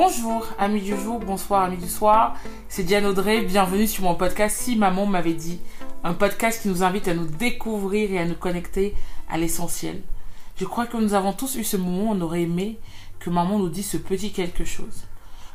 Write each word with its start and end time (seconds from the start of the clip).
Bonjour, 0.00 0.46
amis 0.60 0.80
du 0.80 0.96
jour, 0.96 1.18
bonsoir, 1.18 1.64
amis 1.64 1.76
du 1.76 1.88
soir. 1.88 2.36
C'est 2.68 2.84
Diane 2.84 3.04
Audrey, 3.04 3.42
bienvenue 3.42 3.88
sur 3.88 4.04
mon 4.04 4.14
podcast 4.14 4.56
Si 4.56 4.76
Maman 4.76 5.06
m'avait 5.06 5.34
dit. 5.34 5.58
Un 6.04 6.14
podcast 6.14 6.62
qui 6.62 6.68
nous 6.68 6.84
invite 6.84 7.08
à 7.08 7.14
nous 7.14 7.26
découvrir 7.26 8.12
et 8.12 8.20
à 8.20 8.24
nous 8.24 8.36
connecter 8.36 8.94
à 9.28 9.38
l'essentiel. 9.38 10.00
Je 10.54 10.66
crois 10.66 10.86
que 10.86 10.96
nous 10.96 11.14
avons 11.14 11.32
tous 11.32 11.56
eu 11.56 11.64
ce 11.64 11.76
moment 11.76 12.12
où 12.12 12.14
on 12.14 12.20
aurait 12.20 12.42
aimé 12.42 12.78
que 13.18 13.28
maman 13.28 13.58
nous 13.58 13.68
dise 13.68 13.90
ce 13.90 13.96
petit 13.96 14.30
quelque 14.30 14.64
chose. 14.64 15.08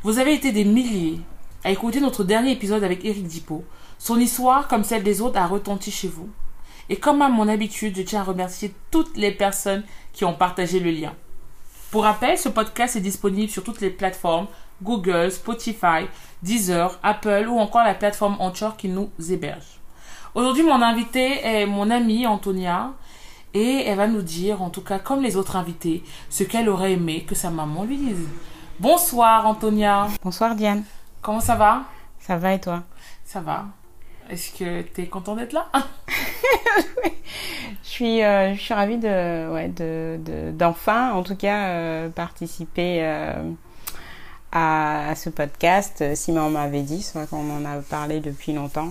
Vous 0.04 0.20
avez 0.20 0.34
été 0.34 0.52
des 0.52 0.66
milliers 0.66 1.22
à 1.64 1.72
écouter 1.72 2.02
notre 2.02 2.26
dernier 2.26 2.52
épisode 2.52 2.84
avec 2.84 3.06
Eric 3.06 3.26
Dippo. 3.26 3.64
Son 3.98 4.20
histoire, 4.20 4.68
comme 4.68 4.84
celle 4.84 5.04
des 5.04 5.22
autres, 5.22 5.40
a 5.40 5.48
retenti 5.48 5.90
chez 5.90 6.10
vous. 6.10 6.28
Et 6.90 6.98
comme 6.98 7.22
à 7.22 7.30
mon 7.30 7.48
habitude, 7.48 7.96
je 7.96 8.02
tiens 8.02 8.20
à 8.20 8.26
remercier 8.26 8.74
toutes 8.92 9.16
les 9.16 9.32
personnes 9.32 9.86
qui 10.12 10.26
ont 10.26 10.34
partagé 10.34 10.82
le 10.82 10.92
lien. 10.92 11.14
Pour 11.94 12.06
rappel, 12.06 12.40
ce 12.40 12.50
podcast 12.50 12.96
est 12.96 13.02
disponible 13.02 13.52
sur 13.52 13.64
toutes 13.64 13.80
les 13.80 13.92
plateformes 13.92 14.48
Google, 14.82 15.32
Spotify, 15.32 16.08
Deezer, 16.42 16.98
Apple 17.04 17.46
ou 17.48 17.60
encore 17.60 17.84
la 17.84 17.94
plateforme 17.94 18.36
Anchor 18.40 18.78
qui 18.78 18.90
nous 18.90 19.12
héberge. 19.30 19.80
Aujourd'hui, 20.34 20.64
mon 20.64 20.82
invité 20.82 21.46
est 21.46 21.68
mon 21.68 21.92
amie 21.92 22.26
Antonia 22.26 22.94
et 23.54 23.84
elle 23.86 23.98
va 23.98 24.08
nous 24.08 24.24
dire, 24.24 24.64
en 24.64 24.72
tout 24.72 24.82
cas 24.82 24.98
comme 24.98 25.22
les 25.22 25.38
autres 25.38 25.56
invités, 25.56 26.04
ce 26.32 26.44
qu'elle 26.44 26.68
aurait 26.68 26.94
aimé 26.94 27.26
que 27.26 27.36
sa 27.36 27.52
maman 27.52 27.84
lui 27.84 27.98
dise. 27.98 28.28
Bonsoir 28.80 29.46
Antonia. 29.46 30.08
Bonsoir 30.24 30.56
Diane. 30.56 30.86
Comment 31.22 31.42
ça 31.42 31.54
va? 31.54 31.84
Ça 32.18 32.38
va 32.38 32.56
et 32.56 32.60
toi? 32.60 32.82
Ça 33.24 33.40
va. 33.40 33.66
Est-ce 34.30 34.52
que 34.58 34.82
tu 34.82 35.02
es 35.02 35.08
content 35.08 35.36
d'être 35.36 35.54
là? 35.54 35.68
Je 37.84 37.90
suis, 37.90 38.24
euh, 38.24 38.56
je 38.56 38.60
suis 38.60 38.74
ravie 38.74 38.98
de, 38.98 39.52
ouais, 39.54 39.68
de, 39.68 40.52
d'enfin, 40.52 41.12
en 41.12 41.22
tout 41.22 41.36
cas, 41.36 41.68
euh, 41.68 42.10
participer 42.10 43.04
euh, 43.04 43.52
à, 44.52 45.14
ce 45.16 45.30
podcast. 45.30 46.04
Si 46.16 46.32
on 46.32 46.50
m'avait 46.50 46.82
dit, 46.82 47.02
c'est 47.02 47.20
vrai 47.20 47.28
qu'on 47.28 47.50
en 47.56 47.66
a 47.66 47.82
parlé 47.82 48.20
depuis 48.20 48.54
longtemps. 48.54 48.90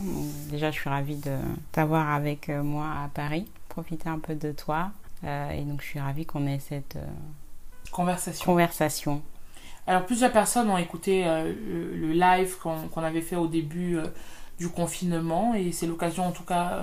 déjà, 0.51 0.71
je 0.71 0.79
suis 0.79 0.91
ravie 0.91 1.17
de 1.17 1.33
t'avoir 1.73 2.11
avec 2.11 2.49
moi 2.49 2.87
à 3.05 3.09
Paris, 3.09 3.47
profiter 3.69 4.09
un 4.09 4.19
peu 4.19 4.35
de 4.35 4.53
toi. 4.53 4.91
et 5.25 5.63
donc, 5.63 5.81
je 5.81 5.87
suis 5.87 6.01
ravie 6.01 6.27
qu'on 6.27 6.47
ait 6.47 6.61
cette 6.61 6.99
conversation. 7.91 8.45
conversation. 8.45 9.23
Alors, 9.87 10.07
plusieurs 10.07 10.31
personnes 10.31 10.71
ont 10.71 10.79
écouté 10.79 11.25
le, 11.25 12.13
live 12.13 12.57
qu'on, 12.59 13.03
avait 13.03 13.21
fait 13.21 13.37
au 13.37 13.49
début 13.49 13.99
du 14.63 14.69
confinement 14.69 15.55
et 15.55 15.73
c'est 15.73 15.87
l'occasion 15.87 16.25
en 16.27 16.33
tout 16.33 16.45
cas 16.45 16.79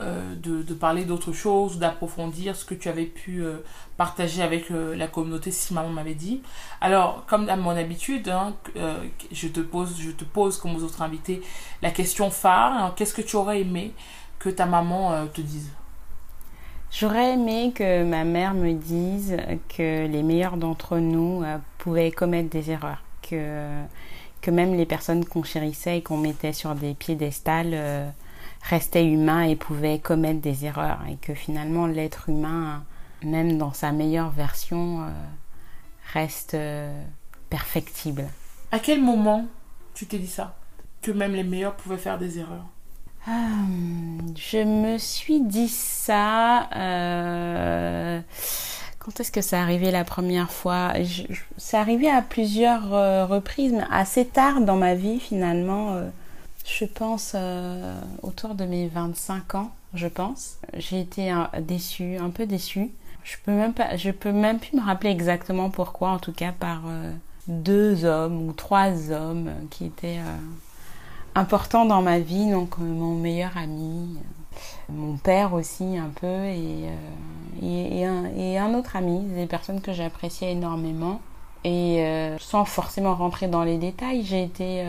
euh, 0.00 0.34
de, 0.36 0.72
parler 0.72 1.04
d'autres 1.04 1.32
choses, 1.32 1.78
d'approfondir 1.78 2.56
ce 2.56 2.64
que 2.64 2.74
tu 2.74 2.88
avais 2.88 3.04
pu 3.04 3.44
euh, 3.44 3.58
partager 3.98 4.40
avec 4.40 4.70
euh, 4.70 4.96
la 4.96 5.08
communauté 5.08 5.50
si 5.50 5.74
maman 5.74 5.90
m'avait 5.90 6.14
dit. 6.14 6.40
Alors, 6.80 7.26
comme 7.26 7.50
à 7.50 7.56
mon 7.56 7.76
habitude, 7.76 8.30
hein, 8.30 8.54
je, 9.30 9.48
te 9.48 9.60
pose, 9.60 10.00
je 10.00 10.10
te 10.10 10.24
pose, 10.24 10.56
comme 10.56 10.74
aux 10.74 10.84
autres 10.84 11.02
invités, 11.02 11.42
la 11.82 11.90
question 11.90 12.30
phare. 12.30 12.72
Hein, 12.72 12.94
qu'est-ce 12.96 13.12
que 13.12 13.20
tu 13.20 13.36
aurais 13.36 13.60
aimé 13.60 13.92
que 14.38 14.48
ta 14.48 14.64
maman 14.64 15.26
te 15.34 15.42
dise? 15.42 15.70
J'aurais 16.90 17.34
aimé 17.34 17.72
que 17.74 18.02
ma 18.02 18.24
mère 18.24 18.54
me 18.54 18.72
dise 18.72 19.36
que 19.68 20.06
les 20.06 20.22
meilleurs 20.22 20.56
d'entre 20.56 20.96
nous 20.96 21.44
pouvaient 21.76 22.10
commettre 22.10 22.48
des 22.48 22.70
erreurs, 22.70 23.02
que, 23.20 23.82
que 24.40 24.50
même 24.50 24.74
les 24.74 24.86
personnes 24.86 25.24
qu'on 25.24 25.42
chérissait 25.42 25.98
et 25.98 26.02
qu'on 26.02 26.16
mettait 26.16 26.52
sur 26.52 26.74
des 26.74 26.94
piédestals 26.94 28.12
restait 28.62 29.06
humain 29.06 29.42
et 29.42 29.56
pouvait 29.56 29.98
commettre 29.98 30.40
des 30.40 30.64
erreurs 30.64 31.00
et 31.08 31.16
que 31.16 31.34
finalement 31.34 31.86
l'être 31.86 32.28
humain, 32.28 32.84
même 33.22 33.58
dans 33.58 33.72
sa 33.72 33.92
meilleure 33.92 34.30
version, 34.30 35.02
euh, 35.02 35.08
reste 36.12 36.54
euh, 36.54 37.02
perfectible. 37.48 38.26
À 38.72 38.78
quel 38.78 39.00
moment 39.00 39.46
tu 39.94 40.06
t'es 40.06 40.18
dit 40.18 40.26
ça 40.26 40.56
Que 41.02 41.10
même 41.10 41.32
les 41.32 41.44
meilleurs 41.44 41.76
pouvaient 41.76 41.98
faire 41.98 42.18
des 42.18 42.38
erreurs? 42.38 42.66
Euh, 43.28 43.32
Je 44.36 44.58
me 44.64 44.98
suis 44.98 45.40
dit 45.40 45.68
ça. 45.68 46.68
Quand 49.00 49.18
est-ce 49.18 49.32
que 49.32 49.40
ça 49.40 49.60
arrivé 49.60 49.90
la 49.90 50.04
première 50.04 50.52
fois? 50.52 50.92
C'est 51.56 51.76
arrivé 51.76 52.08
à 52.08 52.22
plusieurs 52.22 52.90
reprises, 53.28 53.72
mais 53.72 53.84
assez 53.90 54.26
tard 54.26 54.60
dans 54.60 54.76
ma 54.76 54.94
vie 54.94 55.18
finalement 55.18 56.00
je 56.64 56.84
pense 56.84 57.32
euh, 57.34 58.00
autour 58.22 58.54
de 58.54 58.64
mes 58.64 58.88
25 58.88 59.54
ans, 59.54 59.70
je 59.94 60.06
pense. 60.06 60.58
J'ai 60.74 61.00
été 61.00 61.34
déçue, 61.60 62.16
un 62.16 62.30
peu 62.30 62.46
déçue. 62.46 62.90
Je 63.24 63.36
peux 63.44 63.52
même 63.52 63.74
pas, 63.74 63.96
je 63.96 64.10
peux 64.10 64.32
même 64.32 64.58
plus 64.58 64.76
me 64.76 64.82
rappeler 64.82 65.10
exactement 65.10 65.70
pourquoi, 65.70 66.10
en 66.10 66.18
tout 66.18 66.32
cas 66.32 66.52
par 66.52 66.82
euh, 66.86 67.12
deux 67.48 68.04
hommes 68.04 68.48
ou 68.48 68.52
trois 68.52 69.10
hommes 69.10 69.50
qui 69.70 69.86
étaient 69.86 70.18
euh, 70.18 70.36
importants 71.34 71.84
dans 71.84 72.02
ma 72.02 72.18
vie. 72.18 72.50
Donc 72.50 72.78
mon 72.78 73.14
meilleur 73.14 73.56
ami, 73.56 74.16
mon 74.88 75.16
père 75.16 75.54
aussi 75.54 75.96
un 75.96 76.10
peu 76.20 76.44
et, 76.44 76.88
un, 78.04 78.24
et 78.36 78.58
un 78.58 78.74
autre 78.74 78.96
ami, 78.96 79.20
des 79.20 79.46
personnes 79.46 79.80
que 79.80 79.92
j'appréciais 79.92 80.52
énormément. 80.52 81.20
Et 81.64 82.02
sans 82.38 82.64
forcément 82.64 83.14
rentrer 83.14 83.46
dans 83.46 83.64
les 83.64 83.76
détails, 83.76 84.22
j'ai 84.24 84.42
été 84.42 84.82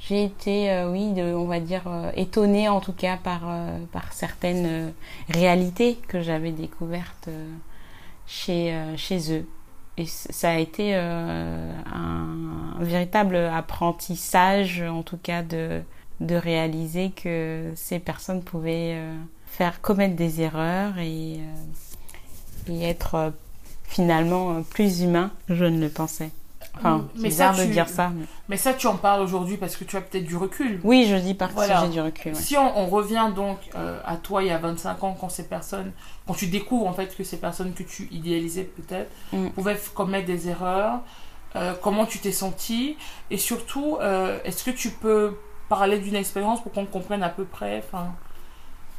j'ai 0.00 0.24
été, 0.24 0.70
euh, 0.70 0.90
oui, 0.90 1.12
on 1.18 1.44
va 1.44 1.60
dire, 1.60 1.82
euh, 1.86 2.10
étonnée 2.16 2.68
en 2.68 2.80
tout 2.80 2.94
cas 2.94 3.18
par, 3.22 3.42
euh, 3.44 3.78
par 3.92 4.12
certaines 4.12 4.92
réalités 5.28 5.98
que 6.08 6.22
j'avais 6.22 6.52
découvertes 6.52 7.28
chez, 8.26 8.74
chez 8.96 9.36
eux. 9.36 9.46
Et 9.98 10.06
ça 10.06 10.50
a 10.50 10.56
été 10.56 10.94
un, 10.94 11.68
véritable 12.78 13.36
apprentissage, 13.36 14.80
en 14.82 15.02
tout 15.02 15.18
cas, 15.18 15.42
de, 15.42 15.82
de 16.20 16.34
réaliser 16.34 17.10
que 17.10 17.72
ces 17.74 17.98
personnes 17.98 18.42
pouvaient 18.42 18.96
faire 19.46 19.80
commettre 19.80 20.16
des 20.16 20.42
erreurs 20.42 20.98
et, 20.98 21.40
et 22.68 22.82
être 22.82 23.32
finalement 23.84 24.62
plus 24.62 25.00
humains, 25.00 25.30
je 25.48 25.64
ne 25.64 25.80
le 25.80 25.88
pensais. 25.88 26.30
Enfin, 26.76 27.08
mais 27.16 27.30
ça, 27.30 27.52
de 27.52 27.64
dire 27.64 27.88
ça. 27.88 28.12
Mais... 28.48 28.56
ça, 28.56 28.72
tu 28.74 28.86
en 28.86 28.96
parles 28.96 29.20
aujourd'hui 29.20 29.56
parce 29.56 29.76
que 29.76 29.84
tu 29.84 29.96
as 29.96 30.00
peut-être 30.00 30.24
du 30.24 30.36
recul. 30.36 30.80
Oui, 30.84 31.06
je 31.08 31.16
dis 31.16 31.34
parce 31.34 31.52
que 31.54 31.60
j'ai 31.82 31.88
du 31.88 32.00
recul. 32.00 32.34
Si 32.34 32.56
on, 32.56 32.86
revient 32.86 33.30
donc 33.34 33.58
euh, 33.74 34.00
à 34.04 34.16
toi 34.16 34.42
il 34.42 34.48
y 34.48 34.50
a 34.50 34.58
25 34.58 35.04
ans, 35.04 35.16
quand 35.18 35.28
ces 35.28 35.44
personnes, 35.44 35.92
quand 36.26 36.34
tu 36.34 36.46
découvres 36.46 36.86
en 36.86 36.92
fait 36.92 37.14
que 37.16 37.24
ces 37.24 37.36
personnes 37.36 37.72
que 37.74 37.82
tu 37.82 38.08
idéalisais 38.10 38.64
peut-être 38.64 39.10
mm. 39.32 39.50
pouvaient 39.50 39.78
commettre 39.94 40.26
des 40.26 40.48
erreurs, 40.48 41.00
euh, 41.56 41.74
comment 41.82 42.06
tu 42.06 42.18
t'es 42.18 42.32
senti 42.32 42.96
Et 43.30 43.36
surtout, 43.36 43.98
euh, 44.00 44.38
est-ce 44.44 44.64
que 44.64 44.70
tu 44.70 44.90
peux 44.90 45.36
parler 45.70 45.98
d'une 45.98 46.16
expérience 46.16 46.62
pour 46.62 46.72
qu'on 46.72 46.84
comprenne 46.84 47.22
à 47.22 47.30
peu 47.30 47.44
près, 47.44 47.78
enfin, 47.78 48.12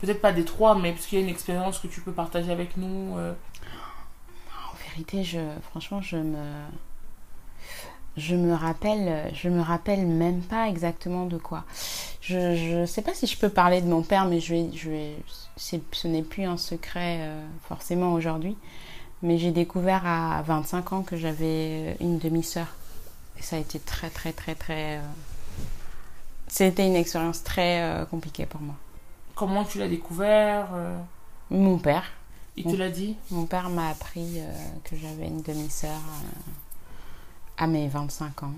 peut-être 0.02 0.22
pas 0.22 0.32
des 0.32 0.46
trois, 0.46 0.74
mais 0.74 0.94
parce 0.94 1.06
qu'il 1.06 1.20
y 1.20 1.22
a 1.22 1.24
une 1.24 1.30
expérience 1.30 1.78
que 1.78 1.88
tu 1.88 2.02
peux 2.02 2.12
partager 2.12 2.52
avec 2.52 2.78
nous 2.78 3.16
En 3.20 4.90
vérité, 4.90 5.24
je, 5.24 5.40
franchement, 5.70 6.02
je 6.02 6.18
me 6.18 6.44
je 8.18 8.36
me 8.36 8.54
rappelle, 8.54 9.32
je 9.34 9.48
me 9.48 9.62
rappelle 9.62 10.06
même 10.06 10.42
pas 10.42 10.68
exactement 10.68 11.26
de 11.26 11.38
quoi. 11.38 11.64
Je 12.22 12.82
ne 12.82 12.86
sais 12.86 13.02
pas 13.02 13.14
si 13.14 13.26
je 13.28 13.38
peux 13.38 13.50
parler 13.50 13.82
de 13.82 13.88
mon 13.88 14.02
père, 14.02 14.26
mais 14.26 14.40
je 14.40 14.56
je 14.74 15.14
ce 15.58 16.08
n'est 16.08 16.24
plus 16.24 16.44
un 16.44 16.58
secret 16.58 17.20
euh, 17.22 17.46
forcément 17.68 18.14
aujourd'hui. 18.14 18.58
Mais 19.22 19.38
j'ai 19.38 19.52
découvert 19.52 20.06
à 20.06 20.42
25 20.42 20.94
ans 20.94 21.02
que 21.04 21.16
j'avais 21.16 21.96
une 22.00 22.18
demi-sœur. 22.18 22.68
Et 23.38 23.44
ça 23.44 23.58
a 23.58 23.60
été 23.60 23.80
très, 23.80 24.10
très, 24.10 24.34
très, 24.34 24.56
très. 24.56 24.98
Euh, 24.98 25.02
c'était 26.52 26.86
une 26.86 26.96
expérience 26.96 27.44
très 27.44 27.82
euh, 27.82 28.06
compliquée 28.06 28.46
pour 28.46 28.62
moi. 28.62 28.76
Comment 29.36 29.64
tu 29.64 29.80
l'as 29.80 29.88
découvert 29.88 30.68
Mon 31.50 31.78
père. 31.80 32.04
Il 32.58 32.66
te 32.66 32.76
l'a 32.76 32.90
dit? 32.90 33.16
Mon 33.32 33.46
père 33.46 33.70
m'a 33.70 33.90
appris 33.90 34.40
que 34.84 34.96
j'avais 34.96 35.26
une 35.28 35.42
demi-sœur 35.42 36.00
à 37.58 37.66
mes 37.66 37.88
25 37.88 38.44
ans 38.44 38.54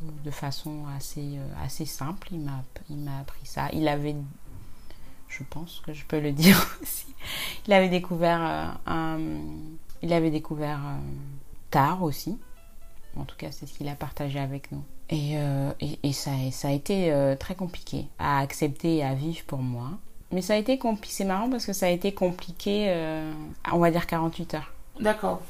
de 0.00 0.30
façon 0.30 0.84
assez, 0.96 1.36
euh, 1.38 1.64
assez 1.64 1.84
simple. 1.84 2.28
Il 2.30 2.40
m'a, 2.40 2.64
il 2.88 2.96
m'a 2.96 3.18
appris 3.20 3.44
ça. 3.44 3.68
Il 3.72 3.88
avait, 3.88 4.16
je 5.28 5.42
pense 5.50 5.82
que 5.84 5.92
je 5.92 6.04
peux 6.04 6.20
le 6.20 6.32
dire 6.44 6.56
aussi, 6.82 7.14
il 7.66 7.72
avait 7.72 7.88
découvert 7.88 8.40
euh, 8.42 8.68
un, 8.86 9.18
il 10.02 10.12
avait 10.12 10.30
découvert 10.30 10.78
euh, 10.78 10.98
tard 11.70 12.02
aussi. 12.02 12.38
En 13.16 13.24
tout 13.24 13.36
cas, 13.36 13.50
c'est 13.50 13.66
ce 13.66 13.74
qu'il 13.74 13.88
a 13.88 13.94
partagé 13.94 14.38
avec 14.38 14.70
nous. 14.70 14.84
Et, 15.10 15.32
euh, 15.36 15.70
et, 15.80 15.98
et 16.02 16.12
ça, 16.12 16.30
ça 16.52 16.68
a 16.68 16.70
été 16.72 17.12
euh, 17.12 17.34
très 17.34 17.54
compliqué 17.54 18.06
à 18.18 18.40
accepter 18.40 18.96
et 18.96 19.04
à 19.04 19.14
vivre 19.14 19.42
pour 19.46 19.58
moi. 19.60 19.88
Mais 20.32 20.42
ça 20.42 20.52
a 20.52 20.56
été 20.56 20.76
compliqué. 20.78 21.14
C'est 21.16 21.24
marrant 21.24 21.48
parce 21.48 21.64
que 21.64 21.72
ça 21.72 21.86
a 21.86 21.88
été 21.88 22.12
compliqué, 22.12 22.86
euh, 22.88 23.32
on 23.72 23.78
va 23.78 23.90
dire 23.90 24.06
48 24.06 24.54
heures. 24.54 24.70
D'accord. 25.00 25.40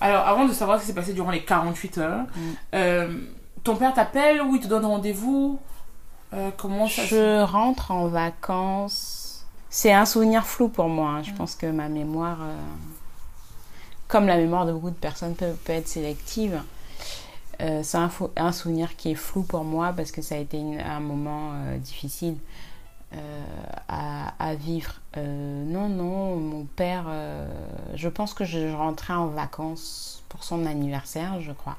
Alors, 0.00 0.26
avant 0.26 0.46
de 0.46 0.52
savoir 0.52 0.78
ce 0.78 0.82
qui 0.84 0.88
s'est 0.88 0.94
passé 0.94 1.12
durant 1.12 1.30
les 1.30 1.44
48 1.44 1.98
heures, 1.98 2.24
euh, 2.74 3.18
ton 3.62 3.76
père 3.76 3.92
t'appelle 3.92 4.40
ou 4.42 4.56
il 4.56 4.60
te 4.62 4.66
donne 4.66 4.84
rendez-vous 4.86 5.58
Comment 6.56 6.88
ça 6.88 7.02
se- 7.02 7.08
Je 7.14 7.42
rentre 7.42 7.90
en 7.90 8.06
vacances. 8.06 9.44
C'est 9.68 9.92
un 9.92 10.06
souvenir 10.06 10.46
flou 10.46 10.68
pour 10.68 10.88
moi. 10.88 11.10
hein. 11.10 11.22
Je 11.22 11.32
pense 11.32 11.54
que 11.54 11.66
ma 11.66 11.88
mémoire, 11.90 12.38
comme 14.08 14.26
la 14.26 14.36
mémoire 14.36 14.66
de 14.66 14.72
beaucoup 14.72 14.90
de 14.90 14.94
personnes, 14.94 15.34
peut, 15.34 15.52
peut 15.64 15.72
être 15.74 15.88
sélective. 15.88 16.60
Euh, 17.60 17.82
c'est 17.82 17.98
un, 18.36 18.52
souvenir 18.52 18.96
qui 18.96 19.10
est 19.10 19.16
flou 19.16 19.42
pour 19.42 19.64
moi 19.64 19.92
parce 19.92 20.10
que 20.10 20.22
ça 20.22 20.36
a 20.36 20.38
été 20.38 20.58
un 20.80 21.00
moment 21.00 21.52
euh, 21.52 21.78
difficile 21.78 22.36
euh, 23.14 23.44
à, 23.88 24.54
vivre. 24.54 24.94
Non, 25.16 25.88
non, 25.88 26.36
mon 26.36 26.64
père, 26.64 27.04
je 27.94 28.08
pense 28.08 28.34
que 28.34 28.44
je 28.44 28.74
rentrais 28.74 29.12
en 29.12 29.26
vacances 29.26 30.22
pour 30.28 30.44
son 30.44 30.66
anniversaire, 30.66 31.40
je 31.40 31.52
crois. 31.52 31.76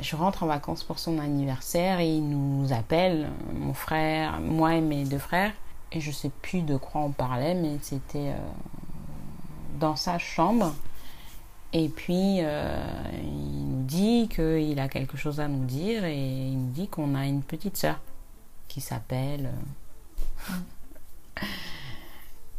Je 0.00 0.16
rentre 0.16 0.42
en 0.42 0.46
vacances 0.46 0.82
pour 0.82 0.98
son 0.98 1.18
anniversaire 1.18 2.00
et 2.00 2.08
il 2.08 2.28
nous 2.28 2.72
appelle, 2.72 3.28
mon 3.54 3.74
frère, 3.74 4.40
moi 4.40 4.74
et 4.74 4.80
mes 4.80 5.04
deux 5.04 5.18
frères. 5.18 5.52
Et 5.92 6.00
je 6.00 6.10
sais 6.10 6.30
plus 6.42 6.62
de 6.62 6.76
quoi 6.76 7.02
on 7.02 7.10
parlait, 7.10 7.54
mais 7.54 7.78
c'était 7.82 8.32
dans 9.78 9.96
sa 9.96 10.18
chambre. 10.18 10.74
Et 11.72 11.88
puis, 11.88 12.38
euh, 12.40 12.76
il 13.22 13.68
nous 13.68 13.82
dit 13.84 14.28
qu'il 14.28 14.78
a 14.80 14.88
quelque 14.88 15.16
chose 15.16 15.38
à 15.40 15.48
nous 15.48 15.64
dire 15.64 16.04
et 16.04 16.16
il 16.16 16.58
nous 16.58 16.70
dit 16.72 16.88
qu'on 16.88 17.14
a 17.14 17.26
une 17.26 17.42
petite 17.42 17.76
sœur 17.76 18.00
qui 18.68 18.80
s'appelle. 18.80 19.50
euh, 20.50 20.54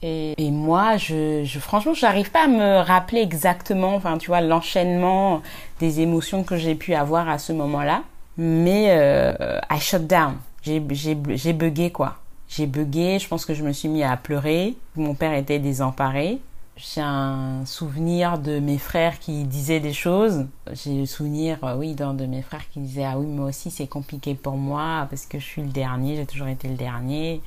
Et, 0.03 0.49
moi, 0.49 0.97
je, 0.97 1.43
je 1.45 1.59
franchement, 1.59 1.93
j'arrive 1.93 2.31
pas 2.31 2.45
à 2.45 2.47
me 2.47 2.79
rappeler 2.79 3.21
exactement, 3.21 4.01
tu 4.17 4.27
vois, 4.27 4.41
l'enchaînement 4.41 5.43
des 5.79 5.99
émotions 6.01 6.43
que 6.43 6.57
j'ai 6.57 6.73
pu 6.73 6.95
avoir 6.95 7.29
à 7.29 7.37
ce 7.37 7.53
moment-là. 7.53 8.03
Mais 8.37 8.87
euh, 8.89 9.59
I 9.69 9.79
shut 9.79 10.07
down. 10.07 10.37
J'ai 10.63 10.79
bugué, 10.79 11.91
quoi. 11.91 12.17
J'ai 12.47 12.65
bugué, 12.65 13.19
je 13.19 13.27
pense 13.27 13.45
que 13.45 13.53
je 13.53 13.63
me 13.63 13.71
suis 13.73 13.89
mis 13.89 14.03
à 14.03 14.17
pleurer. 14.17 14.75
Mon 14.95 15.13
père 15.13 15.33
était 15.33 15.59
désemparé. 15.59 16.39
J'ai 16.83 17.01
un 17.01 17.65
souvenir 17.65 18.39
de 18.39 18.59
mes 18.59 18.77
frères 18.77 19.19
qui 19.19 19.43
disaient 19.43 19.79
des 19.79 19.93
choses. 19.93 20.47
J'ai 20.73 20.97
le 20.97 21.05
souvenir, 21.05 21.59
euh, 21.63 21.75
oui, 21.75 21.93
d'un 21.93 22.13
de 22.13 22.25
mes 22.25 22.41
frères 22.41 22.67
qui 22.71 22.79
disait 22.79 23.03
Ah 23.03 23.19
oui, 23.19 23.27
moi 23.27 23.49
aussi 23.49 23.69
c'est 23.69 23.87
compliqué 23.87 24.33
pour 24.33 24.57
moi 24.57 25.07
parce 25.09 25.25
que 25.25 25.39
je 25.39 25.45
suis 25.45 25.61
le 25.61 25.69
dernier, 25.69 26.15
j'ai 26.15 26.25
toujours 26.25 26.47
été 26.47 26.67
le 26.67 26.75
dernier. 26.75 27.41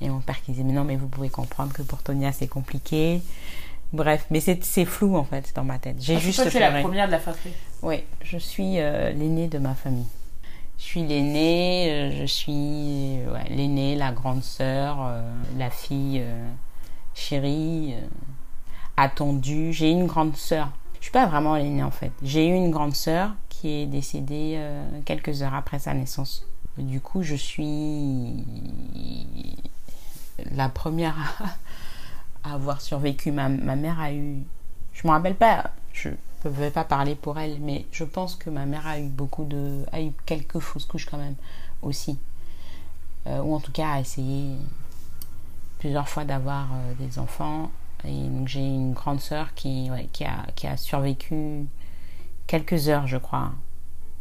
Et 0.00 0.08
mon 0.08 0.20
père 0.20 0.40
qui 0.42 0.52
disait 0.52 0.64
Mais 0.64 0.72
non, 0.72 0.84
mais 0.84 0.96
vous 0.96 1.08
pouvez 1.08 1.28
comprendre 1.28 1.72
que 1.72 1.82
pour 1.82 2.02
Tonia 2.02 2.32
c'est 2.32 2.48
compliqué. 2.48 3.20
Bref, 3.92 4.26
mais 4.30 4.40
c'est, 4.40 4.84
flou 4.84 5.16
en 5.16 5.24
fait 5.24 5.52
dans 5.54 5.64
ma 5.64 5.78
tête. 5.78 5.96
J'ai 6.00 6.14
que 6.14 6.20
juste 6.20 6.40
toi, 6.40 6.50
tu 6.50 6.56
es 6.56 6.60
la 6.60 6.80
première 6.80 7.06
de 7.06 7.12
la 7.12 7.18
fratrie. 7.18 7.52
Oui, 7.82 8.04
je 8.22 8.38
suis 8.38 8.78
euh, 8.78 9.10
l'aînée 9.10 9.48
de 9.48 9.58
ma 9.58 9.74
famille. 9.74 10.06
Je 10.80 10.84
suis 10.86 11.02
l'aînée, 11.02 11.92
euh, 11.92 12.20
je 12.20 12.24
suis 12.24 13.18
ouais, 13.30 13.44
l'aînée, 13.50 13.96
la 13.96 14.12
grande 14.12 14.42
sœur, 14.42 14.96
euh, 15.02 15.20
la 15.58 15.68
fille 15.68 16.22
euh, 16.24 16.48
chérie, 17.14 17.94
attendue. 19.00 19.72
J'ai 19.72 19.90
une 19.90 20.06
grande 20.06 20.36
sœur. 20.36 20.70
Je 20.98 21.04
suis 21.04 21.12
pas 21.12 21.26
vraiment 21.26 21.56
l'aînée 21.56 21.82
en 21.82 21.90
fait. 21.90 22.12
J'ai 22.22 22.46
eu 22.46 22.54
une 22.54 22.70
grande 22.70 22.94
sœur 22.94 23.32
qui 23.48 23.68
est 23.68 23.86
décédée 23.86 24.54
euh, 24.56 25.00
quelques 25.04 25.42
heures 25.42 25.54
après 25.54 25.78
sa 25.78 25.94
naissance. 25.94 26.46
Du 26.78 27.00
coup, 27.00 27.22
je 27.22 27.34
suis 27.34 28.44
la 30.52 30.68
première 30.68 31.16
à, 32.44 32.54
avoir 32.54 32.80
survécu. 32.80 33.32
Ma, 33.32 33.48
ma 33.48 33.76
mère 33.76 34.00
a 34.00 34.12
eu, 34.12 34.42
je 34.92 35.06
me 35.06 35.12
rappelle 35.12 35.34
pas, 35.34 35.70
je 35.92 36.10
ne 36.44 36.50
vais 36.50 36.70
pas 36.70 36.84
parler 36.84 37.14
pour 37.14 37.38
elle, 37.38 37.58
mais 37.60 37.86
je 37.92 38.04
pense 38.04 38.36
que 38.36 38.50
ma 38.50 38.66
mère 38.66 38.86
a 38.86 38.98
eu 38.98 39.08
beaucoup 39.08 39.44
de, 39.44 39.84
a 39.92 40.00
eu 40.00 40.12
quelques 40.26 40.58
fausses 40.58 40.86
couches 40.86 41.06
quand 41.06 41.18
même 41.18 41.36
aussi, 41.82 42.18
Euh, 43.26 43.42
ou 43.42 43.54
en 43.54 43.60
tout 43.60 43.72
cas 43.72 43.90
a 43.90 44.00
essayé 44.00 44.56
plusieurs 45.78 46.08
fois 46.08 46.24
d'avoir 46.24 46.68
euh, 46.72 46.94
des 46.98 47.18
enfants. 47.18 47.70
Et 48.04 48.28
donc 48.28 48.48
j'ai 48.48 48.64
une 48.64 48.92
grande 48.92 49.20
sœur 49.20 49.54
qui, 49.54 49.90
ouais, 49.90 50.08
qui, 50.12 50.24
a, 50.24 50.46
qui 50.54 50.66
a 50.66 50.76
survécu 50.76 51.66
quelques 52.46 52.88
heures, 52.88 53.06
je 53.06 53.16
crois, 53.16 53.52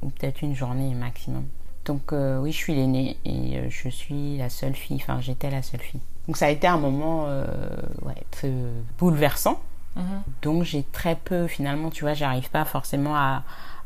ou 0.02 0.10
peut-être 0.10 0.42
une 0.42 0.56
journée 0.56 0.94
maximum. 0.94 1.46
Donc 1.86 2.14
euh, 2.14 2.40
oui, 2.40 2.52
je 2.52 2.58
suis 2.58 2.76
l'aînée 2.76 3.18
et 3.26 3.58
euh, 3.58 3.68
je 3.70 3.90
suis 3.90 4.38
la 4.38 4.50
seule 4.50 4.76
fille, 4.76 4.98
enfin 4.98 5.22
j'étais 5.22 5.50
la 5.50 5.62
seule 5.62 5.82
fille. 5.82 6.02
Donc 6.28 6.38
ça 6.38 6.46
a 6.46 6.50
été 6.50 6.68
un 6.68 6.78
moment 6.78 7.26
euh, 7.28 7.48
ouais, 8.04 8.24
peu 8.40 8.52
bouleversant. 8.98 9.60
Mhm. 9.96 10.22
Donc 10.42 10.64
j'ai 10.64 10.84
très 10.84 11.16
peu, 11.16 11.48
finalement, 11.48 11.90
tu 11.90 12.04
vois, 12.04 12.14
j'arrive 12.14 12.50
pas 12.52 12.66
forcément 12.66 13.16
à, 13.16 13.44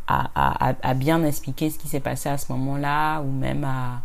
à, 0.08 0.30
à, 0.36 0.74
à 0.82 0.94
bien 0.94 1.24
expliquer 1.24 1.70
ce 1.70 1.78
qui 1.80 1.88
s'est 1.88 2.02
passé 2.02 2.28
à 2.28 2.38
ce 2.38 2.52
moment-là 2.52 3.22
ou 3.22 3.32
même 3.32 3.64
à, 3.64 4.02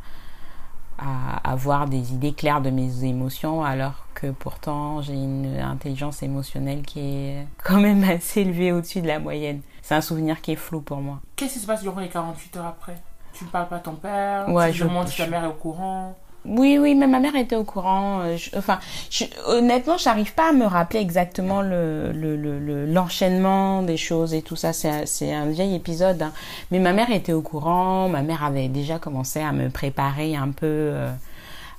à 0.98 1.36
avoir 1.50 1.86
des 1.88 2.12
idées 2.12 2.32
claires 2.32 2.60
de 2.60 2.70
mes 2.70 3.04
émotions 3.04 3.64
alors 3.64 4.04
que 4.14 4.28
pourtant 4.32 5.00
j'ai 5.00 5.14
une 5.14 5.58
intelligence 5.60 6.22
émotionnelle 6.22 6.82
qui 6.82 7.00
est 7.00 7.46
quand 7.64 7.80
même 7.80 8.02
assez 8.10 8.40
élevée 8.40 8.72
au-dessus 8.72 9.00
de 9.00 9.06
la 9.06 9.18
moyenne. 9.20 9.60
C'est 9.82 9.94
un 9.94 10.00
souvenir 10.00 10.40
qui 10.40 10.52
est 10.52 10.56
flou 10.56 10.80
pour 10.80 10.98
moi. 10.98 11.20
Qu'est-ce 11.36 11.54
qui 11.54 11.60
se 11.60 11.66
passe 11.66 11.82
durant 11.82 12.00
les 12.00 12.08
48 12.08 12.56
heures 12.56 12.66
après? 12.66 12.96
Tu 13.32 13.44
ne 13.44 13.48
parles 13.50 13.68
pas 13.68 13.76
à 13.76 13.80
ton 13.80 13.94
père? 13.94 14.48
Ouais, 14.48 14.70
Tu 14.72 14.78
je- 14.78 14.84
demandes 14.84 15.06
si 15.08 15.16
ta 15.18 15.26
mère 15.28 15.44
est 15.44 15.48
au 15.48 15.52
courant? 15.52 16.16
Oui, 16.48 16.78
oui, 16.78 16.94
mais 16.94 17.06
ma 17.06 17.18
mère 17.20 17.36
était 17.36 17.56
au 17.56 17.64
courant. 17.64 18.20
euh, 18.22 18.36
je- 18.36 18.50
enfin, 18.56 18.78
je, 19.10 19.24
honnêtement, 19.46 19.98
j'arrive 19.98 20.32
pas 20.34 20.48
à 20.50 20.52
me 20.52 20.64
rappeler 20.64 21.00
exactement 21.00 21.60
le, 21.60 22.10
le, 22.12 22.36
le- 22.36 22.58
le- 22.58 22.86
l'enchaînement 22.86 23.82
des 23.82 23.96
choses 23.98 24.32
et 24.34 24.40
tout 24.42 24.56
ça. 24.56 24.72
C'est, 24.72 24.88
un- 24.88 25.06
c'est 25.06 25.32
un 25.34 25.46
vieil 25.46 25.74
épisode. 25.74 26.22
hein. 26.22 26.32
Mais 26.70 26.78
ma 26.78 26.92
mère 26.92 27.10
était 27.10 27.32
au 27.34 27.42
courant. 27.42 28.08
Ma 28.08 28.22
mère 28.22 28.44
avait 28.44 28.68
déjà 28.68 28.98
commencé 28.98 29.40
à 29.40 29.52
me 29.52 29.68
préparer 29.68 30.36
un 30.36 30.50
peu 30.50 30.66
euh, 30.66 31.12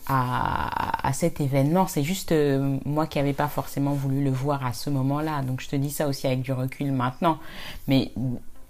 à, 0.08 1.08
à 1.08 1.14
cet 1.14 1.42
événement. 1.42 1.88
C'est 1.88 2.04
juste 2.04 2.32
euh, 2.32 2.78
moi 2.86 3.08
qui 3.08 3.18
n'avais 3.18 3.34
pas 3.34 3.48
forcément 3.48 3.94
voulu 3.94 4.24
le 4.24 4.32
voir 4.32 4.66
à 4.66 4.74
ce 4.74 4.90
moment-là. 4.90 5.42
Donc 5.44 5.62
je 5.62 5.70
te 5.70 5.76
dis 5.76 5.92
ça 5.92 6.08
aussi 6.08 6.28
avec 6.28 6.42
du 6.42 6.52
recul 6.54 6.92
maintenant. 6.92 7.40
Mais 7.88 8.12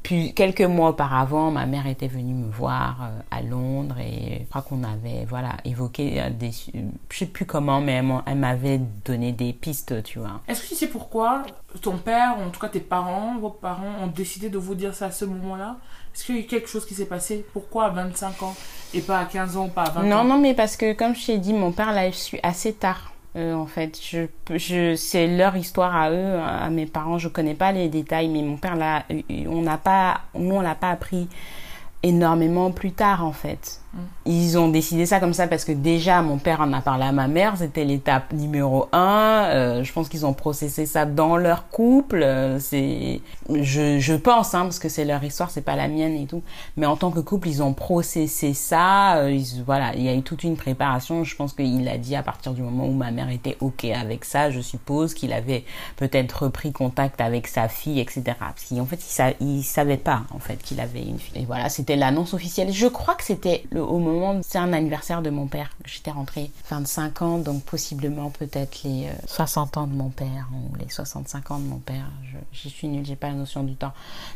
puis 0.03 0.33
quelques 0.33 0.61
mois 0.61 0.89
auparavant, 0.89 1.51
ma 1.51 1.65
mère 1.65 1.85
était 1.87 2.07
venue 2.07 2.33
me 2.33 2.49
voir 2.51 2.97
euh, 3.03 3.19
à 3.31 3.41
Londres 3.41 3.97
et 3.99 4.39
je 4.44 4.49
crois 4.49 4.61
qu'on 4.61 4.83
avait 4.83 5.25
voilà 5.27 5.57
évoqué 5.65 6.21
euh, 6.21 6.29
des 6.29 6.51
je 6.51 7.18
sais 7.18 7.25
plus 7.25 7.45
comment 7.45 7.81
mais 7.81 8.01
elle 8.25 8.37
m'avait 8.37 8.79
donné 9.06 9.31
des 9.33 9.53
pistes, 9.53 10.01
tu 10.03 10.19
vois. 10.19 10.41
Est-ce 10.47 10.63
que 10.63 10.68
tu 10.69 10.75
sais 10.75 10.87
pourquoi 10.87 11.44
ton 11.81 11.97
père, 11.97 12.37
ou 12.39 12.44
en 12.47 12.49
tout 12.49 12.59
cas 12.59 12.69
tes 12.69 12.79
parents, 12.79 13.37
vos 13.39 13.49
parents, 13.49 13.94
ont 14.01 14.07
décidé 14.07 14.49
de 14.49 14.57
vous 14.57 14.73
dire 14.75 14.94
ça 14.95 15.07
à 15.07 15.11
ce 15.11 15.25
moment-là? 15.25 15.77
Est-ce 16.15 16.25
qu'il 16.25 16.35
y 16.35 16.37
a 16.39 16.41
eu 16.41 16.45
quelque 16.45 16.68
chose 16.69 16.85
qui 16.85 16.95
s'est 16.95 17.06
passé? 17.06 17.45
Pourquoi 17.53 17.85
à 17.85 17.89
25 17.89 18.41
ans 18.44 18.56
et 18.94 19.01
pas 19.01 19.19
à 19.19 19.25
15 19.25 19.57
ans, 19.57 19.68
pas 19.69 19.83
à 19.83 19.89
20 19.91 20.03
Non 20.03 20.15
ans? 20.18 20.23
non 20.23 20.39
mais 20.39 20.53
parce 20.56 20.75
que 20.77 20.94
comme 20.94 21.13
je 21.15 21.25
t'ai 21.27 21.37
dit, 21.37 21.53
mon 21.53 21.71
père 21.71 21.91
l'a 21.94 22.11
su 22.11 22.39
assez 22.41 22.73
tard. 22.73 23.11
Euh, 23.36 23.54
en 23.54 23.68
fait, 23.68 24.00
je, 24.02 24.26
je, 24.56 24.95
c'est 24.95 25.28
leur 25.28 25.56
histoire 25.56 25.95
à 25.95 26.12
eux, 26.12 26.40
à 26.40 26.69
mes 26.69 26.86
parents. 26.88 27.18
Je 27.19 27.28
connais 27.28 27.54
pas 27.54 27.71
les 27.71 27.88
détails, 27.88 28.28
mais 28.28 28.42
mon 28.42 28.57
père 28.57 28.76
l'a, 28.76 29.06
on 29.48 29.62
n'a 29.62 29.78
pas, 29.78 30.21
nous 30.33 30.56
on 30.56 30.62
l'a 30.62 30.76
pas 30.76 30.90
appris 30.90 31.28
énormément 32.03 32.71
plus 32.71 32.91
tard 32.91 33.25
en 33.25 33.31
fait. 33.33 33.81
Ils 34.27 34.59
ont 34.59 34.69
décidé 34.69 35.07
ça 35.07 35.19
comme 35.19 35.33
ça 35.33 35.47
parce 35.47 35.65
que 35.65 35.71
déjà 35.71 36.21
mon 36.21 36.37
père 36.37 36.61
en 36.61 36.71
a 36.73 36.79
parlé 36.81 37.06
à 37.06 37.11
ma 37.11 37.27
mère, 37.27 37.56
c'était 37.57 37.85
l'étape 37.85 38.33
numéro 38.33 38.87
un. 38.94 39.45
Euh, 39.49 39.83
je 39.83 39.91
pense 39.91 40.09
qu'ils 40.09 40.27
ont 40.27 40.33
processé 40.33 40.85
ça 40.85 41.07
dans 41.07 41.37
leur 41.37 41.69
couple. 41.69 42.21
Euh, 42.21 42.59
c'est, 42.59 43.21
je, 43.51 43.97
je 43.97 44.13
pense, 44.13 44.53
hein, 44.53 44.61
parce 44.61 44.77
que 44.77 44.89
c'est 44.89 45.06
leur 45.06 45.23
histoire, 45.23 45.49
c'est 45.49 45.63
pas 45.63 45.75
la 45.75 45.87
mienne 45.87 46.13
et 46.13 46.27
tout. 46.27 46.44
Mais 46.77 46.85
en 46.85 46.97
tant 46.97 47.09
que 47.09 47.19
couple, 47.19 47.47
ils 47.47 47.63
ont 47.63 47.73
processé 47.73 48.53
ça. 48.53 49.15
Euh, 49.18 49.31
ils- 49.31 49.63
voilà, 49.65 49.95
il 49.95 50.03
y 50.03 50.09
a 50.09 50.13
eu 50.13 50.21
toute 50.21 50.44
une 50.44 50.56
préparation. 50.56 51.23
Je 51.23 51.35
pense 51.35 51.53
qu'il 51.53 51.87
a 51.89 51.97
dit 51.97 52.15
à 52.15 52.21
partir 52.21 52.53
du 52.53 52.61
moment 52.61 52.85
où 52.85 52.94
ma 52.94 53.09
mère 53.09 53.31
était 53.31 53.57
ok 53.59 53.85
avec 53.85 54.23
ça, 54.23 54.51
je 54.51 54.59
suppose 54.61 55.15
qu'il 55.15 55.33
avait 55.33 55.65
peut-être 55.97 56.44
repris 56.44 56.71
contact 56.71 57.21
avec 57.21 57.47
sa 57.47 57.68
fille, 57.68 57.99
etc. 57.99 58.21
Parce 58.39 58.65
qu'en 58.69 58.85
fait, 58.85 58.97
il, 58.97 59.11
sa- 59.11 59.31
il 59.41 59.63
savait 59.63 59.97
pas 59.97 60.21
en 60.31 60.37
fait 60.39 60.57
qu'il 60.61 60.79
avait 60.79 61.01
une 61.01 61.18
fille. 61.18 61.41
Et 61.41 61.45
voilà, 61.45 61.69
c'était 61.69 61.88
l'annonce 61.95 62.33
officielle. 62.33 62.71
Je 62.71 62.87
crois 62.87 63.15
que 63.15 63.23
c'était 63.23 63.63
le, 63.71 63.81
au 63.83 63.99
moment, 63.99 64.39
c'est 64.43 64.57
un 64.57 64.73
anniversaire 64.73 65.21
de 65.21 65.29
mon 65.29 65.47
père. 65.47 65.69
J'étais 65.85 66.11
rentrée 66.11 66.51
25 66.69 67.21
ans, 67.21 67.37
donc 67.37 67.63
possiblement 67.63 68.29
peut-être 68.29 68.83
les 68.83 69.07
euh, 69.07 69.11
60 69.27 69.77
ans 69.77 69.87
de 69.87 69.93
mon 69.93 70.09
père 70.09 70.47
ou 70.53 70.75
les 70.77 70.89
65 70.89 71.51
ans 71.51 71.59
de 71.59 71.65
mon 71.65 71.79
père. 71.79 72.05
Je, 72.31 72.37
je 72.51 72.69
suis 72.69 72.87
nulle, 72.87 73.05
j'ai 73.05 73.15
pas 73.15 73.27
la 73.27 73.33
notion 73.35 73.63
du 73.63 73.75
temps. 73.75 73.93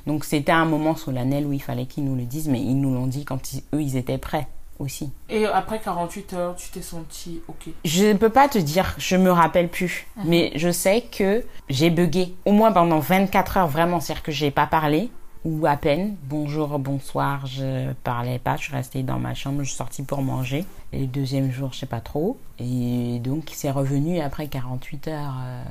Donc 0.08 0.26
c'était 0.26 0.52
un 0.52 0.66
moment 0.66 0.96
solennel 0.96 1.46
où 1.46 1.54
il 1.54 1.62
fallait 1.62 1.86
qu'ils 1.86 2.06
nous 2.06 2.16
le 2.16 2.24
disent, 2.24 2.48
mais 2.48 2.62
ils 2.62 2.80
nous 2.80 2.94
l'ont 2.94 3.08
dit 3.08 3.26
quand 3.26 3.54
ils- 3.54 3.64
eux 3.74 3.82
ils 3.82 3.96
étaient 3.98 4.18
prêts 4.18 4.48
aussi. 4.80 5.12
Et 5.30 5.46
après 5.46 5.80
48 5.80 6.34
heures, 6.34 6.56
tu 6.56 6.70
t'es 6.72 6.82
senti 6.82 7.42
ok. 7.48 7.70
Je 7.86 8.06
ne 8.06 8.14
peux 8.14 8.30
pas 8.32 8.50
te 8.50 8.58
dire, 8.58 8.96
je 8.98 9.16
me 9.16 9.32
rappelle 9.32 9.70
plus, 9.70 10.08
mais 10.26 10.52
je 10.56 10.72
sais 10.72 11.02
que 11.02 11.46
j'ai 11.70 11.92
bugué 11.92 12.34
au 12.46 12.52
moins 12.52 12.72
pendant 12.72 13.00
24 13.00 13.58
heures 13.58 13.68
vraiment, 13.68 14.00
c'est-à-dire 14.00 14.24
que 14.24 14.32
j'ai 14.32 14.50
pas 14.52 14.66
parlé 14.66 15.12
ou 15.46 15.66
à 15.66 15.76
peine. 15.76 16.16
Bonjour, 16.24 16.80
bonsoir, 16.80 17.46
je 17.46 17.92
parlais 18.04 18.40
pas, 18.40 18.56
je 18.56 18.64
suis 18.64 18.74
restée 18.74 19.04
dans 19.04 19.20
ma 19.20 19.34
chambre, 19.34 19.60
je 19.64 19.68
suis 19.68 19.76
sortie 19.76 20.04
pour 20.04 20.22
manger. 20.22 20.66
Et 20.92 21.00
le 21.00 21.08
deuxième 21.08 21.52
jour, 21.52 21.74
je 21.74 21.80
sais 21.80 21.86
pas 21.86 22.00
trop. 22.00 22.38
Et 22.60 23.20
donc, 23.20 23.50
c'est 23.54 23.72
revenu 23.72 24.20
après 24.20 24.48
48 24.48 25.08
heures 25.10 25.36
euh, 25.44 25.64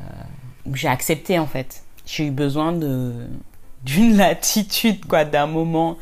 où 0.67 0.75
j'ai 0.75 0.89
accepté 0.89 1.39
en 1.39 1.47
fait. 1.47 1.85
J'ai 2.07 2.27
eu 2.27 2.31
besoin 2.31 2.73
de 2.73 3.29
d'une 3.85 4.17
latitude, 4.17 5.07
quoi, 5.07 5.25
d'un 5.25 5.47
moment 5.47 5.97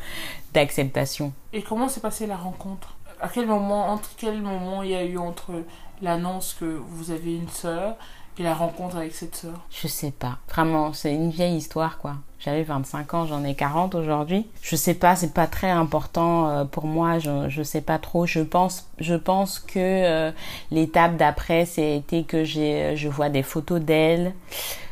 d'acceptation. 0.53 1.33
Et 1.53 1.61
comment 1.61 1.89
s'est 1.89 2.01
passée 2.01 2.27
la 2.27 2.37
rencontre? 2.37 2.95
À 3.19 3.27
quel 3.27 3.47
moment, 3.47 3.89
entre 3.89 4.09
quel 4.17 4.41
moment 4.41 4.83
il 4.83 4.91
y 4.91 4.95
a 4.95 5.03
eu 5.03 5.17
entre 5.17 5.63
l'annonce 6.01 6.55
que 6.59 6.65
vous 6.65 7.11
avez 7.11 7.35
une 7.35 7.49
sœur 7.49 7.95
et 8.37 8.43
la 8.43 8.53
rencontre 8.53 8.97
avec 8.97 9.13
cette 9.13 9.35
sœur? 9.35 9.61
Je 9.69 9.87
sais 9.87 10.11
pas. 10.11 10.39
Vraiment, 10.49 10.93
c'est 10.93 11.13
une 11.13 11.29
vieille 11.29 11.57
histoire, 11.57 11.97
quoi. 11.97 12.17
J'avais 12.43 12.63
25 12.63 13.13
ans, 13.13 13.25
j'en 13.27 13.43
ai 13.43 13.53
40 13.53 13.93
aujourd'hui. 13.93 14.47
Je 14.63 14.75
sais 14.75 14.95
pas, 14.95 15.15
c'est 15.15 15.33
pas 15.33 15.45
très 15.45 15.69
important 15.69 16.49
euh, 16.49 16.65
pour 16.65 16.85
moi, 16.85 17.19
je, 17.19 17.49
je 17.49 17.61
sais 17.61 17.81
pas 17.81 17.99
trop. 17.99 18.25
Je 18.25 18.39
pense, 18.39 18.89
je 18.99 19.13
pense 19.13 19.59
que 19.59 19.77
euh, 19.77 20.31
l'étape 20.71 21.17
d'après, 21.17 21.65
c'était 21.65 22.23
que 22.23 22.43
j'ai, 22.43 22.95
je 22.97 23.07
vois 23.07 23.29
des 23.29 23.43
photos 23.43 23.79
d'elle 23.79 24.33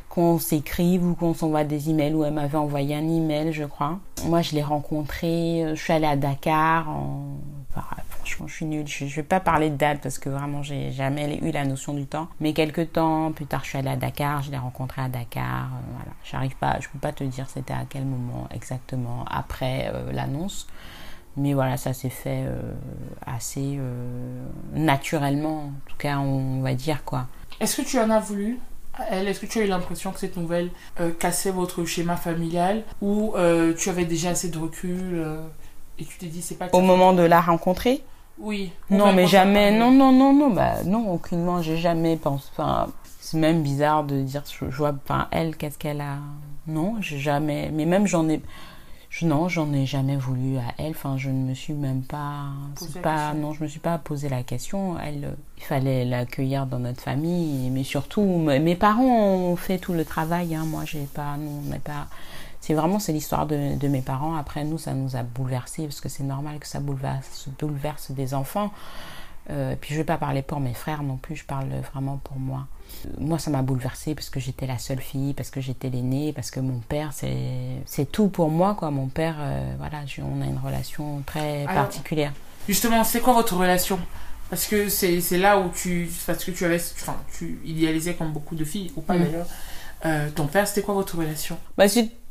qu'on 0.09 0.37
s'écrive 0.37 1.05
ou 1.05 1.15
qu'on 1.15 1.33
s'envoie 1.33 1.63
des 1.63 1.89
emails 1.89 2.13
ou 2.13 2.23
elle 2.23 2.33
m'avait 2.33 2.57
envoyé 2.57 2.95
un 2.95 3.07
email 3.07 3.53
je 3.53 3.63
crois. 3.63 3.99
Moi 4.25 4.41
je 4.41 4.55
l'ai 4.55 4.63
rencontrée, 4.63 5.63
euh, 5.63 5.75
je 5.75 5.81
suis 5.81 5.93
allée 5.93 6.07
à 6.07 6.15
Dakar 6.15 6.89
en... 6.89 7.37
franchement 8.29 8.47
je 8.47 8.53
suis 8.53 8.65
nulle, 8.65 8.87
je, 8.87 9.05
je 9.05 9.15
vais 9.15 9.23
pas 9.23 9.39
parler 9.39 9.69
de 9.69 9.75
date 9.75 9.99
parce 10.01 10.19
que 10.19 10.29
vraiment 10.29 10.63
j'ai 10.63 10.91
jamais 10.91 11.39
eu 11.41 11.51
la 11.51 11.65
notion 11.65 11.93
du 11.93 12.05
temps. 12.05 12.27
Mais 12.39 12.53
quelques 12.53 12.93
temps 12.93 13.31
plus 13.31 13.45
tard 13.45 13.61
je 13.63 13.69
suis 13.69 13.77
allée 13.77 13.89
à 13.89 13.95
Dakar, 13.95 14.41
je 14.43 14.51
l'ai 14.51 14.57
rencontrée 14.57 15.01
à 15.01 15.09
Dakar, 15.09 15.65
euh, 15.65 15.91
voilà. 15.95 16.11
J'arrive 16.23 16.55
pas, 16.55 16.79
je 16.79 16.87
peux 16.89 16.99
pas 16.99 17.11
te 17.11 17.23
dire 17.23 17.49
c'était 17.49 17.73
à 17.73 17.85
quel 17.89 18.05
moment 18.05 18.47
exactement 18.53 19.25
après 19.29 19.91
euh, 19.93 20.11
l'annonce. 20.11 20.67
Mais 21.37 21.53
voilà, 21.53 21.77
ça 21.77 21.93
s'est 21.93 22.09
fait 22.09 22.43
euh, 22.45 22.73
assez 23.25 23.77
euh, 23.77 24.43
naturellement, 24.73 25.65
en 25.67 25.73
tout 25.89 25.97
cas 25.97 26.17
on 26.19 26.61
va 26.61 26.73
dire 26.73 27.03
quoi. 27.03 27.27
Est-ce 27.59 27.81
que 27.81 27.87
tu 27.87 27.99
en 27.99 28.09
as 28.09 28.19
voulu 28.19 28.59
elle, 29.09 29.27
est-ce 29.27 29.39
que 29.39 29.45
tu 29.45 29.59
as 29.59 29.63
eu 29.63 29.67
l'impression 29.67 30.11
que 30.11 30.19
cette 30.19 30.37
nouvelle 30.37 30.69
euh, 30.99 31.11
cassait 31.11 31.51
votre 31.51 31.85
schéma 31.85 32.17
familial 32.17 32.83
ou 33.01 33.33
euh, 33.35 33.73
tu 33.73 33.89
avais 33.89 34.05
déjà 34.05 34.31
assez 34.31 34.49
de 34.49 34.57
recul 34.57 35.13
euh, 35.13 35.41
et 35.97 36.05
tu 36.05 36.17
t'es 36.17 36.25
dit 36.25 36.41
c'est 36.41 36.55
pas 36.55 36.67
Au 36.73 36.81
moment 36.81 37.13
de 37.13 37.23
la 37.23 37.41
rencontrer 37.41 38.03
Oui. 38.39 38.71
Non, 38.89 39.13
mais 39.13 39.27
jamais. 39.27 39.77
Non, 39.77 39.91
non, 39.91 40.11
non, 40.11 40.33
non. 40.33 40.49
Bah, 40.51 40.83
non, 40.85 41.11
aucunement. 41.13 41.61
J'ai 41.61 41.77
jamais 41.77 42.15
pensé. 42.17 42.47
Enfin, 42.53 42.87
c'est 43.19 43.37
même 43.37 43.61
bizarre 43.63 44.03
de 44.03 44.21
dire. 44.21 44.43
Je, 44.49 44.69
je 44.69 44.77
vois. 44.77 44.93
Enfin, 45.03 45.27
elle, 45.31 45.55
qu'est-ce 45.57 45.77
qu'elle 45.77 46.01
a? 46.01 46.17
Non, 46.67 46.95
j'ai 47.01 47.19
jamais. 47.19 47.69
Mais 47.73 47.85
même, 47.85 48.07
j'en 48.07 48.27
ai. 48.29 48.41
Je, 49.09 49.25
non, 49.25 49.49
j'en 49.49 49.73
ai 49.73 49.85
jamais 49.87 50.15
voulu 50.17 50.57
à 50.57 50.71
elle. 50.77 50.91
Enfin, 50.91 51.17
je 51.17 51.29
ne 51.29 51.49
me 51.49 51.53
suis 51.55 51.73
même 51.73 52.03
pas. 52.03 52.43
C'est 52.75 53.01
pas. 53.01 53.31
question. 53.31 53.41
Non, 53.47 53.53
je 53.53 53.63
me 53.63 53.67
suis 53.67 53.79
pas 53.79 53.97
posé 53.97 54.29
la 54.29 54.43
question. 54.43 54.97
Elle, 54.99 55.35
il 55.57 55.63
fallait 55.63 56.05
l'accueillir 56.05 56.65
dans 56.67 56.79
notre 56.79 57.01
famille. 57.01 57.69
Mais 57.71 57.83
surtout, 57.83 58.21
me- 58.23 58.59
mes 58.59 58.75
parents 58.75 59.03
ont 59.35 59.55
fait 59.55 59.79
tout 59.79 59.93
le 59.93 60.05
travail. 60.05 60.53
Hein. 60.55 60.63
Moi, 60.65 60.83
j'ai 60.85 61.07
pas. 61.13 61.35
Non, 61.37 61.61
on 61.65 61.69
n'est 61.71 61.79
pas. 61.79 62.07
C'est 62.69 62.75
vraiment 62.75 62.99
c'est 62.99 63.13
l'histoire 63.13 63.47
de, 63.47 63.79
de 63.79 63.87
mes 63.87 64.01
parents. 64.01 64.35
Après 64.35 64.63
nous, 64.63 64.77
ça 64.77 64.93
nous 64.93 65.15
a 65.15 65.23
bouleversés 65.23 65.85
parce 65.85 66.01
que 66.01 66.07
c'est 66.07 66.21
normal 66.21 66.59
que 66.59 66.67
ça 66.67 66.79
bouleverse, 66.79 67.47
bouleverse 67.59 68.11
des 68.11 68.35
enfants. 68.35 68.71
Euh, 69.49 69.73
puis 69.81 69.95
je 69.95 69.99
vais 69.99 70.03
pas 70.05 70.17
parler 70.17 70.43
pour 70.43 70.59
mes 70.59 70.75
frères 70.75 71.01
non 71.01 71.17
plus, 71.17 71.35
je 71.37 71.45
parle 71.45 71.69
vraiment 71.91 72.17
pour 72.23 72.37
moi. 72.37 72.67
Moi, 73.17 73.39
ça 73.39 73.49
m'a 73.49 73.63
bouleversée 73.63 74.13
parce 74.13 74.29
que 74.29 74.39
j'étais 74.39 74.67
la 74.67 74.77
seule 74.77 74.99
fille, 75.01 75.33
parce 75.33 75.49
que 75.49 75.61
j'étais 75.61 75.89
l'aînée, 75.89 76.31
parce 76.31 76.51
que 76.51 76.59
mon 76.59 76.77
père, 76.77 77.09
c'est 77.11 77.37
c'est 77.87 78.11
tout 78.11 78.27
pour 78.27 78.51
moi, 78.51 78.75
quoi. 78.75 78.91
Mon 78.91 79.07
père, 79.07 79.37
euh, 79.39 79.73
voilà, 79.79 80.01
on 80.21 80.39
a 80.43 80.45
une 80.45 80.59
relation 80.63 81.23
très 81.25 81.63
Alors- 81.65 81.85
particulière. 81.85 82.33
Justement, 82.67 83.03
c'est 83.03 83.19
quoi 83.19 83.33
votre 83.33 83.57
relation? 83.57 83.97
Parce 84.51 84.67
que 84.67 84.89
c'est 84.89 85.21
c'est 85.21 85.39
là 85.39 85.57
où 85.59 85.69
tu. 85.69 86.07
Parce 86.27 86.43
que 86.45 86.51
tu 86.51 86.65
avais. 86.65 86.75
Enfin, 87.01 87.15
tu 87.35 87.59
idéalisais 87.65 88.13
comme 88.13 88.31
beaucoup 88.31 88.53
de 88.53 88.63
filles, 88.63 88.91
ou 88.95 89.01
pas 89.01 89.15
Mm. 89.15 89.23
d'ailleurs. 89.23 89.47
Euh, 90.05 90.29
ton 90.29 90.45
père, 90.45 90.67
c'était 90.67 90.83
quoi 90.83 90.93
votre 90.93 91.17
relation? 91.17 91.57
Bah, 91.75 91.87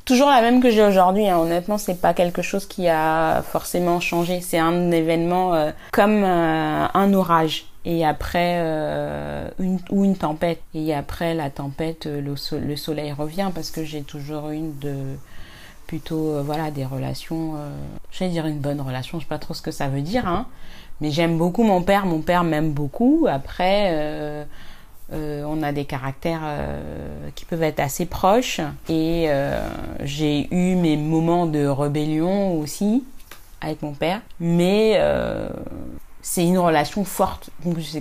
toujours 0.09 0.31
la 0.31 0.41
même 0.41 0.61
que 0.63 0.71
j'ai 0.71 0.83
aujourd'hui. 0.83 1.29
Hein. 1.29 1.39
Honnêtement, 1.39 1.77
c'est 1.77 2.01
pas 2.01 2.15
quelque 2.15 2.41
chose 2.41 2.67
qui 2.67 2.89
a 2.89 3.43
forcément 3.43 4.01
changé. 4.01 4.41
C'est 4.41 4.59
un 4.59 4.91
événement 4.91 5.55
euh, 5.55 5.71
comme 5.93 6.25
euh, 6.25 6.87
un 6.93 7.15
orage. 7.15 7.67
Et 7.85 8.05
après, 8.05 8.57
euh, 8.57 9.49
une, 9.59 9.79
ou 9.91 10.05
une 10.05 10.17
tempête. 10.17 10.61
Et 10.75 10.95
après 10.95 11.35
la 11.35 11.51
tempête, 11.51 12.07
euh, 12.07 12.21
le, 12.23 12.35
le 12.59 12.77
soleil 12.77 13.13
revient 13.13 13.51
parce 13.55 13.71
que 13.71 13.85
j'ai 13.85 14.03
toujours 14.03 14.49
une 14.49 14.77
de 14.79 14.97
plutôt 15.87 16.31
euh, 16.31 16.43
voilà 16.43 16.71
des 16.71 16.87
relations. 16.87 17.55
Euh, 17.57 17.71
je 18.11 18.25
vais 18.25 18.31
dire 18.31 18.47
une 18.47 18.59
bonne 18.59 18.81
relation. 18.81 19.19
Je 19.19 19.25
sais 19.25 19.29
pas 19.29 19.39
trop 19.39 19.53
ce 19.53 19.63
que 19.63 19.71
ça 19.71 19.89
veut 19.89 20.03
dire. 20.03 20.27
Hein. 20.27 20.47
Mais 21.03 21.11
j'aime 21.11 21.37
beaucoup 21.37 21.65
mon 21.65 21.83
père. 21.83 22.07
Mon 22.07 22.23
père 22.23 22.45
m'aime 22.45 22.73
beaucoup. 22.73 23.27
Après. 23.31 24.47
Euh, 25.11 25.43
on 25.47 25.63
a 25.63 25.73
des 25.73 25.87
caractères 25.87 26.43
euh, 26.45 27.31
qui 27.35 27.47
peuvent 27.47 27.63
être 27.63 27.81
assez 27.81 28.05
proches 28.05 28.61
et 28.91 29.25
euh, 29.29 29.67
j'ai 30.05 30.53
eu 30.55 30.75
mes 30.75 30.99
moments 30.99 31.47
de 31.47 31.67
rébellion 31.67 32.59
aussi 32.59 33.05
avec 33.63 33.81
mon 33.81 33.93
père, 33.93 34.21
mais 34.39 35.01
c'est 36.21 36.47
une 36.47 36.59
relation 36.59 37.05
forte. 37.05 37.51
Donc 37.65 37.79
je 37.79 37.99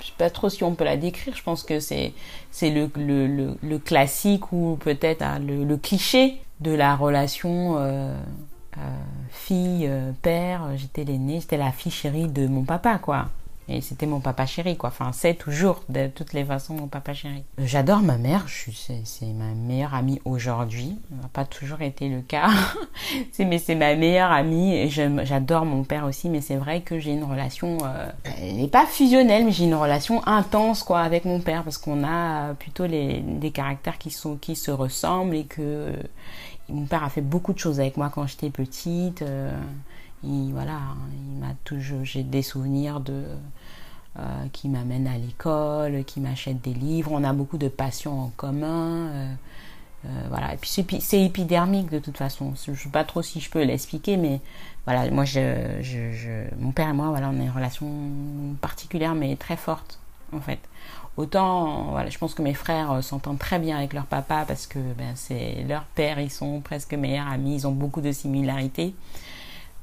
je 0.00 0.06
sais 0.06 0.12
pas 0.16 0.30
trop 0.30 0.48
si 0.48 0.62
on 0.62 0.74
peut 0.74 0.84
la 0.84 0.96
décrire. 0.96 1.34
Je 1.34 1.42
pense 1.42 1.62
que 1.62 1.80
c'est 1.80 2.12
c'est 2.50 2.70
le, 2.70 2.90
le, 3.62 3.78
classique 3.78 4.52
ou 4.52 4.76
peut-être 4.80 5.22
hein, 5.22 5.38
le, 5.38 5.76
cliché 5.76 6.40
de 6.60 6.72
la 6.72 6.96
relation 6.96 7.78
fille 9.30 9.90
père. 10.20 10.68
J'étais 10.76 11.04
l'aînée, 11.04 11.40
j'étais 11.40 11.56
la 11.56 11.72
fille 11.72 11.92
chérie 11.92 12.26
de 12.26 12.46
mon 12.46 12.64
papa 12.64 12.98
quoi. 12.98 13.28
Et 13.70 13.82
c'était 13.82 14.06
mon 14.06 14.20
papa 14.20 14.46
chéri, 14.46 14.78
quoi. 14.78 14.88
Enfin, 14.88 15.10
c'est 15.12 15.34
toujours, 15.34 15.82
de 15.90 16.06
toutes 16.06 16.32
les 16.32 16.42
façons, 16.44 16.72
mon 16.72 16.86
papa 16.86 17.12
chéri. 17.12 17.44
J'adore 17.58 18.00
ma 18.00 18.16
mère. 18.16 18.46
C'est, 18.48 19.26
ma 19.26 19.52
meilleure 19.54 19.94
amie 19.94 20.20
aujourd'hui. 20.24 20.96
Ça 21.10 21.22
n'a 21.22 21.28
pas 21.28 21.44
toujours 21.44 21.82
été 21.82 22.08
le 22.08 22.22
cas. 22.22 22.48
mais 23.38 23.58
c'est 23.58 23.74
ma 23.74 23.94
meilleure 23.94 24.32
amie. 24.32 24.88
J'adore 24.88 25.66
mon 25.66 25.84
père 25.84 26.04
aussi. 26.04 26.30
Mais 26.30 26.40
c'est 26.40 26.56
vrai 26.56 26.80
que 26.80 26.98
j'ai 26.98 27.12
une 27.12 27.24
relation, 27.24 27.76
euh, 27.84 28.10
elle 28.40 28.56
n'est 28.56 28.68
pas 28.68 28.86
fusionnelle, 28.86 29.44
mais 29.44 29.52
j'ai 29.52 29.64
une 29.64 29.74
relation 29.74 30.26
intense, 30.26 30.82
quoi, 30.82 31.00
avec 31.00 31.26
mon 31.26 31.40
père. 31.40 31.62
Parce 31.62 31.76
qu'on 31.76 32.04
a 32.04 32.54
plutôt 32.54 32.86
les, 32.86 33.20
des 33.20 33.50
caractères 33.50 33.98
qui 33.98 34.10
sont, 34.10 34.36
qui 34.36 34.56
se 34.56 34.70
ressemblent 34.70 35.34
et 35.36 35.44
que 35.44 35.92
mon 36.70 36.86
père 36.86 37.04
a 37.04 37.10
fait 37.10 37.20
beaucoup 37.20 37.52
de 37.52 37.58
choses 37.58 37.80
avec 37.80 37.98
moi 37.98 38.10
quand 38.14 38.26
j'étais 38.26 38.50
petite. 38.50 39.20
euh, 39.22 39.50
il, 40.24 40.52
voilà, 40.52 40.78
il 41.12 41.38
m'a 41.40 41.54
toujours, 41.64 42.04
j'ai 42.04 42.22
des 42.22 42.42
souvenirs 42.42 43.00
de, 43.00 43.24
euh, 44.18 44.22
qui 44.52 44.68
m'amène 44.68 45.06
à 45.06 45.16
l'école, 45.18 46.04
qui 46.04 46.20
m'achète 46.20 46.60
des 46.62 46.74
livres. 46.74 47.12
On 47.12 47.24
a 47.24 47.32
beaucoup 47.32 47.58
de 47.58 47.68
passions 47.68 48.20
en 48.20 48.32
commun. 48.36 49.08
euh, 49.08 49.34
euh, 50.06 50.08
voilà. 50.30 50.54
Et 50.54 50.56
puis 50.58 50.70
c'est, 50.70 50.82
épi- 50.82 51.00
c'est 51.00 51.22
épidermique 51.24 51.90
de 51.90 51.98
toute 51.98 52.16
façon. 52.18 52.54
Je 52.64 52.72
ne 52.72 52.76
sais 52.76 52.88
pas 52.90 53.04
trop 53.04 53.22
si 53.22 53.40
je 53.40 53.50
peux 53.50 53.62
l'expliquer, 53.64 54.16
mais 54.16 54.40
voilà, 54.86 55.10
moi, 55.10 55.24
je, 55.24 55.78
je, 55.82 56.12
je- 56.12 56.54
mon 56.60 56.72
père 56.72 56.88
et 56.90 56.92
moi, 56.92 57.08
voilà, 57.10 57.28
on 57.30 57.40
a 57.40 57.44
une 57.44 57.50
relation 57.50 57.88
particulière, 58.60 59.14
mais 59.14 59.36
très 59.36 59.56
forte, 59.56 59.98
en 60.32 60.40
fait. 60.40 60.60
Autant, 61.16 61.90
voilà, 61.90 62.10
je 62.10 62.18
pense 62.18 62.34
que 62.34 62.42
mes 62.42 62.54
frères 62.54 63.02
s'entendent 63.02 63.38
très 63.40 63.58
bien 63.58 63.76
avec 63.76 63.92
leur 63.92 64.06
papa 64.06 64.44
parce 64.46 64.66
que 64.68 64.78
ben, 64.96 65.12
c'est 65.16 65.64
leur 65.68 65.82
père, 65.84 66.20
ils 66.20 66.30
sont 66.30 66.60
presque 66.60 66.94
meilleurs 66.94 67.26
amis, 67.28 67.56
ils 67.56 67.66
ont 67.66 67.72
beaucoup 67.72 68.00
de 68.00 68.12
similarités. 68.12 68.94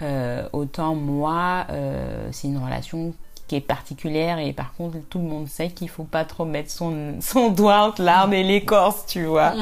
Euh, 0.01 0.47
autant 0.53 0.93
moi, 0.95 1.65
euh, 1.69 2.27
c'est 2.31 2.47
une 2.47 2.57
relation 2.63 3.13
qui 3.47 3.55
est 3.55 3.61
particulière 3.61 4.39
et 4.39 4.53
par 4.53 4.73
contre 4.73 4.97
tout 5.09 5.19
le 5.19 5.25
monde 5.25 5.47
sait 5.47 5.69
qu'il 5.69 5.87
faut 5.87 6.03
pas 6.03 6.25
trop 6.25 6.45
mettre 6.45 6.71
son, 6.71 7.15
son 7.21 7.49
doigt 7.51 7.81
entre 7.83 8.01
l'arbre 8.01 8.33
et 8.33 8.43
l'écorce, 8.43 9.05
tu 9.05 9.23
vois. 9.25 9.53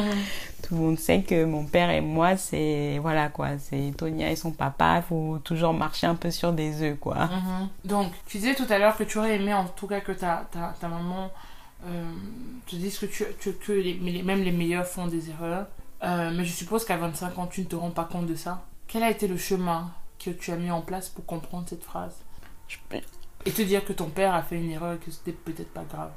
Tout 0.64 0.76
le 0.76 0.80
monde 0.82 0.98
sait 0.98 1.22
que 1.24 1.44
mon 1.44 1.66
père 1.66 1.90
et 1.90 2.00
moi, 2.00 2.38
c'est 2.38 2.98
voilà 3.02 3.28
quoi, 3.28 3.50
c'est 3.60 3.94
Tonia 3.98 4.32
et 4.32 4.38
son 4.38 4.52
papa, 4.52 4.98
il 4.98 5.04
faut 5.04 5.38
toujours 5.44 5.74
marcher 5.74 6.08
un 6.08 6.16
peu 6.16 6.32
sur 6.32 6.54
des 6.54 6.82
œufs 6.82 6.98
quoi. 6.98 7.26
Mhm. 7.26 7.68
Donc, 7.84 8.14
tu 8.26 8.38
disais 8.38 8.56
tout 8.56 8.66
à 8.70 8.80
l'heure 8.80 8.96
que 8.96 9.04
tu 9.04 9.18
aurais 9.18 9.36
aimé 9.36 9.54
en 9.54 9.66
tout 9.66 9.88
cas 9.88 10.00
que 10.00 10.14
ta, 10.14 10.46
ta, 10.52 10.74
ta 10.80 10.88
maman 10.88 11.30
euh, 11.86 12.04
te 12.66 12.78
dise 12.78 12.98
que, 12.98 13.06
tu, 13.06 13.26
que, 13.42 13.50
que 13.50 13.74
les- 13.74 13.96
les- 13.96 14.24
même 14.24 14.42
les 14.42 14.52
meilleurs 14.54 14.88
font 14.88 15.08
des 15.08 15.30
erreurs. 15.30 15.68
Mais 16.02 16.44
je 16.46 16.52
suppose 16.54 16.84
qu'à 16.86 16.98
25 16.98 17.38
ans, 17.40 17.48
tu 17.48 17.62
ne 17.62 17.66
te 17.66 17.76
rends 17.78 17.92
pas 17.92 18.04
compte 18.06 18.26
de 18.28 18.36
ça. 18.36 18.62
Quel 18.88 19.04
a 19.04 19.10
été 19.10 19.26
le 19.28 19.38
chemin 19.38 19.90
que 20.24 20.32
tu 20.32 20.52
as 20.52 20.56
mis 20.56 20.72
en 20.72 20.82
place 20.82 21.10
pour 21.10 21.26
comprendre 21.26 21.68
cette 21.68 21.84
phrase 21.84 22.16
Et 23.46 23.52
te 23.52 23.62
dire 23.62 23.84
que 23.84 23.94
ton 23.94 24.10
père 24.10 24.34
a 24.34 24.42
fait 24.42 24.58
une 24.58 24.72
erreur 24.72 24.94
et 24.94 24.98
que 24.98 25.12
c'était 25.12 25.34
peut-être 25.34 25.74
pas 25.74 25.84
grave. 25.84 26.12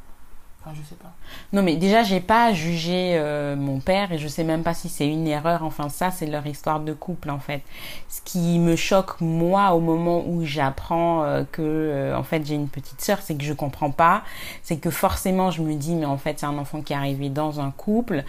Sais 0.75 0.97
pas. 0.97 1.13
Non, 1.53 1.63
mais 1.63 1.77
déjà, 1.77 2.03
j'ai 2.03 2.21
pas 2.21 2.53
jugé 2.53 3.17
euh, 3.17 3.55
mon 3.55 3.79
père 3.79 4.11
et 4.11 4.19
je 4.19 4.27
sais 4.27 4.43
même 4.43 4.65
pas 4.65 4.75
si 4.75 4.89
c'est 4.89 5.07
une 5.07 5.27
erreur. 5.29 5.63
Enfin, 5.63 5.89
ça, 5.89 6.11
c'est 6.11 6.27
leur 6.27 6.45
histoire 6.47 6.81
de 6.81 6.93
couple, 6.93 7.31
en 7.31 7.39
fait. 7.39 7.63
Ce 8.09 8.21
qui 8.21 8.59
me 8.59 8.75
choque, 8.75 9.21
moi, 9.21 9.75
au 9.75 9.81
moment 9.81 10.25
où 10.27 10.45
j'apprends 10.45 11.23
euh, 11.23 11.45
que, 11.51 11.63
euh, 11.63 12.17
en 12.17 12.25
fait, 12.25 12.45
j'ai 12.45 12.57
une 12.57 12.69
petite 12.69 13.01
sœur, 13.01 13.21
c'est 13.23 13.37
que 13.37 13.45
je 13.45 13.53
comprends 13.53 13.93
pas. 13.93 14.23
C'est 14.63 14.79
que 14.79 14.91
forcément, 14.91 15.53
je 15.53 15.63
me 15.63 15.75
dis, 15.75 15.95
mais 15.95 16.05
en 16.05 16.19
fait, 16.19 16.41
c'est 16.41 16.47
un 16.47 16.59
enfant 16.59 16.83
qui 16.83 16.93
est 16.93 16.97
arrivé 16.97 17.29
dans 17.29 17.61
un 17.61 17.71
couple. 17.71 18.25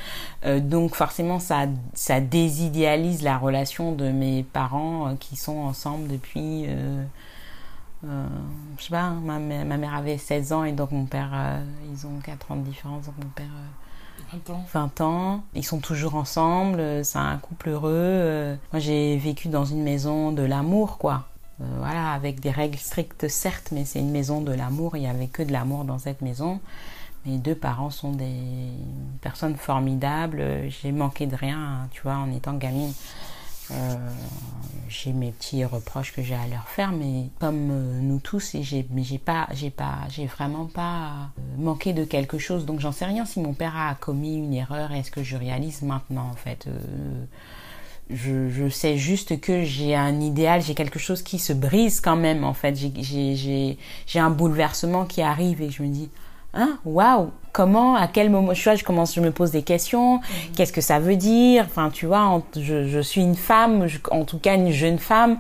donc, 0.46 0.96
forcément, 0.96 1.40
ça, 1.40 1.66
ça 1.94 2.20
désidéalise 2.20 3.24
la 3.24 3.38
relation 3.38 3.94
de 3.94 4.10
mes 4.10 4.44
parents 4.44 5.16
qui 5.20 5.36
sont 5.36 5.58
ensemble 5.58 6.08
depuis 6.08 6.68
euh, 8.06 8.28
je 8.78 8.84
sais 8.84 8.92
pas, 8.92 9.02
hein, 9.02 9.22
ma, 9.24 9.40
ma, 9.40 9.78
mère 9.78 9.96
avait 9.96 10.18
16 10.18 10.54
ans 10.54 10.64
et 10.64 10.72
donc 10.72 10.92
mon 10.92 11.06
père, 11.06 11.32
euh, 11.34 11.64
ils 11.92 12.06
ont 12.06 12.20
4 12.24 12.52
ans 12.52 12.56
de 12.58 12.64
différence, 12.64 13.06
donc 13.06 13.16
mon 13.24 13.30
père... 13.30 13.46
20 14.32 14.50
euh, 14.50 14.54
ans. 14.54 14.66
20 14.74 15.02
ans. 15.02 15.44
Ils 15.56 15.66
sont 15.66 15.80
toujours 15.80 16.16
ensemble, 16.16 17.04
c'est 17.04 17.18
un 17.18 17.38
couple 17.38 17.70
heureux. 17.70 18.58
Moi, 18.72 18.80
j'ai 18.80 19.18
vécu 19.18 19.48
dans 19.48 19.66
une 19.66 19.84
maison 19.84 20.32
de 20.32 20.44
l'amour, 20.44 20.98
quoi. 20.98 21.26
voilà, 21.60 22.12
avec 22.12 22.40
des 22.40 22.52
règles 22.52 22.78
strictes, 22.78 23.28
certes, 23.28 23.70
mais 23.72 23.86
c'est 23.86 24.00
une 24.00 24.12
maison 24.12 24.42
de 24.42 24.52
l'amour. 24.52 24.96
Il 24.98 25.02
n'y 25.02 25.08
avait 25.08 25.28
que 25.28 25.44
de 25.44 25.52
l'amour 25.52 25.86
dans 25.86 25.98
cette 25.98 26.22
maison. 26.22 26.60
Mes 27.26 27.38
deux 27.38 27.56
parents 27.56 27.90
sont 27.90 28.12
des 28.12 28.36
personnes 29.22 29.56
formidables. 29.56 30.70
J'ai 30.70 30.92
manqué 30.92 31.26
de 31.26 31.36
rien, 31.36 31.88
tu 31.92 32.02
vois, 32.02 32.16
en 32.16 32.32
étant 32.32 32.54
gamine. 32.54 32.94
Euh, 33.72 33.96
j'ai 34.90 35.12
mes 35.12 35.32
petits 35.32 35.66
reproches 35.66 36.14
que 36.14 36.22
j'ai 36.22 36.36
à 36.36 36.48
leur 36.48 36.68
faire, 36.70 36.92
mais 36.92 37.30
comme 37.40 37.70
euh, 37.72 38.00
nous 38.02 38.20
tous, 38.20 38.56
j'ai, 38.62 38.84
pas, 39.18 39.48
j'ai 39.54 39.70
pas, 39.70 39.98
j'ai 40.10 40.26
vraiment 40.26 40.66
pas 40.66 41.30
euh, 41.38 41.42
manqué 41.58 41.94
de 41.94 42.06
quelque 42.06 42.38
chose. 42.38 42.66
Donc 42.66 42.80
j'en 42.80 42.92
sais 42.92 43.06
rien 43.06 43.26
si 43.26 43.42
mon 43.42 43.54
père 43.54 43.76
a 43.76 43.96
commis 43.96 44.38
une 44.38 44.54
erreur. 44.54 44.92
Est-ce 44.94 45.12
que 45.12 45.24
je 45.24 45.36
réalise 45.36 45.82
maintenant 45.82 46.30
en 46.32 46.36
fait 46.36 46.68
je, 48.10 48.50
je, 48.50 48.70
sais 48.70 48.98
juste 48.98 49.42
que 49.42 49.66
j'ai 49.66 49.94
un 49.94 50.22
idéal, 50.22 50.62
j'ai 50.62 50.76
quelque 50.76 50.98
chose 50.98 51.22
qui 51.22 51.40
se 51.40 51.52
brise 51.52 52.00
quand 52.00 52.16
même 52.16 52.46
en 52.46 52.54
fait. 52.54 52.76
J'ai, 52.76 53.78
j'ai 54.06 54.20
un 54.20 54.30
bouleversement 54.30 55.06
qui 55.06 55.22
arrive 55.22 55.62
et 55.62 55.70
je 55.70 55.84
me 55.84 55.90
dis 55.90 56.10
Hein? 56.58 56.80
Waouh 56.86 57.32
Comment 57.54 57.96
À 57.96 58.08
quel 58.08 58.30
moment 58.30 58.54
Je, 58.54 58.64
vois, 58.64 58.76
je 58.76 58.84
commence, 58.84 59.16
je 59.16 59.22
me 59.22 59.32
pose 59.32 59.52
des 59.52 59.64
questions. 59.64 60.16
Mhm. 60.16 60.22
Qu'est-ce 60.56 60.74
que 60.74 60.82
ça 60.82 61.00
veut 61.00 61.16
dire? 61.16 61.66
Enfin, 61.66 61.90
tu 61.92 62.06
vois, 62.06 62.42
je, 62.56 62.88
je, 62.88 63.00
suis 63.00 63.22
une 63.22 63.36
femme, 63.36 63.88
en 64.12 64.26
tout 64.26 64.38
cas 64.38 64.56
une 64.56 64.72
jeune 64.72 65.00
femme. 65.00 65.38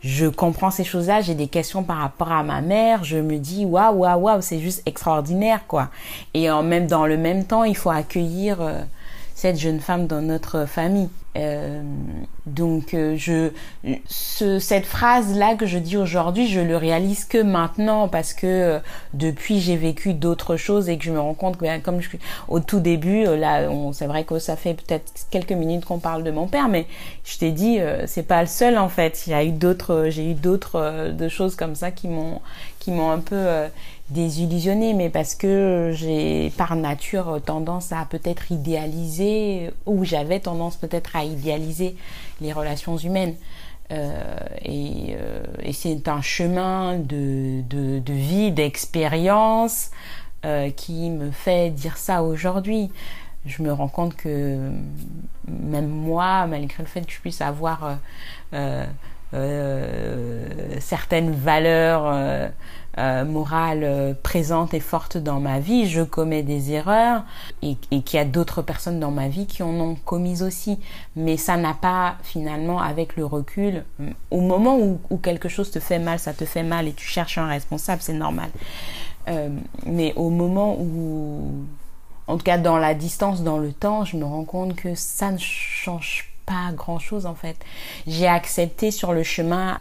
Je 0.00 0.26
comprends 0.26 0.70
ces 0.70 0.82
choses-là. 0.82 1.20
J'ai 1.20 1.34
des 1.34 1.46
questions 1.46 1.82
par 1.82 1.98
rapport 1.98 2.32
à 2.32 2.42
ma 2.42 2.60
mère. 2.60 3.04
Je 3.04 3.18
me 3.18 3.36
dis 3.36 3.64
waouh, 3.66 3.98
waouh, 3.98 4.20
waouh, 4.20 4.40
c'est 4.40 4.58
juste 4.58 4.82
extraordinaire, 4.86 5.60
quoi. 5.68 5.90
Et 6.34 6.50
en 6.50 6.62
même 6.62 6.86
dans 6.86 7.06
le 7.06 7.16
même 7.16 7.44
temps, 7.44 7.64
il 7.64 7.76
faut 7.76 7.90
accueillir 7.90 8.60
euh, 8.60 8.80
cette 9.40 9.58
jeune 9.58 9.80
femme 9.80 10.06
dans 10.06 10.20
notre 10.20 10.66
famille. 10.66 11.08
Euh, 11.36 11.80
donc 12.44 12.92
euh, 12.92 13.14
je 13.16 13.52
ce, 14.08 14.58
cette 14.58 14.84
phrase 14.84 15.38
là 15.38 15.54
que 15.54 15.64
je 15.64 15.78
dis 15.78 15.96
aujourd'hui 15.96 16.48
je 16.48 16.58
le 16.58 16.76
réalise 16.76 17.24
que 17.24 17.40
maintenant 17.40 18.08
parce 18.08 18.34
que 18.34 18.48
euh, 18.48 18.78
depuis 19.14 19.60
j'ai 19.60 19.76
vécu 19.76 20.12
d'autres 20.12 20.56
choses 20.56 20.88
et 20.88 20.98
que 20.98 21.04
je 21.04 21.12
me 21.12 21.20
rends 21.20 21.34
compte 21.34 21.56
que 21.56 21.62
ben, 21.62 21.80
comme 21.80 22.00
je, 22.00 22.08
au 22.48 22.58
tout 22.58 22.80
début 22.80 23.22
là 23.36 23.68
c'est 23.92 24.08
vrai 24.08 24.24
que 24.24 24.40
ça 24.40 24.56
fait 24.56 24.74
peut-être 24.74 25.12
quelques 25.30 25.52
minutes 25.52 25.84
qu'on 25.84 26.00
parle 26.00 26.24
de 26.24 26.32
mon 26.32 26.48
père 26.48 26.68
mais 26.68 26.86
je 27.22 27.38
t'ai 27.38 27.52
dit 27.52 27.78
c'est 28.06 28.26
pas 28.26 28.40
le 28.40 28.48
seul 28.48 28.76
en 28.76 28.88
fait 28.88 29.28
il 29.28 29.32
y 29.32 29.48
eu 29.48 29.52
d'autres 29.52 30.06
j'ai 30.08 30.32
eu 30.32 30.34
d'autres 30.34 31.12
de 31.12 31.28
choses 31.28 31.54
comme 31.54 31.76
ça 31.76 31.92
qui 31.92 32.08
m'ont 32.08 32.40
qui 32.80 32.90
m'ont 32.90 33.12
un 33.12 33.20
peu 33.20 33.46
désillusionnée, 34.10 34.94
mais 34.94 35.08
parce 35.08 35.34
que 35.34 35.92
j'ai 35.94 36.50
par 36.56 36.76
nature 36.76 37.40
tendance 37.44 37.92
à 37.92 38.06
peut-être 38.08 38.52
idéaliser, 38.52 39.70
ou 39.86 40.04
j'avais 40.04 40.40
tendance 40.40 40.76
peut-être 40.76 41.16
à 41.16 41.24
idéaliser 41.24 41.96
les 42.40 42.52
relations 42.52 42.96
humaines. 42.96 43.34
Euh, 43.92 44.38
et, 44.62 45.16
euh, 45.18 45.42
et 45.62 45.72
c'est 45.72 46.06
un 46.08 46.22
chemin 46.22 46.98
de, 46.98 47.62
vie, 48.06 48.52
d'expérience 48.52 49.90
euh, 50.44 50.70
qui 50.70 51.10
me 51.10 51.30
fait 51.30 51.70
dire 51.70 51.96
ça 51.96 52.22
aujourd'hui. 52.22 52.90
Je 53.46 53.62
me 53.62 53.72
rends 53.72 53.88
compte 53.88 54.14
que 54.14 54.70
même 55.48 55.88
moi, 55.88 56.46
malgré 56.46 56.82
le 56.82 56.88
fait 56.88 57.00
que 57.02 57.12
je 57.12 57.20
puisse 57.20 57.40
avoir 57.40 57.98
certaines 60.80 61.32
valeurs 61.32 62.50
euh, 62.98 63.10
euh, 63.10 63.24
morales 63.24 64.16
présentes 64.22 64.74
et 64.74 64.80
fortes 64.80 65.16
dans 65.16 65.40
ma 65.40 65.58
vie, 65.58 65.88
je 65.88 66.02
commets 66.02 66.42
des 66.42 66.72
erreurs 66.72 67.24
et, 67.62 67.76
et 67.90 68.02
qu'il 68.02 68.18
y 68.18 68.20
a 68.20 68.24
d'autres 68.24 68.62
personnes 68.62 69.00
dans 69.00 69.10
ma 69.10 69.28
vie 69.28 69.46
qui 69.46 69.62
en 69.62 69.72
ont 69.80 69.94
commis 69.94 70.42
aussi. 70.42 70.78
Mais 71.16 71.36
ça 71.36 71.56
n'a 71.56 71.74
pas 71.74 72.16
finalement 72.22 72.80
avec 72.80 73.16
le 73.16 73.24
recul, 73.24 73.84
au 74.30 74.40
moment 74.40 74.78
où, 74.78 75.00
où, 75.10 75.16
quelque 75.16 75.48
chose 75.48 75.70
te 75.70 75.80
fait 75.80 75.98
mal, 75.98 76.18
ça 76.18 76.32
te 76.32 76.44
fait 76.44 76.62
mal 76.62 76.88
et 76.88 76.92
tu 76.92 77.06
cherches 77.06 77.38
un 77.38 77.46
responsable, 77.46 78.02
c'est 78.02 78.12
normal. 78.12 78.50
Euh, 79.28 79.48
mais 79.86 80.12
au 80.16 80.30
moment 80.30 80.76
où, 80.78 81.64
en 82.26 82.36
tout 82.36 82.44
cas 82.44 82.58
dans 82.58 82.78
la 82.78 82.94
distance, 82.94 83.42
dans 83.42 83.58
le 83.58 83.72
temps, 83.72 84.04
je 84.04 84.16
me 84.16 84.24
rends 84.24 84.44
compte 84.44 84.74
que 84.74 84.94
ça 84.94 85.30
ne 85.30 85.38
change 85.38 86.32
pas 86.46 86.72
grand 86.74 86.98
chose 86.98 87.26
en 87.26 87.34
fait. 87.34 87.56
J'ai 88.06 88.26
accepté 88.26 88.90
sur 88.90 89.12
le 89.12 89.22
chemin, 89.22 89.80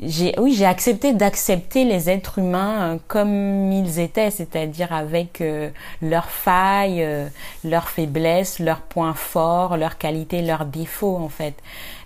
j'ai, 0.00 0.34
oui, 0.38 0.54
j'ai 0.54 0.66
accepté 0.66 1.12
d'accepter 1.12 1.84
les 1.84 2.10
êtres 2.10 2.38
humains 2.38 2.94
euh, 2.94 2.98
comme 3.06 3.72
ils 3.72 4.00
étaient, 4.00 4.30
c'est-à-dire 4.30 4.92
avec 4.92 5.40
euh, 5.40 5.70
leurs 6.02 6.30
failles, 6.30 7.02
euh, 7.02 7.28
leurs 7.64 7.88
faiblesses, 7.88 8.58
leurs 8.58 8.80
points 8.80 9.14
forts, 9.14 9.76
leurs 9.76 9.96
qualités, 9.96 10.42
leurs 10.42 10.66
défauts 10.66 11.16
en 11.16 11.28
fait, 11.28 11.54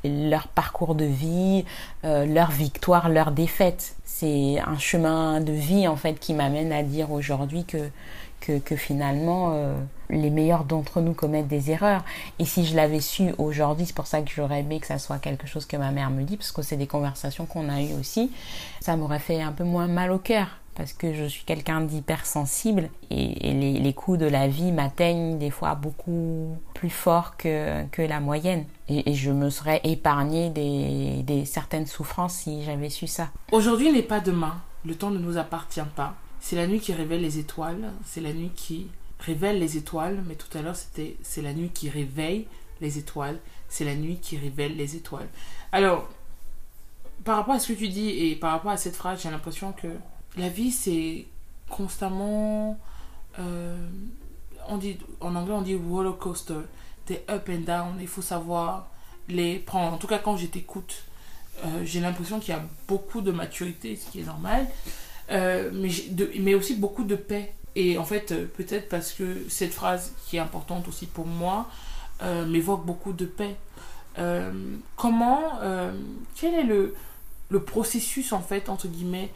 leur 0.05 0.49
parcours 0.49 0.95
de 0.95 1.05
vie, 1.05 1.65
leurs 2.05 2.51
victoires, 2.51 3.09
leurs 3.09 3.33
défaites. 3.33 3.97
C'est 4.05 4.59
un 4.65 4.79
chemin 4.79 5.41
de 5.41 5.53
vie 5.53 5.89
en 5.89 5.97
fait 5.97 6.15
qui 6.15 6.35
m'amène 6.35 6.73
à 6.73 6.83
dire 6.83 7.11
aujourd'hui 7.11 7.65
que 7.65 7.91
que, 8.41 8.59
que 8.59 8.77
finalement 8.77 9.53
euh, 9.53 9.75
les 10.11 10.31
meilleurs 10.31 10.65
d'entre 10.65 11.01
nous 11.01 11.15
commettent 11.15 11.49
des 11.49 11.71
erreurs. 11.71 12.05
Et 12.39 12.45
si 12.45 12.65
je 12.65 12.75
l'avais 12.75 13.01
su 13.01 13.33
aujourd'hui, 13.39 13.87
c'est 13.87 13.95
pour 13.95 14.07
ça 14.07 14.23
que 14.23 14.31
j'aurais 14.31 14.61
aimé 14.61 14.81
que 14.81 14.87
ça 14.87 14.99
soit 14.99 15.19
quelque 15.19 15.47
chose 15.47 15.67
que 15.67 15.77
ma 15.77 15.91
mère 15.91 16.11
me 16.11 16.23
dit, 16.23 16.37
parce 16.37 16.53
que 16.53 16.63
c'est 16.63 16.77
des 16.77 16.87
conversations 16.87 17.47
qu'on 17.47 17.69
a 17.69 17.83
eues 17.83 17.95
aussi, 17.99 18.31
ça 18.81 18.97
m'aurait 18.97 19.19
fait 19.19 19.41
un 19.41 19.53
peu 19.53 19.65
moins 19.65 19.87
mal 19.87 20.13
au 20.13 20.19
cœur. 20.19 20.49
Parce 20.75 20.93
que 20.93 21.13
je 21.13 21.25
suis 21.25 21.43
quelqu'un 21.45 21.81
d'hypersensible 21.81 22.89
et, 23.11 23.49
et 23.49 23.53
les, 23.53 23.81
les, 23.81 23.93
coups 23.93 24.17
de 24.17 24.27
la 24.27 24.47
vie 24.47 24.71
m'atteignent 24.71 25.37
des 25.37 25.51
fois 25.51 25.75
beaucoup 25.75 26.57
plus 26.73 26.89
fort 26.89 27.37
que, 27.37 27.85
que 27.87 28.01
la 28.01 28.21
moyenne. 28.21 28.65
Et, 28.89 29.13
je 29.15 29.33
me 29.33 29.51
serais 29.51 29.81
épargné 29.83 30.51
des 30.51 31.45
certaines 31.47 31.87
souffrances 31.87 32.35
si 32.35 32.63
j'avais 32.63 32.91
su 32.91 33.09
ça. 33.09 33.31
Aujourd'hui 33.51 33.91
n'est 33.91 34.03
pas 34.03 34.21
demain. 34.21 34.55
Le 34.85 34.95
temps 34.95 35.11
ne 35.11 35.19
nous 35.19 35.37
appartient 35.37 35.81
pas. 35.97 36.15
C'est 36.39 36.55
la 36.55 36.69
nuit 36.69 36.79
qui 36.79 36.93
révèle 36.93 37.23
les 37.23 37.41
étoiles, 37.41 37.93
c'est 38.05 38.21
la 38.21 38.33
nuit 38.33 38.53
qui 38.55 38.87
révèle 39.21 39.59
les 39.59 39.77
étoiles, 39.77 40.23
mais 40.27 40.35
tout 40.35 40.57
à 40.57 40.63
l'heure 40.63 40.77
c'était 40.77 41.17
c'est 41.23 41.43
la 41.43 41.53
nuit 41.53 41.71
qui 41.71 41.89
réveille 41.89 42.47
les 42.81 42.99
étoiles, 42.99 43.39
c'est 43.69 43.85
la 43.85 43.95
nuit 43.95 44.19
qui 44.21 44.37
révèle 44.37 44.77
les 44.77 44.97
étoiles. 44.97 45.29
Alors, 45.73 46.09
par 47.25 47.37
rapport 47.37 47.55
à 47.55 47.59
ce 47.59 47.73
que 47.73 47.79
tu 47.79 47.89
dis 47.89 48.11
et 48.11 48.37
par 48.37 48.53
rapport 48.53 48.71
à 48.71 48.77
cette 48.77 48.97
phrase, 48.97 49.23
j'ai 49.23 49.31
l'impression 49.31 49.73
que 49.73 49.89
la 50.37 50.49
vie 50.49 50.71
c'est 50.71 51.27
constamment 51.69 52.79
euh, 53.39 53.77
on 54.69 54.79
dit 54.79 54.99
en 55.21 55.35
anglais 55.35 55.55
on 55.55 55.63
dit 55.63 55.75
roller 55.77 56.17
coaster, 56.17 56.61
des 57.07 57.23
up 57.29 57.49
and 57.49 57.61
down, 57.67 57.97
il 58.01 58.07
faut 58.07 58.23
savoir 58.23 58.89
les 59.29 59.59
prendre. 59.59 59.95
En 59.95 59.99
tout 59.99 60.07
cas 60.07 60.19
quand 60.19 60.37
je 60.37 60.47
t'écoute, 60.47 61.03
euh, 61.65 61.85
j'ai 61.85 62.01
l'impression 62.01 62.39
qu'il 62.39 62.55
y 62.55 62.57
a 62.57 62.63
beaucoup 62.87 63.21
de 63.21 63.33
maturité, 63.33 63.97
ce 63.97 64.11
qui 64.11 64.21
est 64.21 64.25
normal. 64.25 64.67
Euh, 65.31 65.71
mais, 65.75 65.91
mais 66.41 66.55
aussi 66.55 66.75
beaucoup 66.77 67.05
de 67.05 67.17
paix. 67.17 67.53
Et 67.79 67.97
en 67.97 68.05
fait, 68.05 68.33
euh, 68.33 68.47
peut-être 68.57 68.89
parce 68.89 69.13
que 69.13 69.45
cette 69.49 69.73
phrase, 69.73 70.13
qui 70.27 70.37
est 70.37 70.41
importante 70.41 70.89
aussi 70.89 71.07
pour 71.07 71.27
moi, 71.27 71.69
euh, 72.23 72.45
m'évoque 72.45 72.85
beaucoup 72.85 73.13
de 73.13 73.25
paix. 73.25 73.55
Euh, 74.19 74.51
comment, 74.97 75.43
quel 76.35 76.55
est 76.55 76.65
le, 76.65 76.97
le 77.51 77.63
processus, 77.63 78.33
en 78.33 78.41
fait, 78.41 78.69
entre 78.69 78.89
guillemets, 78.89 79.31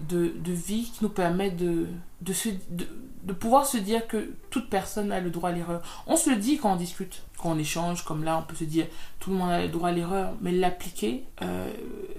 de, 0.00 0.32
de 0.34 0.52
vie 0.52 0.90
qui 0.92 1.04
nous 1.04 1.08
permet 1.08 1.52
de, 1.52 1.86
de, 2.20 2.32
se, 2.32 2.48
de, 2.48 2.88
de 3.22 3.32
pouvoir 3.32 3.64
se 3.64 3.76
dire 3.76 4.08
que 4.08 4.32
toute 4.50 4.68
personne 4.68 5.12
a 5.12 5.20
le 5.20 5.30
droit 5.30 5.50
à 5.50 5.52
l'erreur? 5.52 5.80
On 6.08 6.16
se 6.16 6.30
le 6.30 6.36
dit 6.36 6.58
quand 6.58 6.72
on 6.72 6.76
discute, 6.76 7.22
quand 7.44 7.50
on 7.50 7.58
échange, 7.58 8.04
comme 8.04 8.24
là, 8.24 8.38
on 8.38 8.42
peut 8.42 8.56
se 8.56 8.64
dire 8.64 8.86
tout 9.20 9.30
le 9.30 9.36
monde 9.36 9.50
a 9.50 9.60
le 9.60 9.68
droit 9.68 9.90
à 9.90 9.92
l'erreur, 9.92 10.32
mais 10.40 10.50
l'appliquer, 10.50 11.24
euh, 11.42 11.70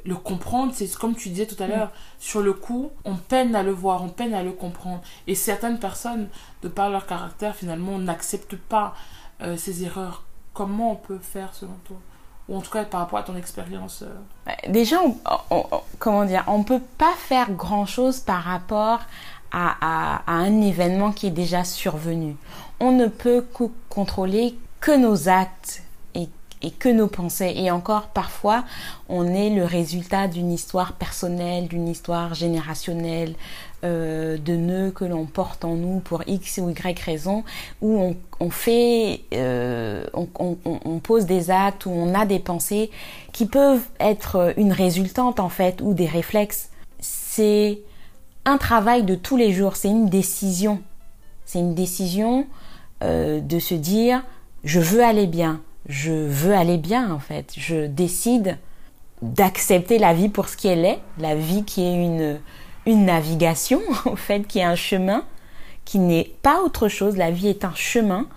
le 0.06 0.16
comprendre, 0.16 0.72
c'est 0.76 0.94
comme 0.96 1.16
tu 1.16 1.30
disais 1.30 1.48
tout 1.48 1.62
à 1.62 1.66
l'heure, 1.66 1.92
sur 2.20 2.42
le 2.42 2.54
coup, 2.54 2.92
on 3.06 3.16
peine 3.16 3.56
à 3.56 3.64
le 3.64 3.72
voir, 3.72 4.04
on 4.04 4.10
peine 4.10 4.36
à 4.36 4.44
le 4.44 4.52
comprendre. 4.52 5.02
Et 5.26 5.34
certaines 5.34 5.80
personnes, 5.80 6.28
de 6.62 6.68
par 6.68 6.92
leur 6.92 7.08
caractère, 7.08 7.56
finalement, 7.56 7.98
n'acceptent 7.98 8.56
pas 8.56 8.94
euh, 9.42 9.58
ces 9.58 9.84
erreurs. 9.84 10.24
Comment 10.54 10.92
on 10.92 10.96
peut 10.96 11.18
faire 11.18 11.56
selon 11.56 11.74
toi? 11.86 11.98
Ou 12.48 12.58
en 12.58 12.62
tout 12.62 12.70
cas 12.70 12.86
par 12.86 13.00
rapport 13.00 13.18
à 13.18 13.24
ton 13.24 13.36
expérience 13.36 14.04
euh... 14.04 14.52
Déjà, 14.70 14.98
on, 15.02 15.18
on, 15.50 15.66
comment 15.98 16.26
dire, 16.26 16.44
on 16.46 16.64
peut 16.64 16.84
pas 17.00 17.14
faire 17.18 17.52
grand 17.52 17.88
chose 17.88 18.20
par 18.20 18.44
rapport 18.44 19.00
à, 19.52 20.22
un 20.28 20.62
événement 20.62 21.12
qui 21.12 21.28
est 21.28 21.32
déjà 21.32 21.64
survenu. 21.64 22.36
On 22.80 22.92
ne 22.92 23.08
peut 23.08 23.46
contrôler 23.90 24.56
que 24.86 24.96
nos 24.96 25.30
actes 25.30 25.82
et, 26.14 26.30
que 26.70 26.90
nos 26.90 27.08
pensées. 27.08 27.54
Et 27.56 27.72
encore, 27.72 28.08
parfois, 28.08 28.66
on 29.10 29.26
est 29.34 29.50
le 29.50 29.66
résultat 29.66 30.28
d'une 30.28 30.52
histoire 30.52 30.94
personnelle, 30.94 31.68
d'une 31.68 31.88
histoire 31.88 32.36
générationnelle, 32.36 33.34
euh, 33.84 34.38
de 34.38 34.56
nœuds 34.56 34.92
que 34.92 35.04
l'on 35.04 35.26
porte 35.26 35.66
en 35.66 35.74
nous 35.74 36.02
pour 36.02 36.22
X 36.28 36.60
ou 36.60 36.70
Y 36.70 37.00
raison, 37.00 37.44
où 37.82 38.16
on, 38.40 38.50
fait, 38.52 39.22
euh, 39.34 40.06
on, 40.14 41.00
pose 41.00 41.26
des 41.26 41.50
actes, 41.50 41.88
où 41.88 41.92
on 41.92 42.14
a 42.14 42.28
des 42.28 42.40
pensées 42.40 42.92
qui 43.32 43.48
peuvent 43.48 43.86
être 44.00 44.54
une 44.56 44.72
résultante 44.72 45.40
en 45.40 45.50
fait, 45.50 45.82
ou 45.82 45.96
des 45.96 46.08
réflexes. 46.08 46.70
C'est 47.00 47.80
un 48.46 48.60
travail 48.60 49.02
de 49.02 49.16
tous 49.16 49.36
les 49.36 49.52
jours, 49.52 49.78
c'est 49.78 49.90
une 49.90 50.10
décision. 50.10 50.80
C'est 51.44 51.60
une 51.60 51.74
décision 51.74 52.46
euh, 53.04 53.40
de 53.40 53.58
se 53.58 53.74
dire 53.74 54.24
je 54.66 54.80
veux 54.80 55.04
aller 55.04 55.28
bien, 55.28 55.62
je 55.88 56.12
veux 56.12 56.54
aller 56.54 56.78
bien 56.78 57.12
en 57.12 57.20
fait. 57.20 57.54
Je 57.56 57.86
décide 57.86 58.58
d'accepter 59.22 59.98
la 60.00 60.14
vie 60.14 60.30
pour 60.30 60.50
ce 60.50 60.58
qu'elle 60.58 60.84
est, 60.84 61.00
la 61.20 61.36
vie 61.36 61.64
qui 61.64 61.84
est 61.84 61.96
une, 61.96 62.40
une 62.86 63.06
navigation 63.06 63.82
en 64.06 64.16
fait, 64.16 64.42
qui 64.42 64.60
est 64.60 64.64
un 64.64 64.76
chemin, 64.76 65.24
qui 65.86 66.00
n'est 66.00 66.32
pas 66.42 66.62
autre 66.62 66.88
chose. 66.88 67.16
La 67.16 67.32
vie 67.32 67.48
est 67.48 67.64
un 67.64 67.76
chemin 67.76 68.28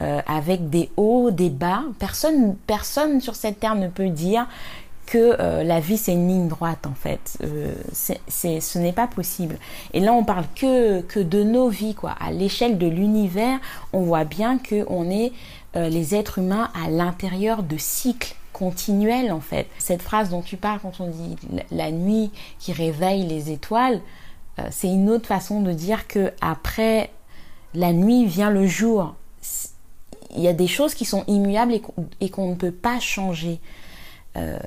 euh, 0.00 0.20
avec 0.26 0.70
des 0.70 0.90
hauts, 0.96 1.30
des 1.30 1.50
bas. 1.50 1.82
Personne, 1.98 2.56
personne 2.66 3.20
sur 3.20 3.34
cette 3.34 3.60
terre 3.60 3.74
ne 3.74 3.88
peut 3.88 4.08
dire 4.08 4.46
que 5.06 5.36
euh, 5.40 5.64
la 5.64 5.80
vie 5.80 5.96
c'est 5.96 6.12
une 6.12 6.28
ligne 6.28 6.48
droite 6.48 6.86
en 6.86 6.94
fait. 6.94 7.38
Euh, 7.42 7.72
c'est, 7.92 8.60
ce 8.60 8.78
n'est 8.78 8.92
pas 8.92 9.06
possible. 9.06 9.58
Et 9.94 10.00
là 10.00 10.12
on 10.12 10.24
parle 10.24 10.44
que, 10.54 11.00
que 11.00 11.20
de 11.20 11.42
nos 11.42 11.68
vies 11.68 11.94
quoi. 11.94 12.14
À 12.20 12.30
l'échelle 12.30 12.78
de 12.78 12.86
l'univers, 12.86 13.58
on 13.92 14.00
voit 14.00 14.24
bien 14.24 14.58
que 14.58 14.84
on 14.88 15.10
est 15.10 15.32
euh, 15.76 15.88
les 15.88 16.14
êtres 16.14 16.38
humains 16.38 16.70
à 16.74 16.90
l'intérieur 16.90 17.62
de 17.62 17.76
cycles 17.76 18.34
continuels 18.52 19.32
en 19.32 19.40
fait. 19.40 19.66
Cette 19.78 20.02
phrase 20.02 20.30
dont 20.30 20.42
tu 20.42 20.56
parles 20.56 20.80
quand 20.80 21.00
on 21.00 21.08
dit 21.08 21.36
la 21.70 21.90
nuit 21.90 22.30
qui 22.58 22.72
réveille 22.72 23.26
les 23.26 23.50
étoiles, 23.50 24.00
c'est 24.72 24.88
une 24.88 25.08
autre 25.08 25.26
façon 25.26 25.60
de 25.60 25.72
dire 25.72 26.08
que 26.08 26.32
après 26.40 27.10
la 27.74 27.92
nuit 27.92 28.26
vient 28.26 28.50
le 28.50 28.66
jour. 28.66 29.14
Il 30.36 30.42
y 30.42 30.48
a 30.48 30.52
des 30.52 30.66
choses 30.66 30.94
qui 30.94 31.04
sont 31.04 31.24
immuables 31.26 31.74
et 32.20 32.30
qu'on 32.30 32.50
ne 32.50 32.54
peut 32.54 32.72
pas 32.72 33.00
changer. 33.00 33.60
Euh, 34.36 34.58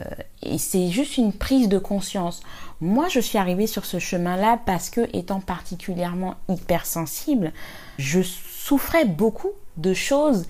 et 0.42 0.58
c'est 0.58 0.90
juste 0.90 1.18
une 1.18 1.34
prise 1.34 1.70
de 1.70 1.78
conscience. 1.78 2.42
Moi, 2.80 3.08
je 3.10 3.20
suis 3.20 3.38
arrivée 3.38 3.68
sur 3.68 3.86
ce 3.86 4.00
chemin-là 4.00 4.60
parce 4.66 4.90
que, 4.90 5.08
étant 5.16 5.40
particulièrement 5.40 6.36
hypersensible, 6.50 7.54
je 8.00 8.22
souffrais 8.22 9.06
beaucoup 9.06 9.52
de 9.78 9.94
choses 9.94 10.46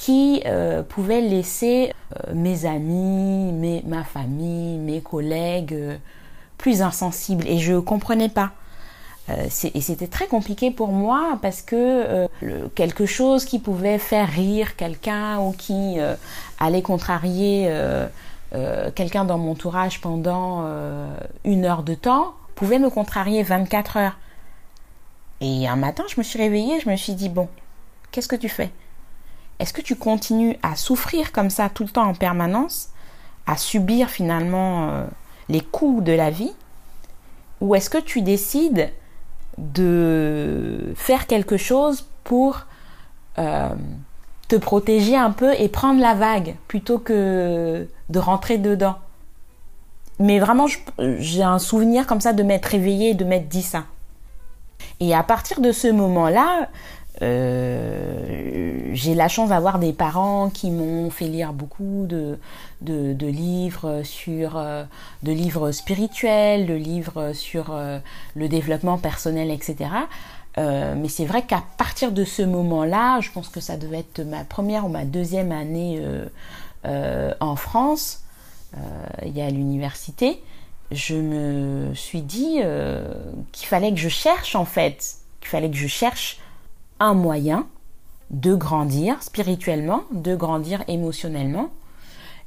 qui 0.00 0.42
euh, 0.46 0.82
pouvaient 0.82 1.20
laisser 1.20 1.92
euh, 2.16 2.32
mes 2.34 2.64
amis, 2.64 3.82
ma 3.86 4.02
famille, 4.02 4.78
mes 4.78 5.00
collègues 5.00 5.98
plus 6.58 6.82
insensibles. 6.82 7.46
Et 7.46 7.58
je 7.58 7.74
ne 7.74 7.80
comprenais 7.80 8.30
pas. 8.30 8.52
et 9.28 9.80
c'était 9.80 10.08
très 10.08 10.26
compliqué 10.26 10.70
pour 10.70 10.88
moi 10.88 11.38
parce 11.40 11.62
que 11.62 12.26
quelque 12.74 13.06
chose 13.06 13.44
qui 13.44 13.58
pouvait 13.60 13.98
faire 13.98 14.28
rire 14.28 14.74
quelqu'un 14.76 15.38
ou 15.38 15.52
qui 15.52 15.98
allait 16.58 16.82
contrarier 16.82 17.70
euh, 18.52 18.90
quelqu'un 18.90 19.24
dans 19.24 19.38
mon 19.38 19.52
entourage 19.52 20.00
pendant 20.00 20.64
euh, 20.64 21.08
une 21.44 21.64
heure 21.64 21.84
de 21.84 21.94
temps 21.94 22.34
pouvait 22.56 22.80
me 22.80 22.90
contrarier 22.90 23.42
24 23.42 23.96
heures. 23.96 24.18
Et 25.40 25.68
un 25.68 25.76
matin, 25.76 26.04
je 26.08 26.16
me 26.18 26.22
suis 26.22 26.38
réveillée, 26.38 26.80
je 26.80 26.90
me 26.90 26.96
suis 26.96 27.14
dit, 27.14 27.28
bon, 27.28 27.48
qu'est-ce 28.10 28.28
que 28.28 28.36
tu 28.36 28.48
fais? 28.48 28.70
Est-ce 29.60 29.72
que 29.72 29.82
tu 29.82 29.94
continues 29.94 30.56
à 30.62 30.74
souffrir 30.74 31.32
comme 31.32 31.50
ça 31.50 31.68
tout 31.68 31.84
le 31.84 31.90
temps 31.90 32.08
en 32.08 32.14
permanence, 32.14 32.88
à 33.46 33.56
subir 33.56 34.08
finalement 34.08 34.88
euh, 34.88 35.06
les 35.48 35.60
coups 35.60 36.02
de 36.02 36.12
la 36.12 36.30
vie? 36.30 36.52
Ou 37.60 37.74
est-ce 37.74 37.90
que 37.90 37.98
tu 37.98 38.22
décides 38.22 38.90
de 39.58 40.92
faire 40.96 41.26
quelque 41.26 41.58
chose 41.58 42.06
pour 42.24 42.66
te 43.36 44.56
protéger 44.56 45.16
un 45.16 45.30
peu 45.30 45.54
et 45.58 45.68
prendre 45.68 46.00
la 46.00 46.14
vague 46.14 46.56
plutôt 46.68 46.98
que 46.98 47.86
de 48.08 48.18
rentrer 48.18 48.58
dedans? 48.58 48.96
Mais 50.18 50.38
vraiment, 50.38 50.66
j'ai 50.98 51.42
un 51.42 51.58
souvenir 51.58 52.06
comme 52.06 52.20
ça 52.20 52.32
de 52.32 52.42
m'être 52.42 52.66
réveillée 52.66 53.10
et 53.10 53.14
de 53.14 53.24
m'être 53.24 53.48
dit 53.48 53.62
ça. 53.62 53.84
Et 55.00 55.14
à 55.14 55.22
partir 55.22 55.60
de 55.60 55.72
ce 55.72 55.88
moment-là, 55.88 56.68
euh, 57.22 58.90
j'ai 58.92 59.14
la 59.14 59.28
chance 59.28 59.50
d'avoir 59.50 59.78
des 59.78 59.92
parents 59.92 60.48
qui 60.50 60.70
m'ont 60.70 61.10
fait 61.10 61.26
lire 61.26 61.52
beaucoup 61.52 62.06
de, 62.08 62.38
de, 62.80 63.26
livres 63.26 64.02
sur 64.04 64.56
euh, 64.56 64.84
de 65.22 65.32
livres 65.32 65.70
spirituels, 65.70 66.66
de 66.66 66.74
livres 66.74 67.32
sur 67.34 67.70
euh, 67.70 67.98
le 68.34 68.48
développement 68.48 68.98
personnel, 68.98 69.50
etc. 69.50 69.90
Mais 70.56 71.08
c'est 71.08 71.24
vrai 71.24 71.42
qu'à 71.42 71.62
partir 71.78 72.12
de 72.12 72.22
ce 72.22 72.42
moment-là, 72.42 73.20
je 73.20 73.30
pense 73.30 73.48
que 73.48 73.60
ça 73.60 73.78
devait 73.78 74.00
être 74.00 74.20
ma 74.20 74.44
première 74.44 74.84
ou 74.84 74.88
ma 74.90 75.06
deuxième 75.06 75.52
année 75.52 76.02
en 76.84 77.56
France, 77.56 78.24
il 79.24 79.34
y 79.34 79.40
a 79.40 79.48
l'université, 79.48 80.42
je 80.90 81.14
me 81.14 81.94
suis 81.94 82.20
dit 82.20 82.58
qu'il 83.52 83.68
fallait 83.68 83.92
que 83.92 84.00
je 84.00 84.10
cherche 84.10 84.54
en 84.54 84.66
fait, 84.66 85.14
qu'il 85.40 85.48
fallait 85.48 85.70
que 85.70 85.78
je 85.78 85.86
cherche 85.86 86.40
un 87.00 87.14
moyen 87.14 87.66
de 88.30 88.54
grandir 88.54 89.22
spirituellement, 89.22 90.04
de 90.12 90.36
grandir 90.36 90.84
émotionnellement 90.86 91.70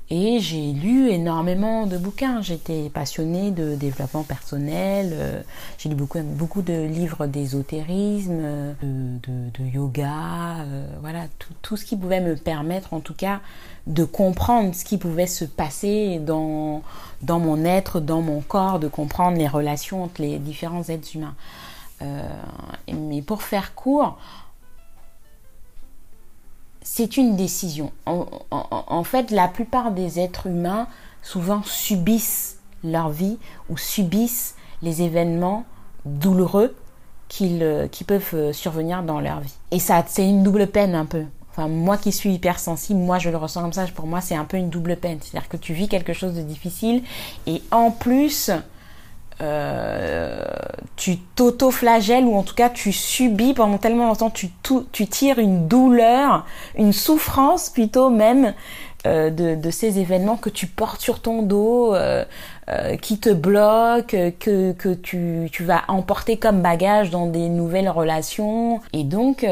et 0.09 0.39
j'ai 0.39 0.73
lu 0.73 1.09
énormément 1.09 1.87
de 1.87 1.97
bouquins. 1.97 2.41
J'étais 2.41 2.89
passionnée 2.89 3.51
de 3.51 3.75
développement 3.75 4.23
personnel. 4.23 5.11
Euh, 5.13 5.41
j'ai 5.77 5.89
lu 5.89 5.95
beaucoup, 5.95 6.19
beaucoup 6.21 6.61
de 6.61 6.85
livres 6.85 7.25
d'ésotérisme, 7.25 8.41
euh, 8.43 8.73
de, 8.83 9.63
yoga, 9.65 10.59
euh, 10.59 10.85
voilà, 11.01 11.21
tout, 11.39 11.53
tout, 11.61 11.77
ce 11.77 11.85
qui 11.85 11.95
pouvait 11.95 12.19
me 12.19 12.35
permettre 12.35 12.93
en 12.93 12.99
tout 12.99 13.13
cas 13.13 13.39
de 13.87 14.03
comprendre 14.03 14.75
ce 14.75 14.83
qui 14.83 14.97
pouvait 14.97 15.25
se 15.25 15.45
passer 15.45 16.19
dans, 16.19 16.83
dans 17.21 17.39
mon 17.39 17.63
être, 17.63 17.99
dans 17.99 18.21
mon 18.21 18.41
corps, 18.41 18.79
de 18.79 18.89
comprendre 18.89 19.37
les 19.37 19.47
relations 19.47 20.03
entre 20.03 20.21
les 20.21 20.37
différents 20.37 20.83
êtres 20.89 21.15
humains. 21.15 21.35
mais 22.91 23.21
pour 23.21 23.41
faire 23.41 23.73
court, 23.73 24.17
c'est 26.83 27.17
une 27.17 27.35
décision. 27.35 27.91
En, 28.05 29.03
fait, 29.03 29.31
la 29.31 29.47
plupart 29.47 29.91
des 29.91 30.19
êtres 30.19 30.47
humains 30.47 30.87
souvent 31.21 31.63
subissent 31.63 32.57
leur 32.83 33.09
vie 33.09 33.37
ou 33.69 33.77
subissent 33.77 34.55
les 34.81 35.01
événements 35.01 35.65
douloureux 36.05 36.75
euh, 37.41 37.87
qui 37.87 38.03
peuvent 38.03 38.29
euh, 38.33 38.53
survenir 38.53 39.01
dans 39.01 39.19
leur 39.19 39.39
vie. 39.39 39.53
Et 39.71 39.79
ça, 39.79 40.03
c'est 40.07 40.27
une 40.27 40.43
double 40.43 40.67
peine 40.67 40.93
un 40.93 41.05
peu. 41.05 41.23
Enfin, 41.49 41.67
moi 41.67 41.97
qui 41.97 42.11
suis 42.11 42.33
hypersensible, 42.33 42.99
moi 42.99 43.19
je 43.19 43.29
le 43.29 43.37
ressens 43.37 43.61
comme 43.61 43.73
ça. 43.73 43.85
Pour 43.87 44.07
moi, 44.07 44.21
c'est 44.21 44.35
un 44.35 44.45
peu 44.45 44.57
une 44.57 44.69
double 44.69 44.97
peine. 44.97 45.19
C'est-à-dire 45.21 45.47
que 45.47 45.57
tu 45.57 45.73
vis 45.73 45.87
quelque 45.87 46.13
chose 46.13 46.33
de 46.33 46.41
difficile 46.41 47.03
et 47.47 47.61
en 47.71 47.91
plus, 47.91 48.51
euh, 49.41 50.43
tu 50.95 51.17
t'auto-flagelles 51.17 52.25
ou 52.25 52.35
en 52.35 52.43
tout 52.43 52.55
cas 52.55 52.69
tu 52.69 52.91
subis 52.91 53.53
pendant 53.53 53.77
tellement 53.77 54.07
longtemps, 54.07 54.29
tu, 54.29 54.49
tu 54.91 55.07
tires 55.07 55.39
une 55.39 55.67
douleur, 55.67 56.45
une 56.77 56.93
souffrance 56.93 57.69
plutôt 57.69 58.09
même 58.09 58.53
euh, 59.05 59.29
de, 59.29 59.71
ces 59.71 59.99
événements 59.99 60.37
que 60.37 60.49
tu 60.49 60.67
portes 60.67 61.01
sur 61.01 61.19
ton 61.21 61.41
dos, 61.41 61.93
euh, 61.95 62.23
qui 63.01 63.19
te 63.19 63.29
bloquent, 63.29 64.31
que, 64.39 64.71
que 64.71 64.93
tu, 64.93 65.49
tu 65.51 65.63
vas 65.63 65.81
emporter 65.87 66.37
comme 66.37 66.61
bagage 66.61 67.09
dans 67.09 67.27
des 67.27 67.49
nouvelles 67.49 67.89
relations. 67.89 68.79
Et 68.93 69.03
donc 69.03 69.45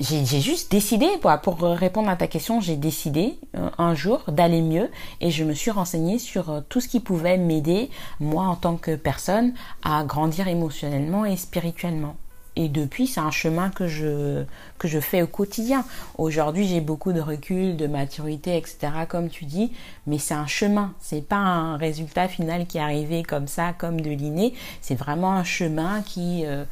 j'ai 0.00 0.40
juste 0.40 0.70
décidé, 0.70 1.06
pour 1.42 1.60
répondre 1.60 2.08
à 2.08 2.16
ta 2.16 2.26
question, 2.26 2.60
j'ai 2.60 2.76
décidé 2.76 3.38
euh, 3.56 3.68
un 3.76 3.94
jour 3.94 4.24
d'aller 4.28 4.62
mieux 4.62 4.88
et 5.20 5.30
je 5.30 5.44
me 5.44 5.52
suis 5.52 5.70
renseignée 5.70 6.18
sur 6.18 6.50
euh, 6.50 6.60
tout 6.68 6.80
ce 6.80 6.88
qui 6.88 7.00
pouvait 7.00 7.36
m'aider, 7.36 7.90
moi 8.18 8.44
en 8.44 8.56
tant 8.56 8.76
que 8.76 8.96
personne, 8.96 9.52
à 9.84 10.02
grandir 10.04 10.48
émotionnellement 10.48 11.26
et 11.26 11.36
spirituellement. 11.36 12.16
Et 12.56 12.68
depuis, 12.68 13.06
c'est 13.06 13.20
un 13.20 13.30
chemin 13.30 13.70
que 13.70 13.86
je, 13.86 14.44
que 14.78 14.88
je 14.88 14.98
fais 14.98 15.22
au 15.22 15.26
quotidien. 15.26 15.84
Aujourd'hui, 16.18 16.66
j'ai 16.66 16.80
beaucoup 16.80 17.12
de 17.12 17.20
recul, 17.20 17.76
de 17.76 17.86
maturité, 17.86 18.56
etc., 18.56 18.78
comme 19.08 19.28
tu 19.28 19.44
dis, 19.44 19.72
mais 20.06 20.18
c'est 20.18 20.34
un 20.34 20.46
chemin. 20.46 20.92
C'est 21.00 21.26
pas 21.26 21.36
un 21.36 21.76
résultat 21.76 22.26
final 22.26 22.66
qui 22.66 22.78
est 22.78 22.82
arrivé 22.82 23.22
comme 23.22 23.46
ça, 23.46 23.72
comme 23.72 24.00
de 24.00 24.10
l'inné. 24.10 24.52
C'est 24.80 24.96
vraiment 24.96 25.32
un 25.32 25.44
chemin 25.44 26.02
qui, 26.02 26.44
euh, 26.44 26.64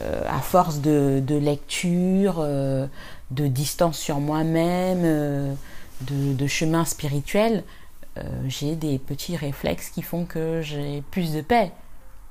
à 0.00 0.40
force 0.40 0.80
de, 0.80 1.22
lecture, 1.38 2.36
euh, 2.40 2.86
de 3.30 3.46
distance 3.46 3.98
sur 3.98 4.20
moi-même, 4.20 5.02
euh, 5.04 5.54
de, 6.02 6.46
chemin 6.46 6.84
spirituel, 6.84 7.64
j'ai 8.48 8.76
des 8.76 8.98
petits 8.98 9.36
réflexes 9.36 9.90
qui 9.90 10.00
font 10.00 10.24
que 10.24 10.62
j'ai 10.62 11.02
plus 11.10 11.32
de 11.32 11.42
paix. 11.42 11.70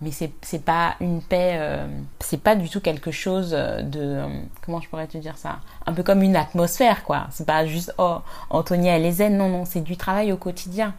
mais 0.02 0.12
c'est 0.12 0.32
c'est 0.42 0.64
pas 0.64 0.96
une 1.00 1.22
paix 1.22 1.54
euh, 1.56 1.88
c'est 2.20 2.42
pas 2.42 2.56
du 2.56 2.70
tout 2.70 2.82
quelque 2.82 3.12
chose 3.12 3.52
de 3.52 4.00
euh, 4.00 4.28
comment 4.66 4.82
je 4.82 4.90
pourrais 4.90 5.08
te 5.08 5.18
dire 5.18 5.38
ça? 5.38 5.60
Un 5.86 5.94
peu 5.94 6.04
comme 6.04 6.22
une 6.22 6.36
atmosphère 6.36 7.04
quoi. 7.04 7.28
C'est 7.32 7.46
pas 7.48 7.66
juste 7.66 7.94
oh 7.98 8.18
Antonia 8.50 8.98
elle 8.98 9.06
est 9.06 9.14
zen. 9.14 9.38
Non 9.38 9.50
non 9.50 9.66
c'est 9.66 9.82
du 9.82 9.98
travail 9.98 10.32
au 10.32 10.38
quotidien. 10.38 10.94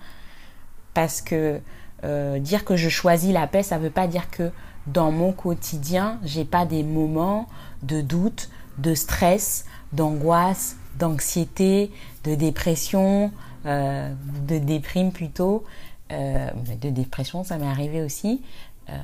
Parce 0.95 1.21
que 1.21 1.61
euh, 2.05 2.39
dire 2.39 2.65
que 2.65 2.77
je 2.77 2.89
choisis 2.89 3.33
la 3.33 3.47
paix 3.47 3.63
ça 3.63 3.79
veut 3.79 3.91
pas 3.91 4.07
dire 4.07 4.31
que 4.31 4.51
dans 4.87 5.11
mon 5.11 5.33
quotidien 5.33 6.19
j'ai 6.25 6.45
pas 6.45 6.67
des 6.67 6.83
moments 6.83 7.49
de 7.83 8.01
doute 8.01 8.51
de 8.79 8.95
stress 8.95 9.65
d'angoisse 9.93 10.77
d'anxiété 10.99 11.91
de 12.25 12.35
dépression 12.35 13.33
euh, 13.67 14.13
de 14.49 14.59
déprime 14.59 15.13
plutôt 15.13 15.65
euh, 16.13 16.51
de 16.81 16.91
dépression 16.91 17.45
ça 17.45 17.59
m'est 17.59 17.67
arrivé 17.67 18.03
aussi 18.03 18.43
euh, 18.91 18.95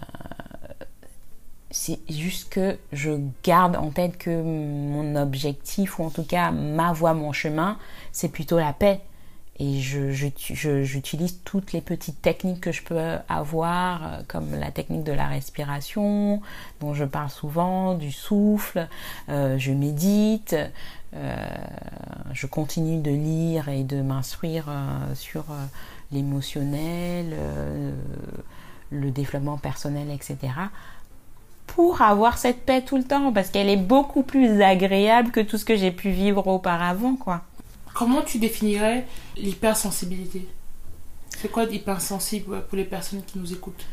c'est 1.73 2.01
juste 2.09 2.51
que 2.51 2.79
je 2.92 3.12
garde 3.42 3.77
en 3.77 3.90
tête 3.90 4.18
que 4.18 4.42
mon 4.42 5.16
objectif, 5.16 5.99
ou 5.99 6.05
en 6.05 6.11
tout 6.11 6.23
cas 6.23 6.51
ma 6.51 6.92
voie, 6.92 7.14
mon 7.14 7.33
chemin, 7.33 7.79
c'est 8.12 8.29
plutôt 8.29 8.59
la 8.59 8.75
paix. 8.75 9.01
Et 9.59 9.81
j'utilise 9.81 11.41
toutes 11.45 11.73
les 11.73 11.83
petites 11.83 12.23
techniques 12.23 12.61
que 12.61 12.73
je 12.73 12.83
peux 12.83 12.99
avoir, 13.29 14.03
euh, 14.03 14.21
comme 14.27 14.55
la 14.59 14.71
technique 14.71 15.05
de 15.05 15.12
la 15.12 15.27
respiration, 15.27 16.41
dont 16.81 16.95
je 16.95 17.05
parle 17.05 17.29
souvent, 17.29 17.95
du 17.95 18.12
souffle, 18.12 18.88
euh, 19.29 19.59
je 19.59 19.73
médite, 19.73 20.57
euh, 21.15 21.37
je 22.33 22.47
continue 22.47 23.01
de 23.01 23.11
lire 23.11 23.69
et 23.69 23.85
de 23.85 24.01
m'instruire 24.01 24.67
euh, 24.69 25.15
sur 25.15 25.45
l'émotionnel, 26.11 27.37
le 28.91 29.11
développement 29.11 29.59
personnel, 29.59 30.11
etc. 30.11 30.38
Pour 31.67 32.03
avoir 32.03 32.37
cette 32.37 32.67
paix 32.67 32.83
tout 32.83 32.97
le 32.97 33.05
temps, 33.05 33.33
parce 33.33 33.49
qu'elle 33.49 33.69
est 33.69 33.77
beaucoup 33.77 34.23
plus 34.23 34.62
agréable 34.62 35.31
que 35.31 35.41
tout 35.41 35.57
ce 35.57 35.65
que 35.65 35.77
j'ai 35.77 35.91
pu 35.91 36.11
vivre 36.11 36.47
auparavant, 36.47 37.17
quoi. 37.17 37.43
Comment 37.94 38.22
tu 38.22 38.38
définirais 38.38 39.07
l'hypersensibilité? 39.37 40.48
C'est 41.28 41.50
quoi 41.50 41.66
d'hypersensible 41.66 42.62
pour 42.68 42.76
les 42.76 42.85
personnes 42.85 43.22
qui 43.26 43.38
nous 43.38 43.52
écoutent? 43.52 43.85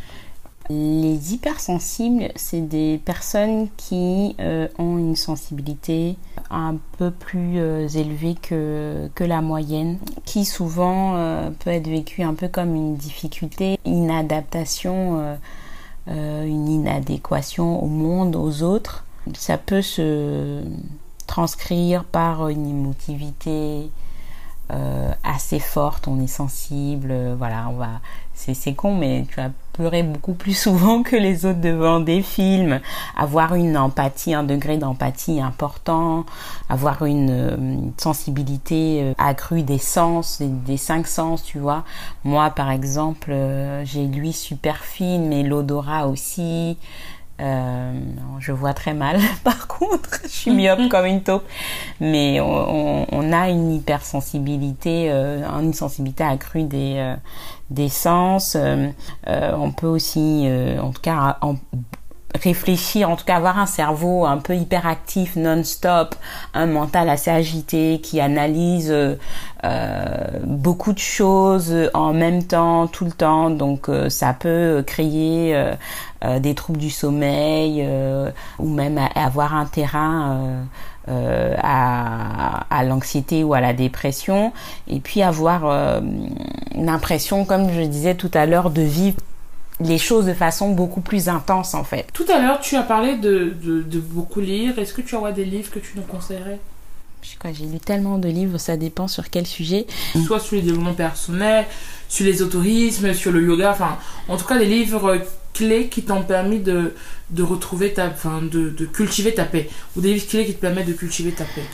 Les 0.70 1.34
hypersensibles, 1.34 2.32
c'est 2.36 2.62
des 2.62 3.02
personnes 3.04 3.70
qui 3.76 4.36
euh, 4.40 4.68
ont 4.78 5.00
une 5.00 5.16
sensibilité 5.16 6.16
un 6.52 6.78
peu 7.00 7.10
plus 7.10 7.58
euh, 7.58 7.88
élevée 7.88 8.36
que, 8.36 9.10
que 9.16 9.24
la 9.24 9.42
moyenne, 9.42 9.98
qui 10.26 10.46
souvent 10.46 11.16
euh, 11.16 11.50
peut 11.50 11.72
être 11.72 11.88
vécue 11.88 12.22
un 12.22 12.36
peu 12.36 12.48
comme 12.48 12.76
une 12.76 12.96
difficulté, 12.96 13.80
une 13.86 14.12
adaptation, 14.12 15.38
une 16.08 16.68
inadéquation 16.68 17.84
au 17.84 17.88
monde, 17.88 18.36
aux 18.36 18.64
autres. 18.64 19.06
Ça 19.34 19.58
peut 19.58 19.82
se 19.82 20.64
transcrire 21.40 22.04
par 22.04 22.50
une 22.50 22.68
émotivité 22.68 23.90
euh, 24.74 25.12
assez 25.24 25.60
forte, 25.60 26.10
on 26.10 26.20
est 26.20 26.28
sensible, 26.28 27.12
euh, 27.12 27.34
voilà, 27.38 27.70
on 27.70 27.78
va, 27.78 28.02
c'est, 28.34 28.74
con, 28.74 28.94
mais 28.94 29.26
tu 29.30 29.36
vas 29.36 29.50
pleurer 29.72 30.04
beaucoup 30.04 30.34
plus 30.34 30.54
souvent 30.66 31.02
que 31.02 31.16
les 31.16 31.46
autres 31.46 31.62
devant 31.62 32.02
des 32.02 32.22
films, 32.22 32.82
avoir 33.16 33.56
une 33.56 33.78
empathie, 33.78 34.34
un 34.34 34.44
degré 34.44 34.78
d'empathie 34.78 35.40
important, 35.40 36.26
avoir 36.68 37.06
une, 37.06 37.30
euh, 37.30 37.58
sensibilité 37.98 39.00
euh, 39.02 39.14
accrue 39.18 39.64
des 39.64 39.78
sens, 39.78 40.42
des, 40.42 40.76
cinq 40.78 41.08
sens, 41.08 41.42
tu 41.42 41.58
vois. 41.58 41.86
Moi, 42.26 42.50
par 42.50 42.70
exemple, 42.70 43.32
euh, 43.32 43.86
j'ai 43.86 44.06
l'ouïe 44.08 44.34
super 44.34 44.84
fine, 44.84 45.30
mais 45.30 45.44
l'odorat 45.44 46.08
aussi. 46.08 46.78
Euh, 47.40 47.94
je 48.40 48.52
vois 48.52 48.74
très 48.74 48.94
mal, 48.94 49.20
par 49.44 49.68
contre, 49.68 50.20
je 50.24 50.28
suis 50.28 50.52
myope 50.52 50.90
comme 50.90 51.06
une 51.06 51.22
taupe, 51.22 51.46
mais 52.00 52.40
on, 52.42 53.06
on 53.12 53.34
a 53.34 53.50
une 53.50 53.72
hypersensibilité, 53.74 55.10
euh, 55.10 55.46
une 55.62 55.74
sensibilité 55.74 56.24
accrue 56.24 56.64
des, 56.64 56.96
euh, 56.98 57.16
des 57.70 57.90
sens. 57.90 58.58
Euh, 58.60 58.90
on 59.26 59.72
peut 59.72 59.88
aussi, 59.88 60.48
en 60.82 60.92
tout 60.92 61.02
cas, 61.02 61.38
en, 61.42 61.56
réfléchir, 62.36 63.10
en 63.10 63.16
tout 63.16 63.26
cas 63.26 63.38
avoir 63.38 63.58
un 63.58 63.66
cerveau 63.66 64.26
un 64.26 64.38
peu 64.38 64.56
hyperactif 64.56 65.36
non-stop, 65.36 66.16
un 66.54 66.68
mental 66.68 67.10
assez 67.10 67.32
agité 67.32 68.00
qui 68.02 68.22
analyse 68.22 68.94
euh, 69.66 70.28
beaucoup 70.44 70.94
de 70.94 71.00
choses 71.00 71.76
en 71.94 72.14
même 72.14 72.44
temps, 72.44 72.88
tout 72.88 73.06
le 73.06 73.12
temps. 73.12 73.50
Donc 73.50 73.90
euh, 73.90 74.10
ça 74.10 74.34
peut 74.34 74.84
créer 74.86 75.56
euh, 75.56 76.40
des 76.40 76.54
troubles 76.54 76.80
du 76.80 76.90
sommeil 76.90 77.88
ou 78.60 78.70
même 78.70 79.00
avoir 79.16 79.56
un 79.56 79.66
terrain 79.66 80.66
à, 81.08 82.66
à 82.70 82.84
l'anxiété 82.84 83.44
ou 83.44 83.54
à 83.54 83.62
la 83.62 83.72
dépression 83.72 84.52
et 84.88 85.00
puis 85.00 85.22
avoir 85.22 86.02
l'impression, 86.76 87.46
comme 87.46 87.72
je 87.72 87.82
disais 87.84 88.16
tout 88.16 88.32
à 88.34 88.46
l'heure, 88.46 88.70
de 88.70 88.82
vivre 88.82 89.16
les 89.80 89.98
choses 89.98 90.26
de 90.26 90.34
façon 90.34 90.72
beaucoup 90.72 91.02
plus 91.02 91.30
intense 91.30 91.74
en 91.74 91.84
fait. 91.84 92.08
Tout 92.14 92.26
à 92.28 92.40
l'heure, 92.40 92.60
tu 92.60 92.76
as 92.76 92.84
parlé 92.84 93.18
de, 93.18 93.54
de, 93.64 93.82
de 93.82 94.00
beaucoup 94.00 94.42
lire. 94.42 94.78
Est-ce 94.78 94.94
que 94.94 95.02
tu 95.02 95.16
auras 95.16 95.32
des 95.32 95.46
livres 95.46 95.72
que 95.72 95.80
tu 95.80 95.94
nous 95.96 96.04
conseillerais? 96.04 96.60
J'ai 97.52 97.66
lu 97.66 97.80
tellement 97.80 98.18
de 98.18 98.30
livres, 98.30 98.58
ça 98.58 98.78
dépend 98.78 99.08
sur 99.08 99.30
quel 99.30 99.46
sujet. 99.46 99.88
Soit 100.26 100.40
sur 100.40 100.56
le 100.56 100.62
développement 100.62 100.94
personnel, 100.94 101.66
sur 102.08 102.26
les 102.26 102.42
autorismes, 102.42 103.14
sur 103.14 103.32
le 103.32 103.42
yoga, 103.46 103.72
enfin, 103.72 103.98
en 104.30 104.38
tout 104.38 104.46
cas 104.46 104.58
des 104.58 104.66
livres 104.66 105.22
clés 105.54 105.88
qui 105.88 106.04
t'ont 106.04 106.24
permis 106.24 106.60
de, 106.60 106.96
de 107.30 107.44
retrouver 107.44 107.94
ta, 107.94 108.08
enfin, 108.08 108.42
de, 108.42 108.70
de 108.70 108.86
cultiver 108.86 109.34
ta 109.34 109.44
paix, 109.44 109.70
ou 109.96 110.02
des 110.02 110.14
livres 110.14 110.28
clés 110.28 110.46
qui 110.46 110.54
te 110.54 110.62
permettent 110.62 110.88
de 110.88 110.94
cultiver 110.94 111.32
ta 111.32 111.44
paix. 111.44 111.66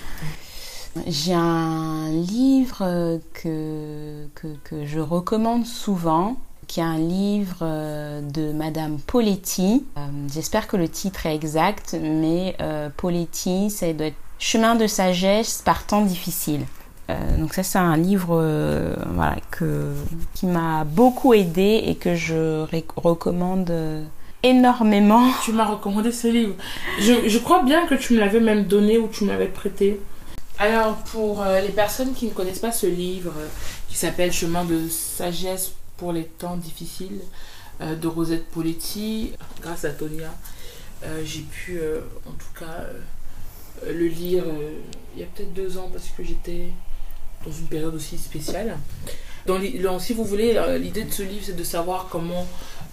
J'ai 1.08 1.34
un 1.34 2.10
livre 2.10 3.20
que, 3.34 4.26
que, 4.34 4.48
que 4.64 4.86
je 4.86 5.00
recommande 5.00 5.66
souvent, 5.66 6.38
qui 6.68 6.80
est 6.80 6.84
un 6.84 6.98
livre 6.98 7.60
de 8.22 8.52
Madame 8.52 8.98
Poletti. 9.00 9.86
Euh, 9.98 10.02
J'espère 10.34 10.68
que 10.68 10.78
le 10.78 10.90
titre 10.90 11.26
est 11.26 11.36
exact, 11.36 11.96
mais 12.02 12.56
euh, 12.62 12.90
Poletti, 12.96 13.70
ça 13.70 13.92
doit 13.94 14.08
être 14.08 14.16
Chemin 14.38 14.76
de 14.76 14.86
sagesse 14.86 15.62
par 15.64 15.86
temps 15.86 16.02
difficile. 16.02 16.62
Euh, 17.10 17.38
donc 17.38 17.54
ça 17.54 17.64
c'est 17.64 17.78
un 17.78 17.96
livre 17.96 18.38
euh, 18.42 18.96
voilà, 19.14 19.38
que, 19.52 19.94
qui 20.34 20.46
m'a 20.46 20.84
beaucoup 20.84 21.34
aidé 21.34 21.84
et 21.86 21.96
que 21.96 22.16
je 22.16 22.66
recommande 22.98 23.72
énormément. 24.44 25.24
Tu 25.44 25.54
m'as 25.54 25.66
recommandé 25.66 26.12
ce 26.12 26.28
livre. 26.28 26.56
Je, 27.00 27.28
je, 27.28 27.40
crois 27.40 27.64
bien 27.64 27.86
que 27.88 27.96
tu 27.96 28.14
me 28.14 28.20
l'avais 28.20 28.40
même 28.40 28.66
donné 28.66 28.98
ou 28.98 29.08
tu 29.08 29.24
me 29.24 29.30
l'avais 29.30 29.48
prêté. 29.48 30.00
Alors 30.58 30.96
pour 31.12 31.42
euh, 31.42 31.62
les 31.62 31.70
personnes 31.70 32.14
qui 32.14 32.26
ne 32.26 32.32
connaissent 32.32 32.60
pas 32.60 32.72
ce 32.72 32.88
livre 32.88 33.34
qui 33.90 33.98
s'appelle 33.98 34.32
Chemin 34.32 34.64
de 34.66 34.88
sagesse 34.90 35.74
pour 35.98 36.14
les 36.14 36.26
temps 36.26 36.58
difficiles 36.58 37.22
de 37.80 38.08
Rosette 38.08 38.48
Poletti, 38.48 39.34
grâce 39.62 39.86
à 39.86 39.92
Tonia, 39.92 40.34
j'ai 41.24 41.42
pu 41.42 41.80
en 42.26 42.32
tout 42.32 42.60
cas 42.60 42.86
le 43.86 44.08
lire 44.08 44.44
euh, 44.48 44.72
il 45.16 45.22
y 45.22 45.24
a 45.24 45.28
peut-être 45.28 45.54
deux 45.54 45.78
ans 45.78 45.90
parce 45.92 46.08
que 46.10 46.24
j'étais 46.24 46.70
dans 47.46 47.52
une 47.52 47.68
période 47.68 47.96
aussi 47.96 48.18
spéciale. 48.18 48.78
Donc, 49.46 49.62
si 50.00 50.14
vous 50.14 50.24
voulez, 50.24 50.60
l'idée 50.80 51.04
de 51.04 51.12
ce 51.12 51.22
livre, 51.22 51.44
c'est 51.46 51.56
de 51.56 51.64
savoir 51.64 52.08
comment 52.10 52.48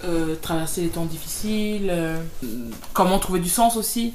euh, 0.05 0.37
traverser 0.37 0.83
les 0.83 0.89
temps 0.89 1.07
difficiles, 1.07 1.89
euh, 1.91 2.21
comment 2.93 3.19
trouver 3.19 3.41
du 3.41 3.49
sens 3.49 3.77
aussi, 3.77 4.13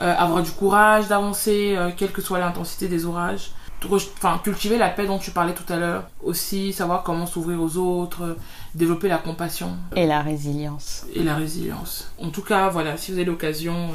euh, 0.00 0.12
avoir 0.16 0.42
du 0.42 0.50
courage 0.50 1.06
d'avancer, 1.06 1.74
euh, 1.76 1.90
quelle 1.96 2.10
que 2.10 2.22
soit 2.22 2.40
l'intensité 2.40 2.88
des 2.88 3.06
orages. 3.06 3.52
Enfin, 3.90 4.40
cultiver 4.42 4.78
la 4.78 4.88
paix 4.88 5.06
dont 5.06 5.18
tu 5.18 5.30
parlais 5.30 5.54
tout 5.54 5.70
à 5.72 5.76
l'heure. 5.76 6.10
Aussi, 6.22 6.72
savoir 6.72 7.02
comment 7.02 7.26
s'ouvrir 7.26 7.60
aux 7.60 7.76
autres, 7.76 8.36
développer 8.74 9.08
la 9.08 9.18
compassion. 9.18 9.76
Et 9.94 10.06
la 10.06 10.22
résilience. 10.22 11.06
Et 11.14 11.22
la 11.22 11.34
résilience. 11.34 12.10
En 12.20 12.30
tout 12.30 12.42
cas, 12.42 12.68
voilà, 12.68 12.96
si 12.96 13.12
vous 13.12 13.18
avez 13.18 13.26
l'occasion 13.26 13.90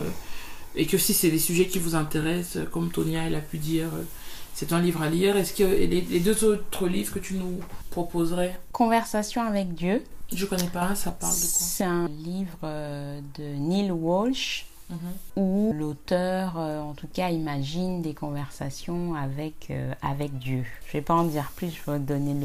et 0.75 0.86
que 0.86 0.97
si 0.97 1.13
c'est 1.13 1.30
des 1.30 1.39
sujets 1.39 1.67
qui 1.67 1.80
vous 1.80 1.95
intéressent, 1.95 2.63
comme 2.71 2.91
Tonia 2.91 3.23
elle 3.23 3.36
a 3.36 3.41
pu 3.41 3.58
dire, 3.58 3.89
c'est 4.54 4.73
un 4.73 4.80
livre 4.80 5.01
à 5.01 5.10
lire. 5.10 5.36
Est-ce 5.38 5.54
que 5.54 5.63
les, 5.63 5.88
les, 5.88 6.19
deux 6.19 6.43
autres 6.45 6.88
livres 6.88 7.13
que 7.13 7.19
tu 7.19 7.34
nous 7.36 7.60
proposerais? 7.89 8.60
Conversation 8.71 9.41
avec 9.41 9.73
Dieu. 9.73 10.04
Je 10.34 10.45
connais 10.45 10.69
pas, 10.69 10.95
ça 10.95 11.12
parle 11.12 11.34
de 11.34 11.39
quoi? 11.39 11.49
C'est 11.49 11.84
un 11.84 12.08
livre 12.08 12.60
de 12.63 13.43
Neil 13.58 13.91
Walsh 13.91 14.65
mm 14.91 14.95
-hmm. 14.95 15.41
où 15.41 15.73
l'auteur, 15.73 16.58
euh, 16.58 16.82
en 16.82 16.93
tout 16.93 17.08
cas, 17.08 17.30
imagine 17.30 18.01
des 18.01 18.13
conversations 18.13 19.15
avec, 19.15 19.69
euh, 19.69 19.93
avec 20.01 20.38
Dieu. 20.38 20.63
Je 20.88 20.93
vais 20.93 21.01
pas 21.01 21.15
en 21.15 21.23
dire 21.23 21.51
plus, 21.56 21.69
je 21.71 21.91
vais 21.91 21.99
donner 21.99 22.36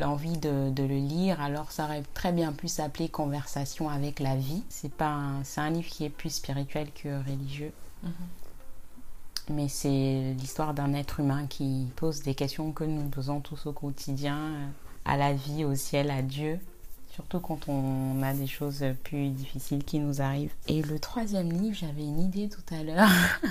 l'envie 0.00 0.34
le, 0.34 0.34
le, 0.34 0.70
de, 0.70 0.70
de, 0.70 0.82
le 0.82 0.98
lire. 0.98 1.40
Alors, 1.40 1.70
ça 1.72 1.84
aurait 1.84 2.02
très 2.14 2.32
bien 2.32 2.52
pu 2.52 2.68
s'appeler 2.68 3.08
Conversation 3.08 3.88
avec 3.88 4.20
la 4.20 4.36
vie. 4.36 4.62
C'est 4.68 5.00
un, 5.02 5.42
un 5.56 5.70
livre 5.70 5.88
qui 5.88 6.04
est 6.04 6.10
plus 6.10 6.34
spirituel 6.40 6.88
que 7.00 7.08
religieux. 7.30 7.72
Mm 8.02 8.08
-hmm. 8.08 8.46
Mais 9.48 9.68
c'est 9.68 10.34
l'histoire 10.40 10.74
d'un 10.74 10.92
être 10.94 11.20
humain 11.20 11.46
qui 11.46 11.86
pose 11.96 12.22
des 12.22 12.34
questions 12.34 12.72
que 12.72 12.84
nous 12.84 13.08
posons 13.08 13.40
tous 13.40 13.66
au 13.66 13.72
quotidien, 13.72 14.40
à 15.04 15.16
la 15.16 15.32
vie, 15.32 15.64
au 15.64 15.74
ciel, 15.76 16.10
à 16.10 16.22
Dieu. 16.22 16.58
Surtout 17.16 17.40
quand 17.40 17.68
on 17.68 18.22
a 18.22 18.34
des 18.34 18.46
choses 18.46 18.84
plus 19.02 19.30
difficiles 19.30 19.82
qui 19.84 19.98
nous 19.98 20.20
arrivent. 20.20 20.52
Et 20.68 20.82
le 20.82 20.98
troisième 20.98 21.50
livre, 21.50 21.74
j'avais 21.74 22.02
une 22.02 22.20
idée 22.20 22.48
tout 22.48 22.74
à 22.74 22.82
l'heure. 22.82 23.08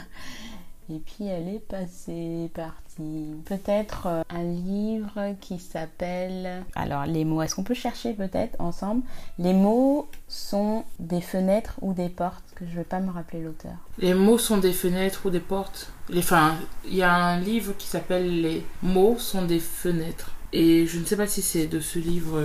Et 0.93 0.99
puis 0.99 1.25
elle 1.25 1.47
est 1.47 1.67
passée, 1.67 2.51
partie. 2.53 3.33
Peut-être 3.45 4.05
euh, 4.05 4.21
un 4.29 4.43
livre 4.43 5.33
qui 5.41 5.57
s'appelle. 5.57 6.63
Alors 6.75 7.07
les 7.07 7.25
mots, 7.25 7.41
est-ce 7.41 7.55
qu'on 7.55 7.63
peut 7.63 7.73
chercher 7.73 8.13
peut-être 8.13 8.55
ensemble? 8.61 9.01
Les 9.39 9.53
mots 9.53 10.07
sont 10.27 10.83
des 10.99 11.21
fenêtres 11.21 11.73
ou 11.81 11.93
des 11.93 12.09
portes, 12.09 12.43
que 12.53 12.65
je 12.67 12.71
ne 12.71 12.75
vais 12.75 12.83
pas 12.83 12.99
me 12.99 13.09
rappeler 13.09 13.41
l'auteur. 13.41 13.73
Les 13.97 14.13
mots 14.13 14.37
sont 14.37 14.57
des 14.57 14.73
fenêtres 14.73 15.25
ou 15.25 15.31
des 15.31 15.39
portes. 15.39 15.91
Enfin, 16.15 16.55
il 16.87 16.93
y 16.93 17.01
a 17.01 17.11
un 17.11 17.39
livre 17.39 17.73
qui 17.75 17.87
s'appelle 17.87 18.41
Les 18.41 18.63
mots 18.83 19.17
sont 19.17 19.43
des 19.43 19.59
fenêtres. 19.59 20.35
Et 20.53 20.85
je 20.85 20.99
ne 20.99 21.05
sais 21.05 21.17
pas 21.17 21.27
si 21.27 21.41
c'est 21.41 21.65
de 21.65 21.79
ce 21.79 21.97
livre 21.97 22.43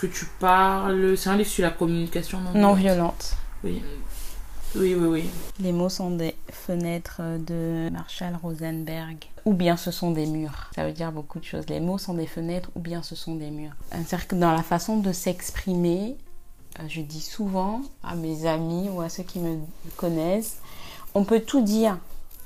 que 0.00 0.06
tu 0.06 0.24
parles. 0.38 1.16
C'est 1.16 1.28
un 1.28 1.36
livre 1.36 1.50
sur 1.50 1.62
la 1.62 1.70
communication 1.70 2.40
non, 2.40 2.58
non 2.58 2.74
violente. 2.74 3.36
Oui. 3.62 3.82
Oui, 4.76 4.94
oui, 4.94 5.06
oui. 5.06 5.30
Les 5.58 5.72
mots 5.72 5.88
sont 5.88 6.12
des 6.12 6.36
fenêtres 6.48 7.20
de 7.44 7.90
Marshall 7.90 8.38
Rosenberg. 8.40 9.18
Ou 9.44 9.52
bien 9.52 9.76
ce 9.76 9.90
sont 9.90 10.12
des 10.12 10.26
murs. 10.26 10.70
Ça 10.74 10.86
veut 10.86 10.92
dire 10.92 11.10
beaucoup 11.12 11.40
de 11.40 11.44
choses. 11.44 11.68
Les 11.68 11.80
mots 11.80 11.98
sont 11.98 12.14
des 12.14 12.26
fenêtres 12.26 12.70
ou 12.76 12.80
bien 12.80 13.02
ce 13.02 13.14
sont 13.16 13.34
des 13.34 13.50
murs. 13.50 13.72
C'est-à-dire 13.90 14.28
que 14.28 14.36
dans 14.36 14.52
la 14.52 14.62
façon 14.62 14.98
de 14.98 15.12
s'exprimer, 15.12 16.16
euh, 16.78 16.84
je 16.88 17.00
dis 17.00 17.20
souvent 17.20 17.82
à 18.04 18.14
mes 18.14 18.46
amis 18.46 18.88
ou 18.88 19.00
à 19.00 19.08
ceux 19.08 19.24
qui 19.24 19.40
me 19.40 19.58
connaissent, 19.96 20.58
on 21.14 21.24
peut 21.24 21.40
tout 21.40 21.62
dire, 21.62 21.98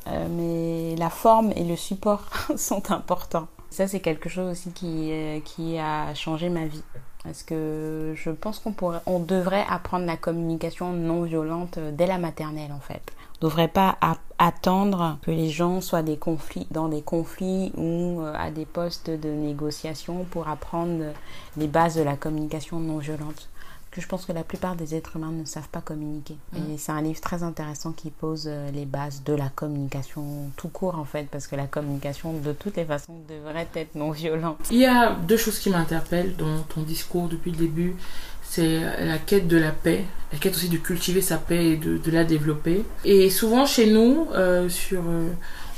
euh, 0.06 0.26
mais 0.30 0.96
la 0.96 1.10
forme 1.10 1.52
et 1.54 1.64
le 1.64 1.76
support 1.76 2.30
sont 2.56 2.90
importants. 2.90 3.48
Ça, 3.70 3.86
c'est 3.86 4.00
quelque 4.00 4.30
chose 4.30 4.52
aussi 4.52 4.70
qui, 4.70 5.12
euh, 5.12 5.40
qui 5.40 5.78
a 5.78 6.14
changé 6.14 6.48
ma 6.48 6.64
vie. 6.64 6.82
Parce 7.24 7.42
que 7.42 8.12
je 8.14 8.30
pense 8.30 8.58
qu'on 8.58 8.72
pourrait, 8.72 9.00
on 9.06 9.18
devrait 9.18 9.64
apprendre 9.68 10.04
la 10.04 10.16
communication 10.16 10.92
non 10.92 11.22
violente 11.22 11.78
dès 11.78 12.06
la 12.06 12.18
maternelle 12.18 12.70
en 12.72 12.80
fait. 12.80 13.00
On 13.40 13.46
devrait 13.46 13.68
pas 13.68 13.96
attendre 14.38 15.18
que 15.22 15.30
les 15.30 15.48
gens 15.48 15.80
soient 15.80 16.02
des 16.02 16.16
conflits, 16.16 16.66
dans 16.70 16.88
des 16.88 17.02
conflits 17.02 17.72
ou 17.76 18.20
euh, 18.20 18.32
à 18.36 18.50
des 18.50 18.66
postes 18.66 19.10
de 19.10 19.28
négociation 19.28 20.24
pour 20.30 20.48
apprendre 20.48 21.12
les 21.56 21.66
bases 21.66 21.96
de 21.96 22.02
la 22.02 22.16
communication 22.16 22.78
non 22.78 22.98
violente 22.98 23.48
que 23.94 24.00
je 24.00 24.08
pense 24.08 24.26
que 24.26 24.32
la 24.32 24.42
plupart 24.42 24.74
des 24.74 24.96
êtres 24.96 25.16
humains 25.16 25.30
ne 25.30 25.44
savent 25.44 25.68
pas 25.68 25.80
communiquer. 25.80 26.36
Mm. 26.52 26.72
Et 26.72 26.78
c'est 26.78 26.90
un 26.90 27.00
livre 27.00 27.20
très 27.20 27.44
intéressant 27.44 27.92
qui 27.92 28.10
pose 28.10 28.46
euh, 28.48 28.70
les 28.72 28.86
bases 28.86 29.22
de 29.24 29.32
la 29.32 29.48
communication 29.54 30.50
tout 30.56 30.68
court 30.68 30.96
en 30.98 31.04
fait, 31.04 31.28
parce 31.30 31.46
que 31.46 31.54
la 31.54 31.66
communication 31.66 32.32
de 32.32 32.52
toutes 32.52 32.76
les 32.76 32.84
façons 32.84 33.14
devrait 33.28 33.68
être 33.76 33.94
non 33.94 34.10
violente. 34.10 34.58
Il 34.72 34.78
y 34.78 34.86
a 34.86 35.12
deux 35.12 35.36
choses 35.36 35.60
qui 35.60 35.70
m'interpellent 35.70 36.34
dans 36.36 36.62
ton 36.62 36.82
discours 36.82 37.28
depuis 37.28 37.52
le 37.52 37.58
début. 37.58 37.94
C'est 38.42 38.80
la 39.04 39.18
quête 39.18 39.48
de 39.48 39.56
la 39.56 39.70
paix, 39.70 40.04
la 40.32 40.38
quête 40.38 40.54
aussi 40.54 40.68
de 40.68 40.76
cultiver 40.76 41.20
sa 41.22 41.38
paix 41.38 41.64
et 41.70 41.76
de, 41.76 42.10
la 42.10 42.24
développer. 42.24 42.84
Et 43.04 43.30
souvent 43.30 43.64
chez 43.64 43.90
nous, 43.90 44.28
euh, 44.34 44.68
sur, 44.68 45.02
euh, 45.06 45.30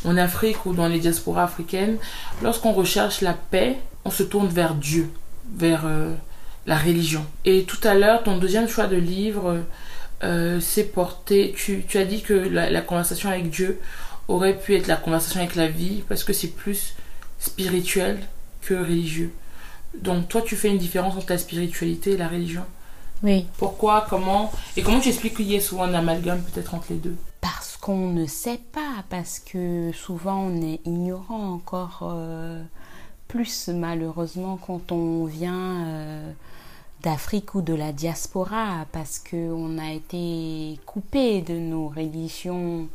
en 0.05 0.17
Afrique 0.17 0.65
ou 0.67 0.73
dans 0.73 0.89
les 0.89 0.99
diasporas 0.99 1.45
africaines, 1.45 1.99
lorsqu'on 2.43 2.73
recherche 2.73 3.21
la 3.21 3.35
paix, 3.35 3.79
on 4.05 4.11
se 4.11 4.23
tourne 4.23 4.49
vers 4.49 4.75
Dieu, 4.75 5.11
vers 5.55 5.87
la 6.67 6.77
religion. 6.77 7.25
Et 7.45 7.65
tout 7.65 7.81
à 7.85 7.95
l'heure, 7.95 8.23
ton 8.23 8.39
deuxième 8.39 8.69
choix 8.69 8.87
de 8.87 8.97
livre 8.97 9.63
euh, 10.25 10.61
s'est 10.61 10.85
porté. 10.85 11.55
Tu, 11.57 11.85
as 11.95 12.05
dit 12.05 12.23
que 12.23 12.35
la, 12.35 12.81
conversation 12.81 13.31
avec 13.31 13.51
Dieu 13.51 13.81
aurait 14.29 14.59
pu 14.59 14.75
être 14.75 14.87
la 14.87 14.97
conversation 14.97 15.41
avec 15.41 15.55
la 15.55 15.69
vie 15.69 16.03
parce 16.09 16.25
que 16.25 16.33
c'est 16.33 16.49
plus 16.49 16.95
spirituel 17.39 18.19
que 18.63 18.75
religieux. 18.75 19.33
Donc 20.01 20.29
toi, 20.29 20.43
tu 20.43 20.57
fais 20.57 20.69
une 20.69 20.79
différence 20.79 21.17
entre 21.17 21.31
la 21.31 21.39
spiritualité 21.39 22.13
et 22.13 22.17
la 22.17 22.29
religion. 22.29 22.65
Oui. 23.23 23.47
Pourquoi 23.57 24.07
Comment 24.11 24.53
Et 24.77 24.83
comment 24.83 25.01
tu 25.01 25.09
expliques 25.09 25.37
qu'il 25.37 25.47
y 25.47 25.55
ait 25.55 25.61
souvent 25.61 25.85
un 25.85 25.95
amalgame 25.95 26.43
peut-être 26.43 26.75
entre 26.75 26.89
les 26.91 26.97
deux? 26.97 27.17
Parce 27.41 27.77
qu'on 27.77 28.13
ne 28.13 28.27
sait 28.27 28.61
pas, 28.73 29.05
parce 29.09 29.39
que 29.39 29.91
souvent 29.93 30.43
on 30.43 30.61
est 30.61 30.81
ignorant 30.85 31.53
encore. 31.55 32.01
Euh, 32.03 32.63
plus 33.29 33.69
malheureusement 33.69 34.59
quand 34.65 34.93
on 34.93 35.25
vient 35.25 35.87
euh, 35.87 36.33
d'Afrique 37.07 37.55
ou 37.55 37.63
de 37.63 37.73
la 37.73 37.93
diaspora 37.93 38.85
parce 38.91 39.21
qu'on 39.21 39.79
a 39.79 39.93
été 39.93 40.81
coupé 40.87 41.41
de 41.41 41.55
nos 41.55 41.87
religions 41.87 42.89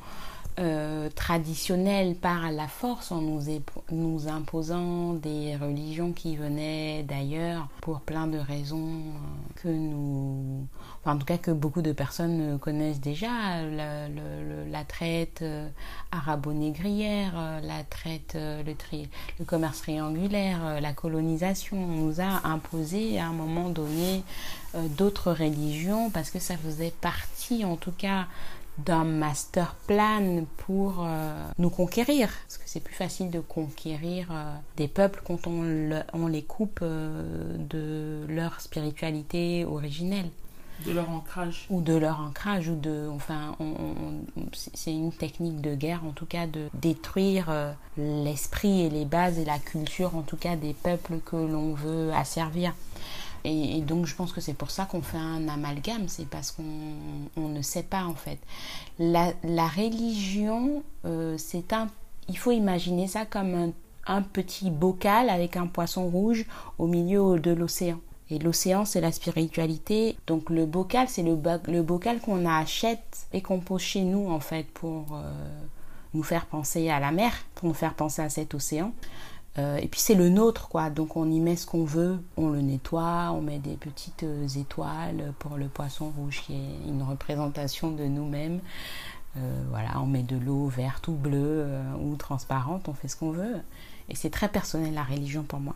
euh, 0.61 1.09
traditionnelles 1.09 2.15
par 2.15 2.51
la 2.51 2.67
force 2.67 3.11
en 3.11 3.21
nous, 3.21 4.27
imposant 4.27 5.13
des 5.13 5.55
religions 5.55 6.13
qui 6.13 6.35
venaient 6.35 7.03
d'ailleurs 7.03 7.67
pour 7.81 8.01
plein 8.01 8.27
de 8.27 8.37
raisons 8.37 8.77
euh, 8.77 9.61
que 9.61 9.67
nous 9.67 10.67
en 11.05 11.17
tout 11.17 11.25
cas 11.25 11.37
que 11.37 11.51
beaucoup 11.51 11.81
de 11.81 11.91
personnes 11.93 12.59
connaissent 12.59 12.99
déjà, 12.99 13.63
la, 13.63 14.83
traite 14.85 15.41
euh, 15.41 15.67
arabo-négrière, 16.11 17.33
euh, 17.35 17.59
la 17.61 17.83
traite, 17.83 18.35
euh, 18.35 18.61
le 19.39 19.45
commerce 19.45 19.79
triangulaire, 19.81 20.79
la 20.79 20.93
colonisation. 20.93 21.77
On 21.77 21.87
nous 21.87 22.21
a 22.21 22.47
imposé 22.47 23.19
à 23.19 23.27
un 23.27 23.33
moment 23.33 23.69
donné 23.69 24.23
d'autres 24.97 25.31
religions 25.31 26.09
parce 26.11 26.29
que 26.29 26.39
ça 26.39 26.55
faisait 26.55 26.93
partie 27.01 27.65
en 27.65 27.75
tout 27.75 27.91
cas 27.91 28.27
d'un 28.77 29.03
master 29.03 29.75
plan 29.87 30.45
pour 30.57 31.05
nous 31.57 31.69
conquérir. 31.69 32.29
Parce 32.47 32.57
que 32.57 32.63
c'est 32.65 32.79
plus 32.79 32.95
facile 32.95 33.29
de 33.29 33.39
conquérir 33.39 34.27
des 34.77 34.87
peuples 34.87 35.21
quand 35.25 35.47
on, 35.47 35.89
on 36.13 36.27
les 36.27 36.43
coupe 36.43 36.83
de 36.83 38.25
leur 38.27 38.59
spiritualité 38.61 39.65
originelle. 39.65 40.29
De 40.85 40.91
leur 40.93 41.09
ancrage. 41.09 41.67
Ou 41.69 41.81
de 41.81 41.93
leur 41.93 42.19
ancrage, 42.19 42.67
ou 42.69 42.75
de. 42.75 43.07
Enfin, 43.13 43.55
c'est 44.73 44.91
une 44.91 45.11
technique 45.11 45.61
de 45.61 45.75
guerre, 45.75 46.03
en 46.05 46.11
tout 46.11 46.25
cas, 46.25 46.47
de 46.47 46.69
détruire 46.73 47.49
euh, 47.49 47.71
l'esprit 47.97 48.81
et 48.81 48.89
les 48.89 49.05
bases 49.05 49.37
et 49.37 49.45
la 49.45 49.59
culture, 49.59 50.15
en 50.15 50.21
tout 50.21 50.37
cas, 50.37 50.55
des 50.55 50.73
peuples 50.73 51.19
que 51.23 51.35
l'on 51.35 51.73
veut 51.73 52.11
asservir. 52.13 52.73
Et, 53.43 53.81
donc, 53.81 54.05
je 54.05 54.15
pense 54.15 54.31
que 54.31 54.41
c'est 54.41 54.53
pour 54.53 54.71
ça 54.71 54.85
qu'on 54.85 55.01
fait 55.01 55.17
un 55.17 55.47
amalgame, 55.47 56.07
c'est 56.07 56.27
parce 56.27 56.51
qu'on 56.51 57.49
ne 57.49 57.61
sait 57.61 57.83
pas, 57.83 58.05
en 58.05 58.15
fait. 58.15 58.39
La, 58.99 59.33
religion, 59.67 60.83
euh, 61.05 61.35
c'est 61.37 61.73
un. 61.73 61.87
Il 62.29 62.37
faut 62.37 62.51
imaginer 62.51 63.07
ça 63.07 63.25
comme 63.25 63.73
un, 64.05 64.21
petit 64.21 64.69
bocal 64.69 65.29
avec 65.29 65.57
un 65.57 65.67
poisson 65.67 66.07
rouge 66.07 66.45
au 66.77 66.87
milieu 66.87 67.39
de 67.39 67.51
l'océan. 67.51 67.99
Et 68.29 68.39
l'océan, 68.39 68.85
c'est 68.85 69.01
la 69.01 69.11
spiritualité. 69.11 70.15
Donc 70.27 70.49
le 70.49 70.65
bocal, 70.65 71.07
c'est 71.09 71.23
le, 71.23 71.37
le, 71.67 71.81
bocal 71.81 72.19
qu'on 72.21 72.45
achète 72.45 73.27
et 73.33 73.41
qu'on 73.41 73.59
pose 73.59 73.81
chez 73.81 74.01
nous, 74.01 74.29
en 74.29 74.39
fait, 74.39 74.65
pour 74.73 75.07
euh, 75.13 75.31
nous 76.13 76.23
faire 76.23 76.45
penser 76.45 76.89
à 76.89 76.99
la 76.99 77.11
mer, 77.11 77.33
pour 77.55 77.67
nous 77.67 77.73
faire 77.73 77.93
penser 77.93 78.21
à 78.21 78.29
cet 78.29 78.53
océan. 78.53 78.93
Euh, 79.57 79.77
et 79.77 79.87
puis 79.87 79.99
c'est 79.99 80.15
le 80.15 80.29
nôtre, 80.29 80.69
quoi. 80.69 80.89
Donc 80.89 81.15
on 81.17 81.29
y 81.29 81.39
met 81.39 81.55
ce 81.55 81.65
qu'on 81.65 81.83
veut, 81.83 82.19
on 82.37 82.49
le 82.49 82.61
nettoie, 82.61 83.31
on 83.33 83.41
met 83.41 83.59
des 83.59 83.75
petites 83.75 84.23
euh, 84.23 84.47
étoiles 84.47 85.33
pour 85.39 85.57
le 85.57 85.67
poisson 85.67 86.11
rouge 86.17 86.41
qui 86.45 86.53
est 86.53 86.89
une 86.89 87.03
représentation 87.03 87.91
de 87.91 88.05
nous-mêmes. 88.05 88.59
voilà, 89.69 90.01
on 90.01 90.07
met 90.07 90.23
de 90.23 90.37
l'eau 90.37 90.67
verte 90.67 91.07
ou 91.07 91.13
bleue 91.13 91.65
ou 92.01 92.15
transparente, 92.15 92.89
on 92.89 92.93
fait 92.93 93.07
ce 93.07 93.15
qu'on 93.15 93.31
veut. 93.31 93.61
Et 94.11 94.15
c'est 94.15 94.29
très 94.29 94.49
personnel 94.49 94.93
la 94.93 95.03
religion 95.03 95.43
pour 95.43 95.59
moi. 95.59 95.73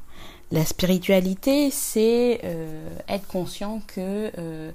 La 0.51 0.65
spiritualité, 0.65 1.71
c'est 1.71 2.41
euh, 2.43 2.89
être 3.07 3.27
conscient 3.27 3.81
que 3.87 4.29
euh, 4.37 4.71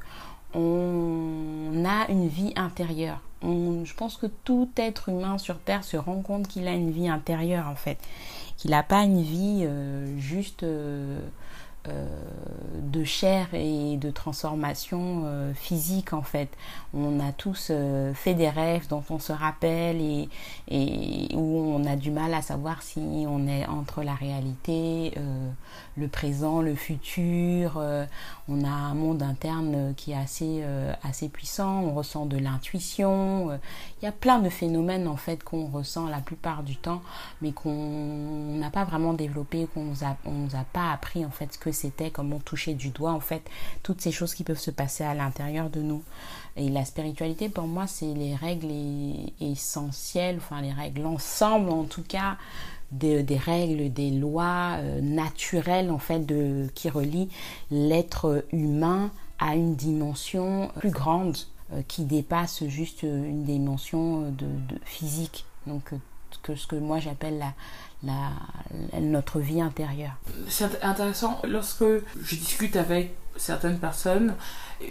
on 0.55 1.85
a 1.85 2.11
une 2.11 2.29
vie 2.29 2.55
intérieure. 2.57 3.21
je 3.43 3.95
pense 3.95 4.17
que 4.17 4.27
tout 4.27 4.71
être 4.77 5.11
humain 5.11 5.37
sur 5.37 5.59
Terre 5.59 5.85
se 5.85 5.99
rend 5.99 6.23
compte 6.23 6.49
qu'il 6.49 6.67
a 6.69 6.73
une 6.73 6.91
vie 6.91 7.09
intérieure 7.09 7.69
en 7.69 7.77
fait, 7.77 7.99
qu'il 8.61 8.73
n'a 8.73 8.83
pas 8.83 9.05
une 9.05 9.23
vie 9.23 9.65
euh, 9.65 10.19
juste 10.19 10.65
euh, 11.89 12.05
de 12.83 13.05
chair 13.05 13.47
et 13.55 13.97
de 13.97 14.11
transformation 14.11 15.23
euh, 15.25 15.55
physique 15.55 16.13
en 16.13 16.21
fait. 16.21 16.51
On 16.93 17.21
a 17.21 17.33
tous 17.33 17.69
euh, 17.71 18.13
fait 18.13 18.35
des 18.35 18.51
rêves 18.51 18.87
dont 18.89 19.03
on 19.09 19.19
se 19.19 19.33
rappelle 19.33 19.99
et, 19.99 20.29
et, 20.69 21.35
où 21.35 21.75
on 21.75 21.87
a 21.87 21.97
du 21.97 22.11
mal 22.11 22.35
à 22.35 22.43
savoir 22.43 22.83
si 22.83 23.01
on 23.27 23.47
est 23.47 23.65
entre 23.67 24.03
la 24.03 24.15
réalité, 24.15 25.15
le 25.97 26.09
présent, 26.09 26.61
le 26.61 26.75
futur. 26.75 27.83
On 28.51 28.65
a 28.65 28.69
un 28.69 28.95
monde 28.95 29.23
interne 29.23 29.95
qui 29.97 30.13
est 30.13 30.17
assez, 30.17 30.65
assez 31.03 31.29
puissant, 31.29 31.83
on 31.83 31.95
ressent 31.95 32.27
de 32.27 32.37
l'intuition. 32.37 33.59
Il 34.01 34.05
y 34.05 34.09
a 34.09 34.13
plein 34.13 34.39
de 34.41 34.49
phénomènes 34.49 35.09
en 35.09 35.17
fait 35.17 35.43
qu'on 35.45 35.67
ressent 35.67 36.09
la 36.09 36.21
plupart 36.21 36.63
du 36.63 36.77
temps 36.77 37.03
mais 37.41 37.53
qu'on 37.53 38.57
n'a 38.59 38.71
pas 38.71 38.85
vraiment 38.85 39.15
développé, 39.15 39.67
qu'on 39.73 39.85
nous 39.85 40.05
a, 40.05 40.17
on 40.25 40.33
nous 40.33 40.57
a 40.57 40.65
pas 40.73 40.93
appris 40.93 41.25
en 41.25 41.31
fait 41.31 41.53
ce 41.53 41.59
que 41.59 41.73
c'était, 41.73 42.11
comment 42.11 42.39
toucher 42.39 42.75
du 42.75 42.91
doigt, 42.91 43.13
en 43.13 43.21
fait, 43.21 43.43
toutes 43.83 44.01
ces 44.01 44.13
choses 44.13 44.35
qui 44.35 44.45
peuvent 44.45 44.59
se 44.59 44.71
passer 44.71 45.05
à 45.05 45.15
l'intérieur 45.15 45.71
de 45.71 45.81
nous. 45.81 46.03
Et 46.57 46.69
la 46.69 46.85
spiritualité, 46.85 47.49
pour 47.49 47.67
moi, 47.67 47.87
c'est 47.87 48.13
les 48.13 48.35
règles 48.35 48.73
essentielles, 49.41 50.39
enfin 50.39 50.61
les 50.61 50.73
règles, 50.73 51.03
l'ensemble 51.03 51.71
en 51.71 51.85
tout 51.85 52.03
cas, 52.03 52.37
des, 52.93 53.25
règles, 53.37 53.93
des 53.93 54.11
lois 54.11 54.77
euh, 54.79 55.01
naturelles 55.01 55.91
en 55.91 55.99
fait 55.99 56.23
qui 56.75 56.91
relient 56.91 57.29
l'être 57.71 58.45
humain 58.53 59.11
à 59.39 59.55
une 59.55 59.77
dimension 59.77 60.71
plus 60.79 60.91
grande 60.91 61.37
euh, 61.73 61.83
qui 61.87 62.05
dépasse 62.05 62.65
juste 62.67 63.03
une 63.03 63.45
dimension 63.45 64.31
de, 64.31 64.47
physique. 64.85 65.45
Donc 65.67 65.93
que 66.43 66.55
ce 66.55 66.67
que 66.67 66.77
moi 66.77 67.01
j'appelle 67.01 67.45
la, 68.03 68.31
notre 69.01 69.41
vie 69.41 69.61
intérieure. 69.61 70.17
C'est 70.49 70.83
intéressant. 70.83 71.41
Lorsque 71.47 71.85
je 71.85 72.37
discute 72.37 72.77
avec 72.77 73.15
certaines 73.37 73.79
personnes, 73.79 74.35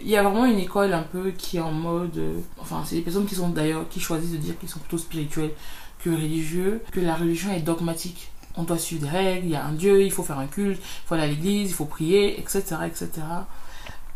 il 0.02 0.08
y 0.08 0.16
a 0.16 0.24
vraiment 0.24 0.45
une 0.45 0.60
école 0.60 0.93
un 0.93 1.04
peu 1.04 1.32
qui 1.32 1.58
est 1.58 1.62
en 1.62 1.72
mode. 1.72 2.20
Enfin, 2.60 2.84
c'est 2.86 2.95
des 2.95 3.02
personnes 3.02 3.26
qui 3.26 3.36
sont 3.36 3.50
d'ailleurs 3.50 3.88
qui 3.89 4.00
choisissent 4.00 4.32
de 4.32 4.38
dire 4.38 4.58
qu'ils 4.60 4.70
sont 4.70 4.80
plutôt 4.80 4.97
spirituels 4.97 5.52
que 6.04 6.10
religieux, 6.10 6.82
que 6.91 7.00
la 7.00 7.16
religion 7.16 7.52
est 7.54 7.62
dogmatique. 7.62 8.32
On 8.56 8.64
doit 8.64 8.78
suivre 8.78 9.04
des 9.04 9.10
règles, 9.10 9.45
il 9.45 9.52
y 9.52 9.56
a 9.56 9.66
un 9.66 9.74
Dieu, 9.74 10.02
il 10.02 10.12
faut 10.12 10.24
faire 10.24 10.39
un 10.39 10.47
culte, 10.47 10.80
il 10.82 11.08
faut 11.08 11.16
aller 11.16 11.24
à 11.24 11.28
l'église, 11.28 11.70
il 11.70 11.74
faut 11.74 11.86
prier, 11.86 12.39
etc. 12.39 12.62
etc. 12.86 13.10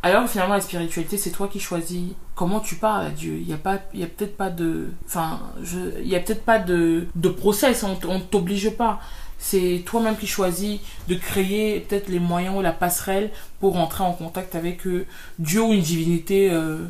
Alors 0.05 0.27
finalement 0.27 0.55
la 0.55 0.61
spiritualité 0.61 1.17
c'est 1.17 1.31
toi 1.31 1.47
qui 1.47 1.61
choisis 1.61 2.09
comment 2.35 2.59
tu 2.59 2.75
parles 2.75 3.05
à 3.05 3.09
Dieu. 3.09 3.37
Il 3.39 3.47
y 3.47 3.53
a 3.53 3.57
y 3.93 4.03
a 4.03 4.07
peut-être 4.07 4.35
pas 4.35 4.49
de, 4.49 4.89
enfin, 5.05 5.39
il 5.63 6.07
y 6.07 6.15
a 6.15 6.19
peut-être 6.19 6.43
pas 6.43 6.59
de, 6.59 7.07
de 7.15 7.29
process. 7.29 7.83
On, 7.83 7.97
on 8.09 8.19
t'oblige 8.19 8.69
pas. 8.71 8.99
C'est 9.37 9.83
toi-même 9.85 10.17
qui 10.17 10.27
choisis 10.27 10.79
de 11.07 11.15
créer 11.15 11.81
peut-être 11.81 12.07
les 12.07 12.19
moyens 12.19 12.57
ou 12.57 12.61
la 12.61 12.71
passerelle 12.71 13.29
pour 13.59 13.73
rentrer 13.73 14.03
en 14.03 14.13
contact 14.13 14.55
avec 14.55 14.87
euh, 14.87 15.05
Dieu 15.37 15.61
ou 15.61 15.73
une 15.73 15.81
divinité 15.81 16.49
euh, 16.49 16.85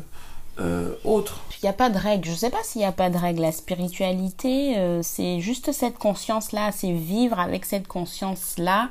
euh, 0.58 0.94
autre. 1.04 1.40
Il 1.62 1.64
n'y 1.64 1.68
a 1.68 1.74
pas 1.74 1.90
de 1.90 1.98
règle. 1.98 2.26
Je 2.26 2.32
ne 2.32 2.36
sais 2.36 2.50
pas 2.50 2.62
s'il 2.62 2.80
n'y 2.80 2.86
a 2.86 2.92
pas 2.92 3.10
de 3.10 3.16
règle. 3.16 3.40
La 3.40 3.52
spiritualité, 3.52 4.76
c'est 5.02 5.40
juste 5.40 5.72
cette 5.72 5.98
conscience-là. 5.98 6.72
C'est 6.72 6.92
vivre 6.92 7.38
avec 7.38 7.64
cette 7.64 7.88
conscience-là. 7.88 8.90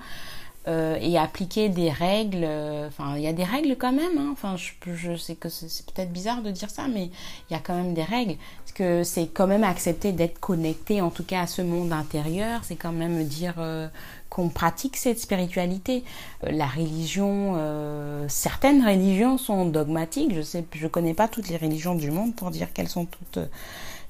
Euh, 0.65 0.97
et 1.01 1.17
appliquer 1.17 1.67
des 1.67 1.91
règles. 1.91 2.45
Euh, 2.45 2.87
enfin, 2.87 3.17
il 3.17 3.21
y 3.21 3.27
a 3.27 3.33
des 3.33 3.43
règles 3.43 3.75
quand 3.77 3.91
même. 3.91 4.17
Hein. 4.17 4.29
Enfin, 4.31 4.55
je, 4.55 5.17
sais 5.17 5.35
que 5.35 5.49
c'est 5.49 5.85
peut-être 5.87 6.13
bizarre 6.13 6.41
de 6.41 6.51
dire 6.51 6.69
ça, 6.69 6.87
mais 6.87 7.09
il 7.49 7.53
y 7.53 7.55
a 7.55 7.59
quand 7.59 7.75
même 7.75 7.93
des 7.93 8.03
règles. 8.03 8.35
Parce 8.59 8.71
que 8.71 9.03
c'est 9.03 9.27
quand 9.27 9.45
même 9.45 9.65
accepter 9.65 10.13
d'être 10.13 10.39
connecté, 10.39 11.01
en 11.01 11.09
tout 11.09 11.25
cas 11.25 11.41
à 11.41 11.47
ce 11.47 11.61
monde 11.61 11.91
intérieur. 11.91 12.61
C'est 12.63 12.77
quand 12.77 12.93
même 12.93 13.25
dire 13.25 13.55
euh, 13.57 13.89
qu'on 14.33 14.49
pratique 14.49 14.97
cette 14.97 15.19
spiritualité. 15.19 16.03
la 16.41 16.65
religion, 16.65 17.55
certaines 18.27 18.83
religions 18.83 19.37
sont 19.37 19.65
dogmatiques. 19.65 20.33
Je 20.33 20.41
sais, 20.41 20.65
je 20.73 20.87
connais 20.87 21.13
pas 21.13 21.27
toutes 21.27 21.49
les 21.49 21.57
religions 21.57 21.93
du 21.93 22.09
monde 22.09 22.35
pour 22.35 22.49
dire 22.49 22.73
qu'elles 22.73 22.89
sont 22.89 23.05
toutes 23.05 23.39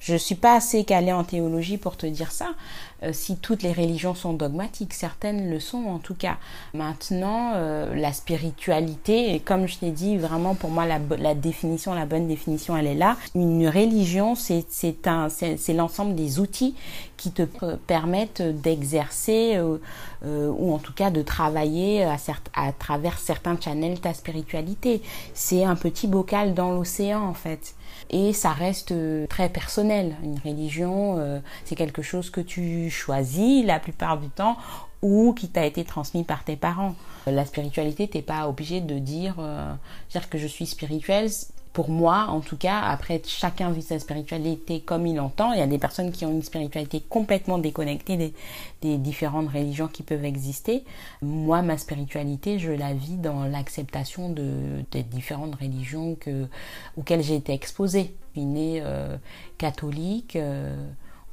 je 0.04 0.16
suis 0.16 0.34
pas 0.34 0.56
assez 0.56 0.84
calée 0.84 1.12
en 1.12 1.24
théologie 1.24 1.78
pour 1.78 1.96
te 1.96 2.04
dire 2.04 2.30
ça. 2.30 2.48
Euh, 3.02 3.10
si 3.14 3.38
toutes 3.38 3.62
les 3.62 3.72
religions 3.72 4.14
sont 4.14 4.34
dogmatiques, 4.34 4.92
certaines 4.92 5.50
le 5.50 5.58
sont 5.60 5.86
en 5.86 5.98
tout 5.98 6.14
cas. 6.14 6.36
Maintenant, 6.74 7.52
euh, 7.54 7.94
la 7.94 8.12
spiritualité, 8.12 9.34
et 9.34 9.40
comme 9.40 9.66
je 9.66 9.78
t'ai 9.78 9.90
dit, 9.90 10.18
vraiment 10.18 10.54
pour 10.54 10.68
moi 10.68 10.84
la, 10.84 10.98
la, 11.16 11.34
définition, 11.34 11.94
la 11.94 12.04
bonne 12.04 12.28
définition, 12.28 12.76
elle 12.76 12.86
est 12.86 12.94
là. 12.94 13.16
Une 13.34 13.66
religion, 13.66 14.34
c'est 14.34 14.66
l'ensemble 15.70 16.14
des 16.14 16.38
outils 16.38 16.74
qui 17.16 17.32
te 17.32 17.42
permettent 17.86 18.42
d'exercer 18.42 19.56
euh, 19.56 19.78
ou 20.22 20.74
en 20.74 20.78
tout 20.78 20.92
cas 20.92 21.10
de 21.10 21.22
travailler 21.22 22.04
à, 22.04 22.18
à 22.54 22.72
travers 22.72 23.18
certains 23.18 23.58
channels 23.58 24.00
ta 24.00 24.12
spiritualité. 24.12 25.00
C'est 25.32 25.64
un 25.64 25.76
petit 25.76 26.08
bocal 26.08 26.52
dans 26.52 26.72
l'océan 26.72 27.22
en 27.22 27.34
fait 27.34 27.74
et 28.10 28.32
ça 28.32 28.52
reste 28.52 28.92
euh, 28.92 29.26
très 29.26 29.48
personnel. 29.48 30.16
Une 30.22 30.38
religion, 30.44 31.18
euh, 31.18 31.40
c'est 31.64 31.74
quelque 31.74 32.02
chose 32.02 32.30
que 32.30 32.40
tu 32.40 32.90
choisis 32.90 33.64
la 33.64 33.78
plupart 33.78 34.18
du 34.18 34.28
temps 34.28 34.56
ou 35.02 35.34
qui 35.34 35.48
t'a 35.48 35.66
été 35.66 35.84
transmis 35.84 36.24
par 36.24 36.44
tes 36.44 36.56
parents. 36.56 36.94
La 37.26 37.44
spiritualité, 37.44 38.08
t'es 38.08 38.22
pas 38.22 38.48
obligé 38.48 38.80
de 38.80 38.98
dire, 38.98 39.36
euh, 39.38 39.72
que 40.30 40.38
je 40.38 40.46
suis 40.46 40.66
spirituel 40.66 41.28
pour 41.74 41.90
moi, 41.90 42.26
en 42.28 42.40
tout 42.40 42.56
cas, 42.56 42.80
après 42.80 43.20
chacun 43.26 43.72
vit 43.72 43.82
sa 43.82 43.98
spiritualité 43.98 44.80
comme 44.80 45.08
il 45.08 45.18
entend. 45.18 45.52
Il 45.52 45.58
y 45.58 45.62
a 45.62 45.66
des 45.66 45.78
personnes 45.78 46.12
qui 46.12 46.24
ont 46.24 46.30
une 46.30 46.44
spiritualité 46.44 47.02
complètement 47.06 47.58
déconnectée 47.58 48.32
des, 48.80 48.98
différentes 48.98 49.48
religions 49.48 49.88
qui 49.88 50.04
peuvent 50.04 50.24
exister. 50.24 50.84
Moi, 51.20 51.62
ma 51.62 51.76
spiritualité, 51.76 52.60
je 52.60 52.70
la 52.70 52.94
vis 52.94 53.16
dans 53.16 53.44
l'acceptation 53.44 54.30
de, 54.30 54.84
des 54.92 55.02
différentes 55.02 55.56
religions 55.56 56.14
que, 56.14 56.46
auxquelles 56.96 57.22
j'ai 57.22 57.34
été 57.34 57.52
exposée. 57.52 58.14
Je 58.34 58.40
suis 58.40 58.46
née 58.46 58.80
euh, 58.84 59.16
catholique. 59.58 60.36
Euh, 60.36 60.76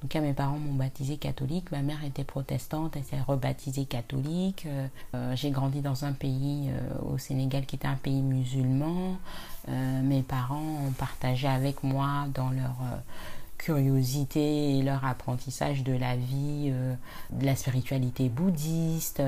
en 0.01 0.07
tout 0.07 0.07
cas, 0.07 0.21
mes 0.21 0.33
parents 0.33 0.57
m'ont 0.57 0.73
baptisée 0.73 1.17
catholique. 1.17 1.71
Ma 1.71 1.83
mère 1.83 2.03
était 2.03 2.23
protestante, 2.23 2.95
elle 2.95 3.03
s'est 3.03 3.21
rebaptisée 3.21 3.85
catholique. 3.85 4.65
Euh, 4.65 4.87
euh, 5.13 5.35
j'ai 5.35 5.51
grandi 5.51 5.81
dans 5.81 6.05
un 6.05 6.11
pays, 6.11 6.71
euh, 6.71 7.13
au 7.13 7.19
Sénégal, 7.19 7.67
qui 7.67 7.75
était 7.75 7.87
un 7.87 7.97
pays 7.97 8.23
musulman. 8.23 9.19
mes 9.67 10.23
parents 10.23 10.87
ont 10.87 10.91
partagé 10.93 11.47
avec 11.47 11.83
moi 11.83 12.25
dans 12.33 12.49
leur 12.49 12.77
curiosité 13.59 14.79
et 14.79 14.81
leur 14.81 15.05
apprentissage 15.05 15.83
de 15.83 15.93
la 15.93 16.15
vie, 16.15 16.73
de 17.29 17.45
la 17.45 17.55
spiritualité 17.55 18.27
bouddhiste. 18.27 19.21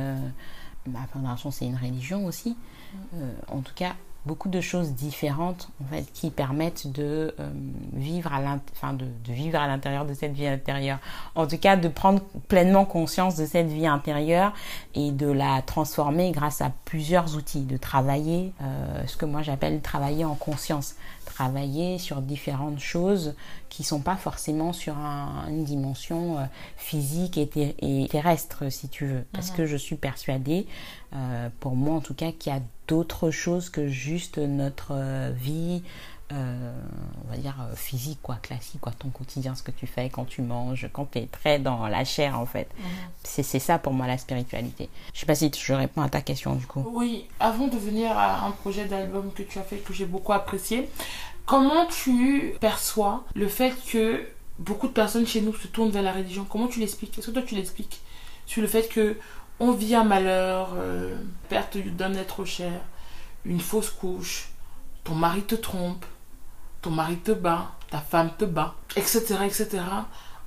ma 0.88 1.06
fondation, 1.14 1.52
c'est 1.52 1.68
une 1.68 1.78
religion 1.78 2.26
aussi. 2.26 2.58
en 3.48 3.62
tout 3.62 3.76
cas, 3.76 3.94
beaucoup 4.26 4.50
de 4.50 4.62
choses 4.62 4.92
différentes 4.92 5.70
en 5.84 5.88
fait 5.94 6.06
qui 6.14 6.30
permettent 6.30 6.92
de 6.92 7.36
euh, 7.40 7.50
vivre 7.94 8.32
à 8.34 8.40
de, 8.94 9.06
de, 9.06 9.34
vivre 9.34 9.60
à 9.60 9.68
l'intérieur 9.68 10.06
de 10.06 10.14
cette 10.14 10.34
vie 10.34 10.48
intérieure. 10.48 11.00
En 11.36 11.46
tout 11.46 11.58
cas 11.58 11.76
de 11.76 11.88
prendre 11.88 12.22
pleinement 12.48 12.86
conscience 12.86 13.36
de 13.36 13.46
cette 13.46 13.68
vie 13.68 13.88
intérieure 13.88 14.54
et 14.96 15.12
de 15.12 15.30
la 15.30 15.62
transformer 15.62 16.32
grâce 16.32 16.62
à 16.62 16.72
plusieurs 16.86 17.36
outils 17.36 17.64
de 17.66 17.78
travailler 17.78 18.54
euh, 18.62 19.06
ce 19.08 19.18
que 19.18 19.26
moi 19.26 19.42
j'appelle 19.42 19.82
travailler 19.82 20.26
en 20.26 20.36
conscience 20.36 20.96
travailler 21.34 21.98
sur 21.98 22.22
différentes 22.22 22.80
choses 22.80 23.34
qui 23.70 23.84
sont 23.84 24.02
pas 24.02 24.16
forcément 24.16 24.72
sur 24.72 24.96
un, 24.98 25.48
une 25.50 25.64
dimension 25.64 26.38
euh, 26.38 26.44
physique 26.78 27.38
et, 27.38 27.50
et, 27.80 28.08
terrestre 28.08 28.72
si 28.72 28.88
tu 28.88 29.08
veux 29.08 29.26
parce 29.32 29.50
mhm. 29.50 29.58
que 29.58 29.66
je 29.66 29.78
suis 29.78 29.96
persuadée 29.96 30.68
euh, 31.16 31.50
pour 31.60 31.76
moi 31.76 31.96
en 31.96 32.02
tout 32.02 32.14
cas 32.14 32.32
qu'il 32.32 32.54
y 32.54 32.56
a 32.56 32.62
d'autres 32.88 33.32
choses 33.32 33.70
que 33.72 33.88
juste 33.88 34.38
notre 34.38 34.92
euh, 34.92 35.32
vie 35.36 35.82
euh, 36.34 36.74
on 37.26 37.32
va 37.32 37.38
dire 37.38 37.56
physique 37.76 38.20
quoi 38.22 38.36
classique 38.36 38.82
quoi 38.82 38.92
ton 38.92 39.10
quotidien 39.10 39.56
ce 39.56 39.64
que 39.64 39.72
tu 39.72 39.88
fais 39.88 40.10
quand 40.10 40.26
tu 40.26 40.42
manges 40.42 40.90
quand 40.92 41.10
tu 41.12 41.20
es 41.20 41.26
très 41.28 41.60
dans 41.60 41.88
la 41.88 42.04
chair 42.06 42.40
en 42.40 42.46
fait. 42.46 42.68
Mhm. 42.78 42.86
c'est 43.24 43.60
ça 43.60 43.80
pour 43.80 43.94
moi 43.94 44.08
la 44.08 44.18
spiritualité. 44.18 44.90
Je 45.14 45.20
sais 45.20 45.26
pas 45.26 45.36
si 45.36 45.52
je 45.54 45.74
réponds 45.74 46.02
à 46.02 46.10
ta 46.10 46.22
question 46.22 46.56
du 46.56 46.66
coup. 46.66 46.84
Oui 46.94 47.26
avant 47.40 47.68
de 47.68 47.78
venir 47.78 48.18
à 48.18 48.46
un 48.46 48.52
projet 48.52 48.86
d'album 48.86 49.32
que 49.34 49.44
tu 49.44 49.60
as 49.60 49.64
fait 49.64 49.78
que 49.78 49.94
j'ai 49.94 50.06
beaucoup 50.06 50.34
apprécié 50.34 50.90
comment 51.46 51.86
tu 51.86 52.56
perçois 52.60 53.24
le 53.36 53.48
fait 53.48 53.74
que 53.92 54.26
beaucoup 54.60 54.88
de 54.88 54.94
personnes 54.94 55.28
chez 55.28 55.42
nous 55.42 55.54
se 55.56 55.68
tournent 55.68 55.92
vers 55.92 56.04
la 56.04 56.14
religion? 56.14 56.46
Comment 56.50 56.68
tu 56.68 56.80
l'expliques? 56.80 57.18
Est-ce 57.18 57.28
que 57.28 57.32
toi 57.32 57.42
tu 57.42 57.56
l'expliques 57.56 58.02
sur 58.46 58.62
le 58.62 58.68
fait 58.68 58.88
que 58.88 59.18
on 59.60 59.72
vit 59.72 59.96
un 59.96 60.04
malheur, 60.04 60.70
euh, 60.76 61.16
perte 61.48 61.78
d'un 61.78 62.14
être 62.16 62.44
cher, 62.44 62.82
une 63.46 63.60
fausse 63.60 63.92
couche, 63.92 64.50
ton 65.04 65.16
mari 65.16 65.42
te 65.44 65.56
trompe, 65.56 66.06
ton 66.84 66.92
mari 66.92 67.18
te 67.18 67.32
bat, 67.32 67.72
ta 67.90 68.00
femme 68.00 68.32
te 68.38 68.46
bat, 68.46 68.76
etc., 68.96 69.38
etc. 69.46 69.80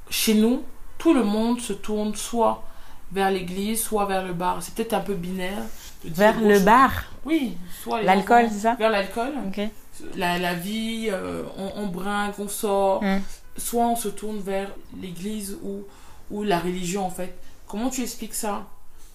Chez 0.08 0.34
nous, 0.34 0.62
tout 0.98 1.14
le 1.14 1.24
monde 1.24 1.60
se 1.60 1.72
tourne 1.72 2.14
soit 2.14 2.62
vers 3.10 3.30
l'église, 3.30 3.82
soit 3.82 4.04
vers 4.06 4.24
le 4.24 4.32
bar. 4.32 4.62
C'est 4.62 4.74
peut-être 4.74 4.92
un 4.92 5.00
peu 5.00 5.14
binaire. 5.14 5.62
Vers 6.04 6.40
le 6.40 6.60
bar? 6.60 6.92
Oui, 7.24 7.56
soit 7.82 8.02
l'alcool, 8.02 8.46
c'est 8.50 8.60
ça? 8.60 8.74
Vers 8.74 8.90
l'alcool. 8.90 9.32
La, 10.14 10.38
la, 10.38 10.54
vie, 10.54 11.08
euh, 11.10 11.42
on, 11.56 11.86
brinque, 11.86 12.38
on 12.38 12.48
sort. 12.48 13.02
Hmm. 13.02 13.20
Soit 13.56 13.86
on 13.86 13.96
se 13.96 14.08
tourne 14.08 14.38
vers 14.38 14.68
l'église 15.00 15.58
ou, 15.62 15.84
ou 16.30 16.42
la 16.42 16.58
religion 16.58 17.06
en 17.06 17.10
fait. 17.10 17.34
Comment 17.66 17.88
tu 17.88 18.02
expliques 18.02 18.34
ça? 18.34 18.66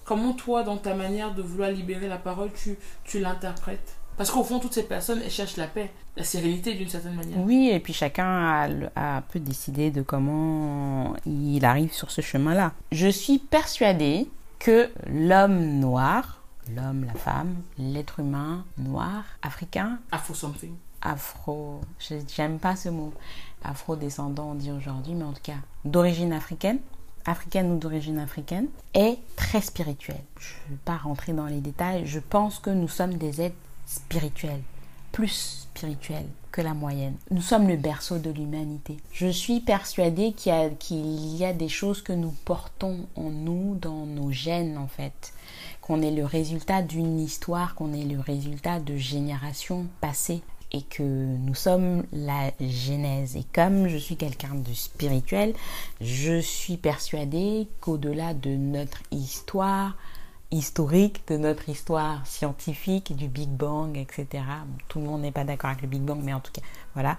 Comment 0.03 0.33
toi, 0.33 0.63
dans 0.63 0.77
ta 0.77 0.95
manière 0.95 1.33
de 1.35 1.43
vouloir 1.43 1.69
libérer 1.69 2.07
la 2.07 2.17
parole, 2.17 2.49
tu, 2.51 2.75
tu 3.03 3.19
l'interprètes? 3.19 3.95
Parce 4.17 4.31
qu'au 4.31 4.43
fond, 4.43 4.59
toutes 4.59 4.73
ces 4.73 4.83
personnes, 4.83 5.21
elles 5.23 5.31
cherchent 5.31 5.57
la 5.57 5.67
paix, 5.67 5.91
la 6.17 6.23
sérénité 6.23 6.73
d'une 6.73 6.89
certaine 6.89 7.15
manière. 7.15 7.37
Oui, 7.39 7.69
et 7.71 7.79
puis 7.79 7.93
chacun 7.93 8.25
a, 8.25 9.17
a 9.17 9.21
peu 9.21 9.39
décidé 9.39 9.91
de 9.91 10.01
comment 10.01 11.15
il 11.25 11.63
arrive 11.65 11.93
sur 11.93 12.11
ce 12.11 12.21
chemin-là. 12.21 12.73
Je 12.91 13.07
suis 13.07 13.39
persuadée 13.39 14.29
que 14.59 14.89
l'homme 15.07 15.79
noir, 15.79 16.41
l'homme, 16.75 17.05
la 17.05 17.13
femme, 17.13 17.55
l'être 17.77 18.19
humain 18.19 18.65
noir, 18.77 19.23
africain. 19.41 19.99
Afro 20.11 20.33
something. 20.33 20.73
Afro, 21.01 21.81
j'aime 22.35 22.59
pas 22.59 22.75
ce 22.75 22.89
mot. 22.89 23.13
Afro-descendant, 23.63 24.51
on 24.51 24.55
dit 24.55 24.71
aujourd'hui, 24.71 25.15
mais 25.15 25.23
en 25.23 25.33
tout 25.33 25.41
cas, 25.41 25.57
d'origine 25.83 26.31
africaine, 26.33 26.79
africaine 27.25 27.71
ou 27.71 27.77
d'origine 27.79 28.19
africaine, 28.19 28.67
est 28.93 29.17
très 29.35 29.61
spirituelle. 29.61 30.23
Je 30.39 30.53
ne 30.67 30.75
vais 30.75 30.81
pas 30.85 30.97
rentrer 30.97 31.33
dans 31.33 31.47
les 31.47 31.59
détails. 31.59 32.05
Je 32.05 32.19
pense 32.19 32.59
que 32.59 32.69
nous 32.69 32.87
sommes 32.87 33.15
des 33.15 33.41
êtres 33.41 33.55
spirituels. 33.87 34.61
Plus 35.11 35.67
spirituel 35.73 36.25
que 36.51 36.61
la 36.61 36.73
moyenne. 36.73 37.15
Nous 37.31 37.41
sommes 37.41 37.67
le 37.67 37.77
berceau 37.77 38.17
de 38.17 38.29
l'humanité. 38.29 38.97
Je 39.13 39.27
suis 39.27 39.61
persuadée 39.61 40.33
qu'il 40.33 40.51
y, 41.37 41.45
a, 41.45 41.53
des 41.53 41.69
choses 41.69 42.01
que 42.01 42.13
nous 42.13 42.33
portons 42.45 43.07
en 43.15 43.29
nous, 43.29 43.77
dans 43.79 44.05
nos 44.05 44.31
gènes 44.31 44.77
en 44.77 44.87
fait. 44.87 45.33
Qu'on 45.81 46.01
est 46.01 46.11
le 46.11 46.25
résultat 46.25 46.81
d'une 46.81 47.19
histoire, 47.19 47.75
qu'on 47.75 47.93
est 47.93 48.03
le 48.03 48.19
résultat 48.19 48.79
de 48.79 48.97
générations 48.97 49.87
passées 50.01 50.41
et 50.73 50.83
que 50.83 51.03
nous 51.03 51.55
sommes 51.55 52.03
la 52.13 52.51
Genèse. 52.59 53.35
Et 53.35 53.45
comme 53.53 53.87
je 53.87 53.97
suis 53.97 54.15
quelqu'un 54.15 54.55
de 54.55 54.73
spirituel, 54.73 55.53
je 55.99 56.39
suis 56.39 56.77
persuadée 56.77 57.67
qu'au-delà 57.81 58.33
de 58.33 58.51
notre 58.51 59.01
histoire, 59.11 59.95
historique 60.51 61.23
de 61.27 61.37
notre 61.37 61.69
histoire 61.69 62.25
scientifique, 62.27 63.15
du 63.15 63.27
Big 63.27 63.49
Bang, 63.49 63.97
etc. 63.97 64.43
tout 64.87 64.99
le 64.99 65.05
monde 65.05 65.21
n'est 65.21 65.31
pas 65.31 65.45
d'accord 65.45 65.69
avec 65.69 65.81
le 65.81 65.87
Big 65.87 66.01
Bang, 66.01 66.19
mais 66.21 66.33
en 66.33 66.39
tout 66.39 66.51
cas, 66.51 66.61
voilà. 66.93 67.17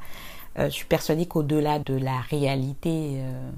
Euh, 0.58 0.66
je 0.66 0.74
suis 0.74 0.86
persuadée 0.86 1.26
qu'au-delà 1.26 1.78
de 1.78 1.94
la 1.94 2.20
réalité 2.20 3.14
euh, 3.16 3.50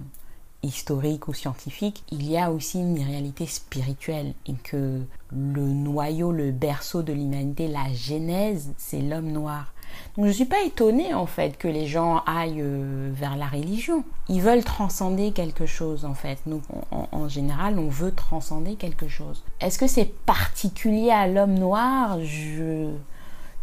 historique 0.63 1.27
ou 1.27 1.35
scientifique, 1.35 2.05
il 2.13 2.29
y 2.31 2.39
a 2.39 2.53
aussi 2.53 2.79
une 2.79 3.03
réalité 3.03 3.47
spirituelle 3.47 4.35
et 4.47 4.55
que 4.55 5.03
le 5.33 5.63
noyau, 5.63 6.31
le 6.31 6.53
berceau 6.53 7.03
de 7.03 7.13
l'humanité, 7.13 7.67
la 7.67 7.93
genèse, 7.93 8.73
c'est 8.79 9.01
l'homme 9.01 9.33
noir. 9.33 9.74
Donc 10.17 10.27
je 10.27 10.31
ne 10.31 10.35
suis 10.35 10.45
pas 10.45 10.63
étonnée 10.65 11.15
en 11.15 11.27
fait 11.27 11.57
que 11.59 11.69
les 11.69 11.87
gens 11.87 12.23
aillent 12.27 12.61
euh, 12.61 13.11
vers 13.13 13.37
la 13.37 13.47
religion. 13.47 14.05
Ils 14.29 14.41
veulent 14.41 14.65
transcender 14.65 15.33
quelque 15.33 15.67
chose 15.67 16.05
en 16.05 16.15
fait. 16.15 16.39
Nous, 16.47 16.63
en, 16.91 17.29
général, 17.29 17.79
on 17.79 17.89
veut 17.89 18.13
transcender 18.13 18.75
quelque 18.75 19.09
chose. 19.09 19.43
Est-ce 19.61 19.79
que 19.79 19.87
c'est 19.87 20.13
particulier 20.25 21.11
à 21.11 21.27
l'homme 21.27 21.55
noir? 21.55 22.19
Je 22.23 22.91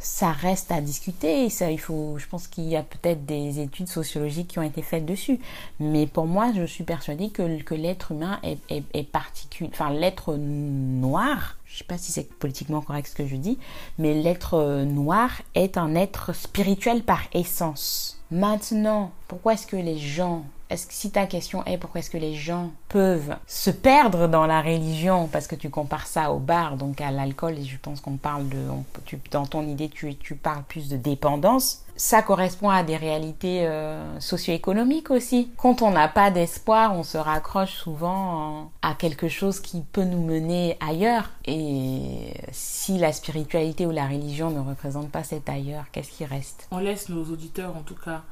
ça 0.02 0.32
reste 0.32 0.72
à 0.72 0.82
discuter. 0.82 1.50
Ça, 1.50 1.70
il 1.70 1.80
faut, 1.80 2.18
je 2.18 2.28
pense 2.28 2.48
qu'il 2.48 2.66
y 2.66 2.76
a 2.76 2.82
peut-être 2.82 3.24
des 3.26 3.60
études 3.60 3.88
sociologiques 3.88 4.48
qui 4.48 4.60
ont 4.60 4.64
été 4.64 4.82
faites 4.82 5.06
dessus. 5.06 5.40
Mais 5.80 6.08
pour 6.08 6.26
moi, 6.26 6.52
je 6.56 6.64
suis 6.64 6.84
persuadée 6.84 7.30
que, 7.30 7.44
l'être 7.76 8.12
humain 8.12 8.40
est, 8.42 8.58
est, 8.70 8.84
est 8.94 9.04
particulier. 9.04 9.70
Enfin, 9.72 9.92
l'être 9.92 10.36
noir, 10.36 11.56
je 11.72 11.78
sais 11.78 11.84
pas 11.86 11.98
si 11.98 12.12
c'est 12.12 12.32
politiquement 12.34 12.82
correct 12.82 13.08
ce 13.08 13.16
que 13.16 13.26
je 13.26 13.36
dis, 13.36 13.58
mais 13.98 14.14
l'être 14.14 14.84
noir 14.84 15.32
est 15.56 15.78
un 15.78 15.96
être 15.96 16.36
spirituel 16.36 17.04
par 17.04 17.22
essence. 17.34 18.22
Maintenant, 18.30 19.12
pourquoi 19.28 19.54
est-ce 19.54 19.68
que 19.68 19.78
les 19.78 19.98
gens 19.98 20.46
est-ce 20.72 20.88
que 20.88 20.94
si 20.94 21.12
ta 21.12 21.26
question 21.26 21.66
est 21.66 21.78
pourquoi 21.78 22.00
est-ce 22.00 22.10
que 22.10 22.18
les 22.18 22.34
gens 22.34 22.72
peuvent 22.88 23.36
se 23.46 23.70
perdre 23.70 24.28
dans 24.28 24.46
la 24.46 24.62
religion 24.62 25.28
parce 25.28 25.46
que 25.48 25.56
tu 25.56 25.70
compares 25.70 26.08
ça 26.08 26.32
au 26.32 26.40
bar, 26.40 26.78
donc 26.78 27.02
à 27.02 27.12
l'alcool, 27.12 27.58
et 27.60 27.64
je 27.64 27.78
pense 27.78 28.00
qu'on 28.00 28.16
parle 28.16 28.48
de, 28.48 28.58
tu, 29.06 29.20
dans 29.32 29.46
ton 29.46 29.68
idée, 29.68 29.90
tu, 29.90 30.16
tu 30.16 30.36
parles 30.36 30.64
plus 30.64 30.88
de 30.88 30.96
dépendance. 30.96 31.84
Ça 31.98 32.22
correspond 32.22 32.70
à 32.70 32.84
des 32.84 32.96
réalités 32.96 33.68
euh, 33.68 34.20
socio-économiques 34.20 35.12
aussi. 35.12 35.52
Quand 35.58 35.82
on 35.82 35.92
n'a 35.92 36.08
pas 36.08 36.32
d'espoir, 36.32 36.96
on 36.96 37.04
se 37.04 37.18
raccroche 37.18 37.74
souvent 37.74 38.72
à 38.82 38.96
quelque 38.96 39.28
chose 39.28 39.60
qui 39.60 39.82
peut 39.82 40.06
nous 40.06 40.24
mener 40.24 40.78
ailleurs. 40.80 41.30
Et 41.46 42.34
si 42.52 42.98
la 42.98 43.12
spiritualité 43.12 43.86
ou 43.86 43.92
la 43.92 44.08
religion 44.08 44.50
ne 44.52 44.62
représente 44.62 45.12
pas 45.12 45.24
cet 45.24 45.50
ailleurs, 45.50 45.86
qu'est-ce 45.92 46.12
qui 46.12 46.26
reste? 46.26 46.68
On 46.72 46.80
laisse 46.80 47.10
nos 47.10 47.26
auditeurs 47.26 47.76
en 47.76 47.82
tout 47.82 47.96
cas 47.96 48.24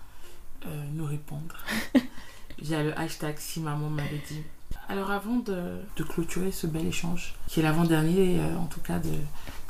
euh, 0.65 0.83
nous 0.93 1.05
répondre 1.05 1.55
via 2.61 2.83
le 2.83 2.97
hashtag 2.97 3.35
si 3.37 3.59
maman 3.59 3.89
m'avait 3.89 4.21
dit. 4.29 4.41
Alors 4.87 5.11
avant 5.11 5.37
de, 5.37 6.03
clôturer 6.03 6.51
ce 6.51 6.67
bel 6.67 6.85
échange, 6.85 7.35
qui 7.47 7.59
est 7.59 7.63
l'avant-dernier 7.63 8.39
euh, 8.39 8.57
en 8.57 8.65
tout 8.65 8.79
cas 8.79 8.99
de, 8.99 9.09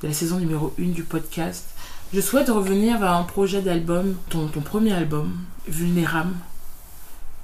la 0.01 0.13
saison 0.13 0.39
numéro 0.39 0.73
1 0.79 0.89
du 0.89 1.03
podcast, 1.03 1.67
je 2.13 2.21
souhaite 2.21 2.49
revenir 2.49 2.99
vers 2.99 3.11
un 3.11 3.23
projet 3.23 3.61
d'album, 3.61 4.15
ton, 4.29 4.47
ton, 4.47 4.61
premier 4.61 4.93
album, 4.93 5.37
Vulnérable, 5.67 6.33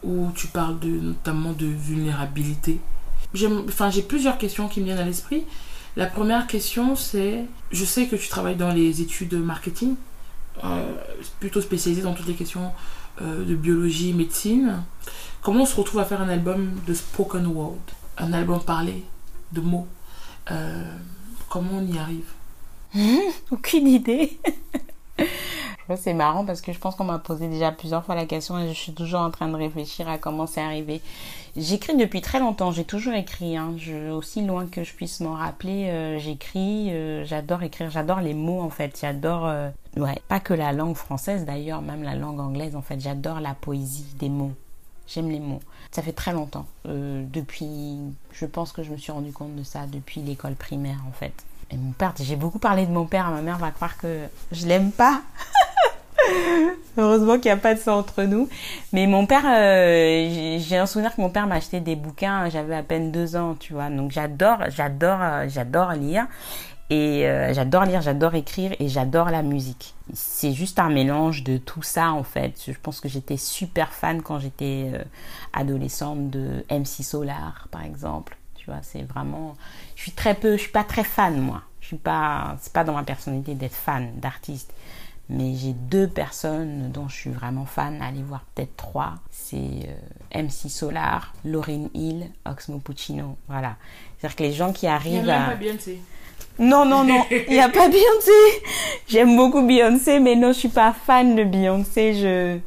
où 0.03 0.31
tu 0.35 0.47
parles 0.47 0.79
de, 0.79 0.87
notamment 0.89 1.51
de 1.51 1.65
vulnérabilité. 1.65 2.79
J'ai 3.33 3.49
plusieurs 4.07 4.37
questions 4.37 4.67
qui 4.67 4.79
me 4.79 4.85
viennent 4.85 4.99
à 4.99 5.05
l'esprit. 5.05 5.43
La 5.97 6.05
première 6.05 6.47
question, 6.47 6.95
c'est, 6.95 7.45
je 7.71 7.85
sais 7.85 8.07
que 8.07 8.15
tu 8.15 8.29
travailles 8.29 8.55
dans 8.55 8.71
les 8.71 9.01
études 9.01 9.33
marketing, 9.33 9.95
euh, 10.63 10.93
plutôt 11.39 11.61
spécialisé 11.61 12.01
dans 12.01 12.13
toutes 12.13 12.27
les 12.27 12.33
questions 12.33 12.71
euh, 13.21 13.45
de 13.45 13.55
biologie, 13.55 14.13
médecine. 14.13 14.83
Comment 15.41 15.63
on 15.63 15.65
se 15.65 15.75
retrouve 15.75 15.99
à 15.99 16.05
faire 16.05 16.21
un 16.21 16.29
album 16.29 16.71
de 16.87 16.93
spoken 16.93 17.45
word, 17.47 17.77
un 18.17 18.33
album 18.33 18.61
parlé, 18.61 19.03
de 19.51 19.61
mots 19.61 19.87
euh, 20.51 20.95
Comment 21.49 21.77
on 21.77 21.87
y 21.87 21.97
arrive? 21.97 22.25
Aucune 23.51 23.87
idée. 23.87 24.39
c'est 25.95 26.13
marrant 26.13 26.45
parce 26.45 26.61
que 26.61 26.73
je 26.73 26.79
pense 26.79 26.95
qu'on 26.95 27.03
m'a 27.03 27.19
posé 27.19 27.47
déjà 27.47 27.71
plusieurs 27.71 28.03
fois 28.03 28.15
la 28.15 28.25
question 28.25 28.57
et 28.57 28.67
je 28.67 28.73
suis 28.73 28.93
toujours 28.93 29.21
en 29.21 29.31
train 29.31 29.47
de 29.47 29.55
réfléchir 29.55 30.09
à 30.09 30.17
comment 30.17 30.47
c'est 30.47 30.61
arrivé. 30.61 31.01
J'écris 31.55 31.95
depuis 31.95 32.19
très 32.19 32.39
longtemps, 32.39 32.71
j'ai 32.71 32.83
toujours 32.83 33.13
écrit, 33.13 33.55
hein. 33.55 33.75
aussi 34.11 34.45
loin 34.45 34.65
que 34.67 34.83
je 34.83 34.93
puisse 34.93 35.21
m'en 35.21 35.35
rappeler, 35.35 35.89
euh, 35.89 36.19
j'écris, 36.19 36.91
euh, 36.91 37.23
j'adore 37.23 37.63
écrire, 37.63 37.89
j'adore 37.89 38.19
les 38.19 38.33
mots 38.33 38.59
en 38.59 38.69
fait, 38.69 38.97
j'adore, 38.99 39.45
euh, 39.45 39.69
ouais, 39.95 40.21
pas 40.27 40.41
que 40.41 40.53
la 40.53 40.73
langue 40.73 40.95
française 40.95 41.45
d'ailleurs, 41.45 41.81
même 41.81 42.03
la 42.03 42.15
langue 42.15 42.41
anglaise 42.41 42.75
en 42.75 42.81
fait, 42.81 42.99
j'adore 42.99 43.39
la 43.39 43.53
poésie 43.53 44.15
des 44.19 44.29
mots. 44.29 44.51
J'aime 45.07 45.29
les 45.29 45.39
mots. 45.39 45.61
Ça 45.91 46.01
fait 46.01 46.13
très 46.13 46.33
longtemps. 46.33 46.65
depuis, 46.83 47.99
je 48.31 48.45
pense 48.47 48.71
que 48.71 48.81
je 48.81 48.91
me 48.91 48.97
suis 48.97 49.11
rendu 49.11 49.31
compte 49.31 49.55
de 49.55 49.61
ça 49.61 49.85
depuis 49.85 50.19
l'école 50.21 50.55
primaire 50.55 50.97
en 51.07 51.11
fait. 51.11 51.45
Et 51.71 51.77
mon 51.77 51.91
père, 51.91 52.13
j'ai 52.19 52.35
beaucoup 52.35 52.59
parlé 52.59 52.85
de 52.85 52.91
mon 52.91 53.05
père, 53.05 53.29
ma 53.31 53.41
mère 53.41 53.57
va 53.57 53.71
croire 53.71 53.97
que 53.97 54.25
je 54.51 54.67
l'aime 54.67 54.91
pas. 54.91 55.21
Heureusement 56.97 57.33
qu'il 57.35 57.45
n'y 57.45 57.51
a 57.51 57.57
pas 57.57 57.73
de 57.73 57.79
ça 57.79 57.95
entre 57.95 58.23
nous. 58.23 58.47
Mais 58.93 59.07
mon 59.07 59.25
père, 59.25 59.43
euh, 59.45 60.57
j'ai 60.59 60.77
un 60.77 60.85
souvenir 60.85 61.15
que 61.15 61.21
mon 61.21 61.29
père 61.29 61.47
m'a 61.47 61.55
acheté 61.55 61.79
des 61.79 61.95
bouquins, 61.95 62.49
j'avais 62.49 62.75
à 62.75 62.83
peine 62.83 63.11
deux 63.11 63.35
ans, 63.35 63.55
tu 63.59 63.73
vois. 63.73 63.89
Donc 63.89 64.11
j'adore, 64.11 64.59
j'adore, 64.69 65.19
euh, 65.21 65.45
j'adore 65.49 65.93
lire. 65.93 66.27
Et 66.91 67.27
euh, 67.27 67.51
j'adore 67.51 67.85
lire, 67.85 68.01
j'adore 68.01 68.35
écrire 68.35 68.75
et 68.79 68.87
j'adore 68.87 69.31
la 69.31 69.41
musique. 69.41 69.95
C'est 70.13 70.53
juste 70.53 70.77
un 70.77 70.89
mélange 70.89 71.43
de 71.43 71.57
tout 71.57 71.81
ça 71.81 72.11
en 72.11 72.23
fait. 72.23 72.61
Je 72.67 72.77
pense 72.79 73.01
que 73.01 73.09
j'étais 73.09 73.37
super 73.37 73.91
fan 73.91 74.21
quand 74.21 74.37
j'étais 74.37 74.91
adolescente 75.51 76.29
de 76.29 76.63
MC 76.69 77.03
Solar 77.03 77.67
par 77.71 77.83
exemple. 77.83 78.37
Tu 78.65 78.71
vois, 78.71 78.81
c'est 78.81 79.03
vraiment. 79.03 79.55
Je 79.95 80.01
suis 80.01 80.11
très 80.11 80.35
peu, 80.35 80.57
je 80.57 80.63
suis 80.63 80.71
pas 80.71 80.83
très 80.83 81.03
fan 81.05 81.39
moi. 81.39 81.61
Je 81.79 81.87
suis 81.87 81.97
pas, 81.97 82.57
c'est 82.59 82.73
pas 82.73 82.83
dans 82.83 82.93
ma 82.93 83.03
personnalité 83.03 83.53
d'être 83.53 83.75
fan 83.75 84.11
d'artiste 84.19 84.73
mais 85.29 85.55
j'ai 85.55 85.73
deux 85.73 86.07
personnes 86.07 86.91
dont 86.91 87.07
je 87.07 87.15
suis 87.15 87.29
vraiment 87.31 87.65
fan, 87.65 87.99
allez 88.01 88.21
voir 88.21 88.45
peut-être 88.53 88.75
trois. 88.77 89.15
C'est 89.31 89.57
euh, 89.57 90.43
MC 90.43 90.69
Solar, 90.69 91.33
Lauryn 91.43 91.87
Hill, 91.93 92.29
Oxmo 92.45 92.77
Puccino. 92.77 93.37
Voilà. 93.47 93.75
C'est-à-dire 94.17 94.35
que 94.35 94.43
les 94.43 94.53
gens 94.53 94.71
qui 94.71 94.87
arrivent 94.87 95.23
il 95.23 95.27
y 95.27 95.31
a 95.31 95.45
à... 95.45 95.49
Pas 95.49 95.55
Beyoncé. 95.55 95.99
Non, 96.59 96.85
non, 96.85 97.03
non, 97.03 97.25
il 97.31 97.53
n'y 97.53 97.59
a 97.59 97.69
pas 97.69 97.87
Beyoncé. 97.87 98.31
J'aime 99.07 99.35
beaucoup 99.35 99.63
Beyoncé, 99.63 100.19
mais 100.19 100.35
non, 100.35 100.49
je 100.49 100.59
suis 100.59 100.69
pas 100.69 100.93
fan 100.93 101.35
de 101.35 101.43
Beyoncé. 101.43 102.13
Je 102.13 102.59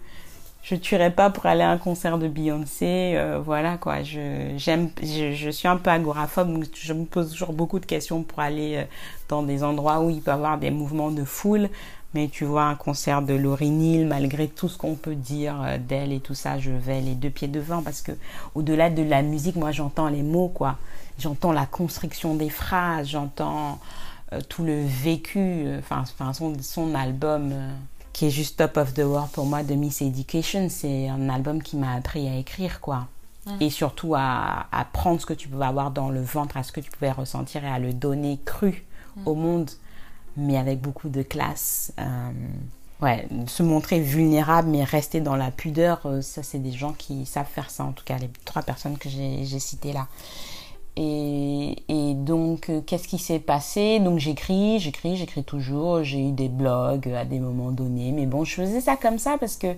je 0.69 0.75
tuerais 0.75 1.11
pas 1.11 1.31
pour 1.31 1.47
aller 1.47 1.63
à 1.63 1.71
un 1.71 1.79
concert 1.79 2.19
de 2.19 2.29
Beyoncé. 2.29 3.15
Euh, 3.17 3.41
voilà 3.43 3.79
quoi. 3.79 4.03
Je 4.03 4.53
j'aime, 4.59 4.91
je, 5.03 5.33
je, 5.33 5.51
suis 5.51 5.67
un 5.67 5.79
peu 5.79 5.89
agoraphobe, 5.89 6.53
donc 6.53 6.67
je 6.75 6.93
me 6.93 7.07
pose 7.07 7.31
toujours 7.31 7.55
beaucoup 7.55 7.79
de 7.79 7.87
questions 7.87 8.23
pour 8.23 8.41
aller 8.41 8.77
euh, 8.77 8.85
dans 9.31 9.43
des 9.43 9.65
endroits 9.65 10.01
où 10.01 10.11
il 10.11 10.21
peut 10.21 10.31
y 10.31 10.35
avoir 10.35 10.59
des 10.59 10.71
mouvements 10.71 11.11
de 11.11 11.25
foule. 11.25 11.71
Mais 12.13 12.29
tu 12.29 12.45
vois, 12.45 12.65
un 12.65 12.75
concert 12.75 13.23
de 13.23 13.35
Laurie 13.35 13.71
Neal, 13.71 14.07
malgré 14.07 14.49
tout 14.49 14.69
ce 14.69 14.77
qu'on 14.77 14.95
peut 14.95 15.15
dire 15.15 15.57
euh, 15.63 15.79
d'elle 15.79 16.13
et 16.13 16.21
tout 16.21 16.35
ça, 16.35 16.59
je 16.59 16.71
vais 16.71 17.01
les 17.01 17.15
deux 17.15 17.31
pieds 17.31 17.49
devant 17.49 17.83
parce 17.83 18.03
que 18.03 18.13
au-delà 18.55 18.91
de 18.91 19.03
la 19.03 19.23
musique, 19.23 19.57
moi 19.57 19.73
j'entends 19.73 20.09
les 20.09 20.23
mots, 20.23 20.49
quoi. 20.49 20.77
J'entends 21.19 21.53
la 21.53 21.67
construction 21.67 22.35
des 22.35 22.51
phrases, 22.51 23.09
j'entends 23.09 23.81
tout 24.51 24.63
le 24.63 24.85
vécu, 24.85 25.65
enfin, 25.79 26.05
son, 26.35 26.95
album 26.95 27.55
qui 28.19 28.27
est 28.27 28.31
juste 28.31 28.57
Top 28.57 28.77
of 28.79 28.95
the 28.95 29.05
World 29.05 29.31
pour 29.31 29.47
moi 29.47 29.63
de 29.63 29.75
Miss 29.75 30.03
Education, 30.03 30.67
c'est 30.69 31.09
un 31.09 31.29
album 31.29 31.63
qui 31.63 31.77
m'a 31.77 31.93
appris 31.95 32.29
à 32.29 32.37
écrire, 32.37 32.81
quoi. 32.81 33.07
Et 33.61 33.71
surtout 33.71 34.15
à, 34.17 34.67
à, 34.73 34.85
prendre 34.85 35.21
ce 35.21 35.25
que 35.25 35.33
tu 35.33 35.49
pouvais 35.49 35.65
avoir 35.65 35.93
dans 35.93 36.11
le 36.11 36.21
ventre, 36.21 36.57
à 36.57 36.65
ce 36.65 36.73
que 36.73 36.81
tu 36.81 36.91
pouvais 36.91 37.13
ressentir 37.13 37.65
et 37.65 37.69
à 37.69 37.79
le 37.79 37.95
donner 37.95 38.39
cru 38.45 38.85
au 39.25 39.35
monde 39.35 39.71
mais 40.37 40.57
avec 40.57 40.81
beaucoup 40.81 41.09
de 41.09 41.23
classe. 41.23 41.93
Euh, 41.99 42.31
ouais, 43.03 43.29
se 43.47 43.63
montrer 43.63 44.01
vulnérable, 44.01 44.69
mais 44.69 44.85
rester 44.85 45.21
dans 45.21 45.37
la 45.37 45.51
pudeur, 45.51 46.01
euh, 46.07 46.23
ça, 46.23 46.43
c'est 46.43 46.59
des 46.59 46.73
gens 46.73 46.93
qui 46.93 47.27
savent 47.27 47.49
faire 47.49 47.71
ça, 47.71 47.85
en 47.85 47.93
tout 47.93 48.05
cas, 48.05 48.17
les 48.19 48.31
trois 48.45 48.63
personnes 48.63 48.99
que 48.99 49.09
j'ai 49.09 49.59
citées 49.59 49.93
là. 49.93 50.07
Et, 51.01 52.15
donc, 52.15 52.69
euh, 52.69 52.81
qu'est-ce 52.85 53.07
qui 53.07 53.19
s'est 53.19 53.39
passé? 53.39 54.01
Donc, 54.01 54.19
j'écris, 54.19 54.81
j'écris, 54.81 55.17
j'écris 55.17 55.45
toujours. 55.45 56.03
J'ai 56.03 56.29
eu 56.29 56.33
des 56.33 56.49
blogs 56.49 57.09
à 57.11 57.25
des 57.25 57.39
moments 57.39 57.71
donnés. 57.71 58.13
Mais 58.13 58.27
bon, 58.27 58.45
je 58.45 58.55
faisais 58.55 58.81
ça 58.81 58.97
comme 58.97 59.19
ça 59.19 59.37
parce 59.39 59.57
que, 59.57 59.75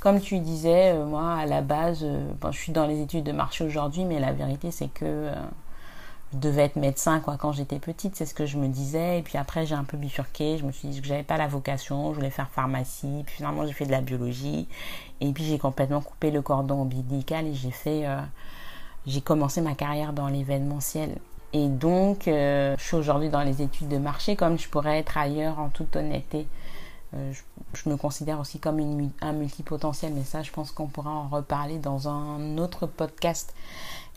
comme 0.00 0.20
tu 0.20 0.38
disais, 0.40 0.94
moi, 1.04 1.34
à 1.34 1.46
la 1.46 1.62
base, 1.62 2.04
bon, 2.40 2.50
je 2.50 2.58
suis 2.58 2.72
dans 2.72 2.86
les 2.86 3.00
études 3.00 3.24
de 3.24 3.32
marché 3.32 3.64
aujourd'hui, 3.64 4.04
mais 4.04 4.18
la 4.18 4.32
vérité, 4.32 4.70
c'est 4.70 4.88
que 4.88 5.30
devais 6.36 6.62
être 6.62 6.76
médecin 6.76 7.20
quoi 7.20 7.36
quand 7.36 7.52
j'étais 7.52 7.78
petite, 7.78 8.16
c'est 8.16 8.26
ce 8.26 8.34
que 8.34 8.46
je 8.46 8.58
me 8.58 8.68
disais. 8.68 9.18
Et 9.18 9.22
puis 9.22 9.38
après 9.38 9.66
j'ai 9.66 9.74
un 9.74 9.84
peu 9.84 9.96
bifurqué, 9.96 10.58
je 10.58 10.64
me 10.64 10.72
suis 10.72 10.88
dit 10.88 11.00
que 11.00 11.06
j'avais 11.06 11.22
pas 11.22 11.36
la 11.36 11.46
vocation, 11.46 12.10
je 12.12 12.16
voulais 12.16 12.30
faire 12.30 12.48
pharmacie. 12.50 13.22
Puis 13.26 13.36
finalement 13.36 13.66
j'ai 13.66 13.72
fait 13.72 13.86
de 13.86 13.90
la 13.90 14.00
biologie. 14.00 14.68
Et 15.20 15.32
puis 15.32 15.44
j'ai 15.44 15.58
complètement 15.58 16.00
coupé 16.00 16.30
le 16.30 16.42
cordon 16.42 16.82
ombilical 16.82 17.46
et 17.46 17.54
j'ai 17.54 17.70
fait, 17.70 18.06
euh, 18.06 18.20
j'ai 19.06 19.20
commencé 19.20 19.60
ma 19.60 19.74
carrière 19.74 20.12
dans 20.12 20.28
l'événementiel. 20.28 21.16
Et 21.52 21.68
donc 21.68 22.26
euh, 22.26 22.74
je 22.78 22.84
suis 22.84 22.96
aujourd'hui 22.96 23.28
dans 23.28 23.42
les 23.42 23.62
études 23.62 23.88
de 23.88 23.98
marché 23.98 24.34
comme 24.34 24.58
je 24.58 24.68
pourrais 24.68 24.98
être 24.98 25.16
ailleurs 25.16 25.58
en 25.58 25.68
toute 25.68 25.94
honnêteté. 25.96 26.46
Euh, 27.14 27.32
je, 27.74 27.88
me 27.88 27.96
considère 27.96 28.40
aussi 28.40 28.58
comme 28.58 28.80
un 29.20 29.32
multipotentiel, 29.32 30.12
mais 30.14 30.24
ça 30.24 30.42
je 30.42 30.50
pense 30.50 30.72
qu'on 30.72 30.88
pourra 30.88 31.10
en 31.10 31.28
reparler 31.28 31.78
dans 31.78 32.08
un 32.08 32.58
autre 32.58 32.86
podcast. 32.86 33.54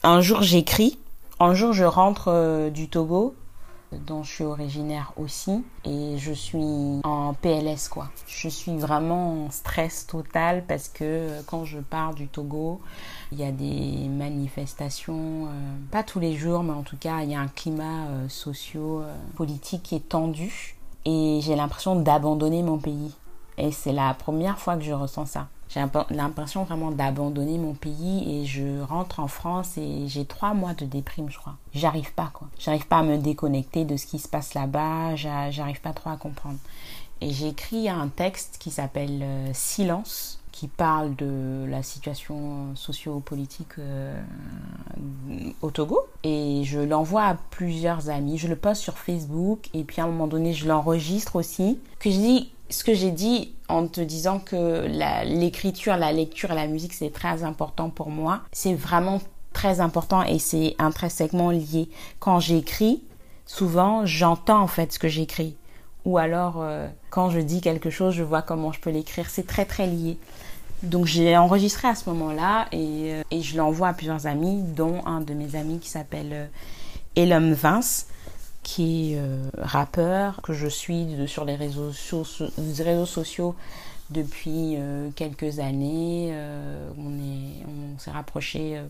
Un 0.04 0.22
jour 0.22 0.42
j'écris 0.42 0.98
un 1.40 1.54
jour, 1.54 1.72
je 1.72 1.84
rentre 1.84 2.30
euh, 2.30 2.72
du 2.72 2.90
Togo, 2.90 3.36
dont 3.92 4.24
je 4.24 4.32
suis 4.32 4.44
originaire 4.44 5.14
aussi, 5.18 5.64
et 5.86 6.18
je 6.18 6.34
suis 6.34 7.00
en 7.04 7.34
PLS, 7.34 7.88
quoi. 7.90 8.10
Je 8.28 8.50
suis 8.50 8.76
vraiment 8.78 9.46
en 9.46 9.52
stress 9.52 10.08
total 10.08 10.66
parce 10.68 10.90
que 10.90 11.04
euh, 11.04 11.42
quand 11.46 11.66
je 11.66 11.80
pars 11.80 12.14
du 12.14 12.28
Togo, 12.28 12.82
il 13.32 13.40
y 13.40 13.44
a 13.44 13.52
des 13.52 14.08
manifestations, 14.10 15.46
euh, 15.46 15.50
pas 15.92 16.04
tous 16.04 16.20
les 16.20 16.36
jours, 16.36 16.64
mais 16.64 16.74
en 16.74 16.84
tout 16.84 16.98
cas, 16.98 17.22
il 17.24 17.32
y 17.32 17.36
a 17.36 17.40
un 17.40 17.48
climat 17.48 18.08
socio-politique 18.28 19.84
qui 19.84 19.96
est 19.96 20.10
tendu, 20.10 20.76
et 21.06 21.40
j'ai 21.42 21.56
l'impression 21.56 21.96
d'abandonner 21.96 22.64
mon 22.64 22.78
pays. 22.78 23.14
Et 23.58 23.72
c'est 23.72 23.94
la 23.94 24.14
première 24.14 24.60
fois 24.60 24.76
que 24.76 24.84
je 24.84 24.94
ressens 24.94 25.26
ça. 25.26 25.48
J'ai 25.70 25.82
l'impression 26.12 26.64
vraiment 26.64 26.92
d'abandonner 26.92 27.58
mon 27.58 27.74
pays 27.74 28.40
et 28.40 28.46
je 28.46 28.82
rentre 28.82 29.20
en 29.20 29.28
France 29.28 29.78
et 29.78 30.08
j'ai 30.08 30.26
trois 30.26 30.54
mois 30.54 30.74
de 30.74 30.86
déprime, 30.86 31.30
je 31.30 31.38
crois. 31.38 31.56
J'arrive 31.74 32.14
pas, 32.14 32.32
quoi. 32.34 32.48
J'arrive 32.58 32.88
pas 32.88 33.00
à 33.00 33.04
me 33.04 33.18
déconnecter 33.18 33.84
de 33.84 33.98
ce 33.98 34.06
qui 34.06 34.20
se 34.20 34.28
passe 34.28 34.54
là-bas. 34.54 35.16
J'arrive 35.16 35.82
pas 35.82 35.94
trop 35.94 36.10
à 36.10 36.16
comprendre. 36.16 36.58
Et 37.20 37.32
j'ai 37.32 37.48
écrit 37.50 37.90
un 37.90 38.08
texte 38.08 38.58
qui 38.60 38.70
s'appelle 38.70 39.22
euh, 39.24 39.50
Silence, 39.54 40.40
qui 40.52 40.68
parle 40.68 41.16
de 41.16 41.66
la 41.68 41.84
situation 41.84 42.76
socio-politique 42.76 43.80
euh, 43.80 44.22
au 45.62 45.72
Togo. 45.72 46.00
Et 46.24 46.62
je 46.64 46.80
l'envoie 46.80 47.24
à 47.24 47.36
plusieurs 47.52 48.10
amis. 48.10 48.38
Je 48.38 48.48
le 48.48 48.56
poste 48.56 48.82
sur 48.82 48.98
Facebook 48.98 49.70
et 49.74 49.84
puis 49.84 50.02
à 50.02 50.06
un 50.06 50.08
moment 50.08 50.28
donné, 50.28 50.54
je 50.54 50.68
l'enregistre 50.68 51.36
aussi. 51.36 51.80
Que 52.00 52.10
je 52.10 52.18
dis 52.18 52.52
ce 52.70 52.84
que 52.84 52.94
j'ai 52.94 53.12
dit 53.12 53.54
en 53.70 53.88
te 53.88 54.02
disant 54.02 54.40
que 54.40 54.86
l'écriture, 55.26 55.98
la, 55.98 56.12
lecture 56.12 56.54
la 56.54 56.68
musique, 56.68 56.94
c'est 56.94 57.12
très 57.12 57.44
important 57.44 57.90
pour 57.90 58.10
moi. 58.10 58.42
C'est 58.52 58.74
vraiment 58.74 59.22
très 59.54 59.80
important 59.80 60.24
et 60.24 60.40
c'est 60.40 60.76
intrinsèquement 60.80 61.52
lié. 61.52 61.90
Quand 62.20 62.40
j'écris, 62.40 63.02
souvent, 63.46 64.06
j'entends 64.06 64.62
en 64.62 64.68
fait 64.68 64.94
ce 64.94 65.00
que 65.00 65.08
j'écris. 65.08 65.56
Ou 66.06 66.18
alors, 66.18 66.58
euh, 66.62 66.88
quand 67.10 67.30
je 67.30 67.40
dis 67.40 67.60
quelque 67.60 67.90
chose, 67.90 68.14
je 68.14 68.24
vois 68.24 68.42
comment 68.42 68.72
je 68.72 68.80
peux 68.80 68.92
l'écrire. 68.92 69.30
C'est 69.30 69.48
très 69.48 69.66
très 69.66 69.88
lié. 69.88 70.18
Donc 70.84 71.06
j'ai 71.06 71.36
enregistré 71.36 71.88
à 71.88 71.96
ce 71.96 72.10
moment-là 72.10 72.68
et, 72.72 73.14
euh, 73.14 73.24
et 73.32 73.42
je 73.42 73.58
l'envoie 73.58 73.90
à 73.90 73.94
plusieurs 73.94 74.28
amis, 74.28 74.62
dont 74.62 75.04
un 75.06 75.22
de 75.22 75.34
mes 75.34 75.56
amis 75.56 75.80
qui 75.80 75.90
s'appelle 75.90 76.30
euh, 76.32 76.46
Elom 77.16 77.54
Vince 77.54 78.08
qui 78.68 79.14
est 79.14 79.18
euh, 79.18 79.50
rappeur, 79.58 80.42
que 80.42 80.52
je 80.52 80.68
suis 80.68 81.08
sur 81.28 81.46
les 81.46 81.56
réseaux, 81.56 81.94
réseaux 82.58 83.06
sociaux 83.06 83.56
depuis 84.10 84.76
euh, 84.76 85.10
quelques 85.16 85.60
années. 85.60 86.32
Euh, 86.34 86.90
on 86.98 87.14
est, 87.14 87.66
on 87.66 87.98
s'est 87.98 88.12
rapproché 88.12 88.82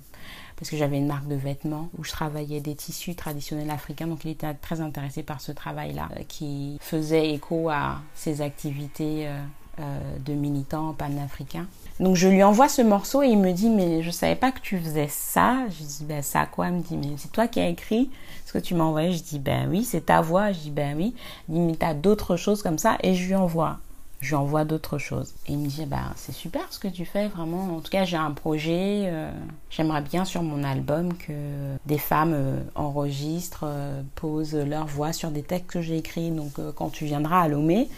parce 0.55 0.71
que 0.71 0.78
j'avais 0.78 0.97
une 0.97 1.05
marque 1.05 1.28
de 1.28 1.36
vêtements 1.36 1.89
où 1.95 2.03
je 2.03 2.09
travaillais 2.09 2.59
des 2.59 2.73
tissus 2.73 3.13
traditionnels 3.13 3.69
africains. 3.69 4.07
Donc 4.07 4.25
il 4.25 4.32
était 4.32 4.51
très 4.55 4.82
intéressé 4.82 5.21
par 5.21 5.41
ce 5.41 5.51
travail-là 5.51 6.09
qui 6.28 6.80
faisait 6.82 7.30
écho 7.30 7.69
à 7.69 8.01
ses 8.15 8.41
activités 8.41 9.30
de 9.78 10.34
militant 10.34 10.93
panafricain. 10.93 11.67
Donc 11.99 12.15
je 12.15 12.27
lui 12.27 12.43
envoie 12.43 12.69
ce 12.69 12.81
morceau 12.83 13.23
et 13.23 13.27
il 13.27 13.39
me 13.39 13.51
dit 13.51 13.69
mais 13.69 14.03
je 14.03 14.11
savais 14.11 14.35
pas 14.35 14.51
que 14.51 14.59
tu 14.59 14.77
faisais 14.77 15.07
ça. 15.09 15.57
Je 15.69 15.83
dis 15.83 16.03
ben 16.03 16.21
ça 16.21 16.45
quoi? 16.45 16.67
Il 16.67 16.73
me 16.73 16.81
dit 16.81 16.97
mais 16.97 17.15
c'est 17.17 17.31
toi 17.31 17.47
qui 17.47 17.59
as 17.59 17.67
écrit 17.67 18.09
ce 18.45 18.53
que 18.53 18.59
tu 18.59 18.75
m'as 18.75 18.83
envoyé. 18.83 19.13
Je 19.13 19.23
dis 19.23 19.39
ben 19.39 19.67
oui 19.69 19.83
c'est 19.83 20.05
ta 20.07 20.21
voix. 20.21 20.51
Je 20.51 20.59
dis 20.59 20.71
ben 20.71 20.95
oui. 20.95 21.15
Il 21.49 21.55
dit 21.55 21.61
mais 21.61 21.75
t'as 21.75 21.95
d'autres 21.95 22.35
choses 22.35 22.61
comme 22.61 22.77
ça? 22.77 22.97
Et 23.01 23.15
je 23.15 23.27
lui 23.27 23.35
envoie. 23.35 23.79
Je 24.19 24.29
lui 24.29 24.35
envoie 24.35 24.63
d'autres 24.63 24.99
choses. 24.99 25.33
Et 25.47 25.53
il 25.53 25.57
me 25.57 25.67
dit 25.67 25.85
ben 25.87 26.11
c'est 26.15 26.33
super 26.33 26.61
ce 26.71 26.77
que 26.77 26.87
tu 26.87 27.03
fais 27.03 27.29
vraiment. 27.29 27.77
En 27.77 27.79
tout 27.79 27.89
cas 27.89 28.05
j'ai 28.05 28.17
un 28.17 28.31
projet. 28.31 29.05
Euh, 29.07 29.31
j'aimerais 29.71 30.01
bien 30.01 30.23
sur 30.23 30.43
mon 30.43 30.63
album 30.63 31.15
que 31.15 31.33
des 31.87 31.97
femmes 31.97 32.33
euh, 32.35 32.59
enregistrent, 32.75 33.65
euh, 33.67 34.03
posent 34.13 34.55
leur 34.55 34.85
voix 34.85 35.13
sur 35.13 35.31
des 35.31 35.41
textes 35.41 35.71
que 35.71 35.81
j'ai 35.81 35.97
écrits. 35.97 36.29
Donc 36.29 36.59
quand 36.75 36.89
tu 36.89 37.05
viendras 37.05 37.41
à 37.41 37.47
Lomé 37.47 37.89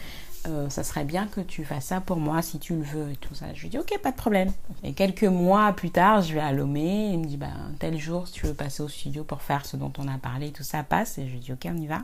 euh, 0.48 0.70
ça 0.70 0.84
serait 0.84 1.04
bien 1.04 1.28
que 1.28 1.42
tu 1.42 1.66
fasses 1.66 1.86
ça 1.86 2.02
pour 2.02 2.18
moi 2.18 2.42
si 2.42 2.60
tu 2.60 2.76
le 2.76 2.82
veux 2.82 3.12
et 3.12 3.16
tout 3.16 3.36
ça. 3.36 3.48
Je 3.54 3.62
lui 3.62 3.70
dis 3.70 3.78
ok, 3.78 4.00
pas 4.02 4.12
de 4.12 4.16
problème. 4.16 4.52
Et 4.84 4.94
quelques 4.94 5.24
mois 5.24 5.74
plus 5.74 5.92
tard, 5.92 6.22
je 6.22 6.34
vais 6.34 6.40
à 6.40 6.52
Lomé, 6.52 7.10
il 7.12 7.20
me 7.20 7.26
dit 7.26 7.38
ben 7.38 7.74
tel 7.80 7.98
jour 7.98 8.28
si 8.28 8.34
tu 8.34 8.46
veux 8.46 8.54
passer 8.54 8.82
au 8.82 8.88
studio 8.88 9.24
pour 9.24 9.42
faire 9.42 9.66
ce 9.66 9.76
dont 9.76 9.92
on 9.98 10.08
a 10.08 10.18
parlé, 10.18 10.52
tout 10.52 10.64
ça 10.64 10.84
passe. 10.84 11.18
Et 11.18 11.28
je 11.28 11.32
lui 11.32 11.40
dis 11.40 11.52
ok, 11.52 11.68
on 11.70 11.78
y 11.78 11.88
va. 11.88 12.04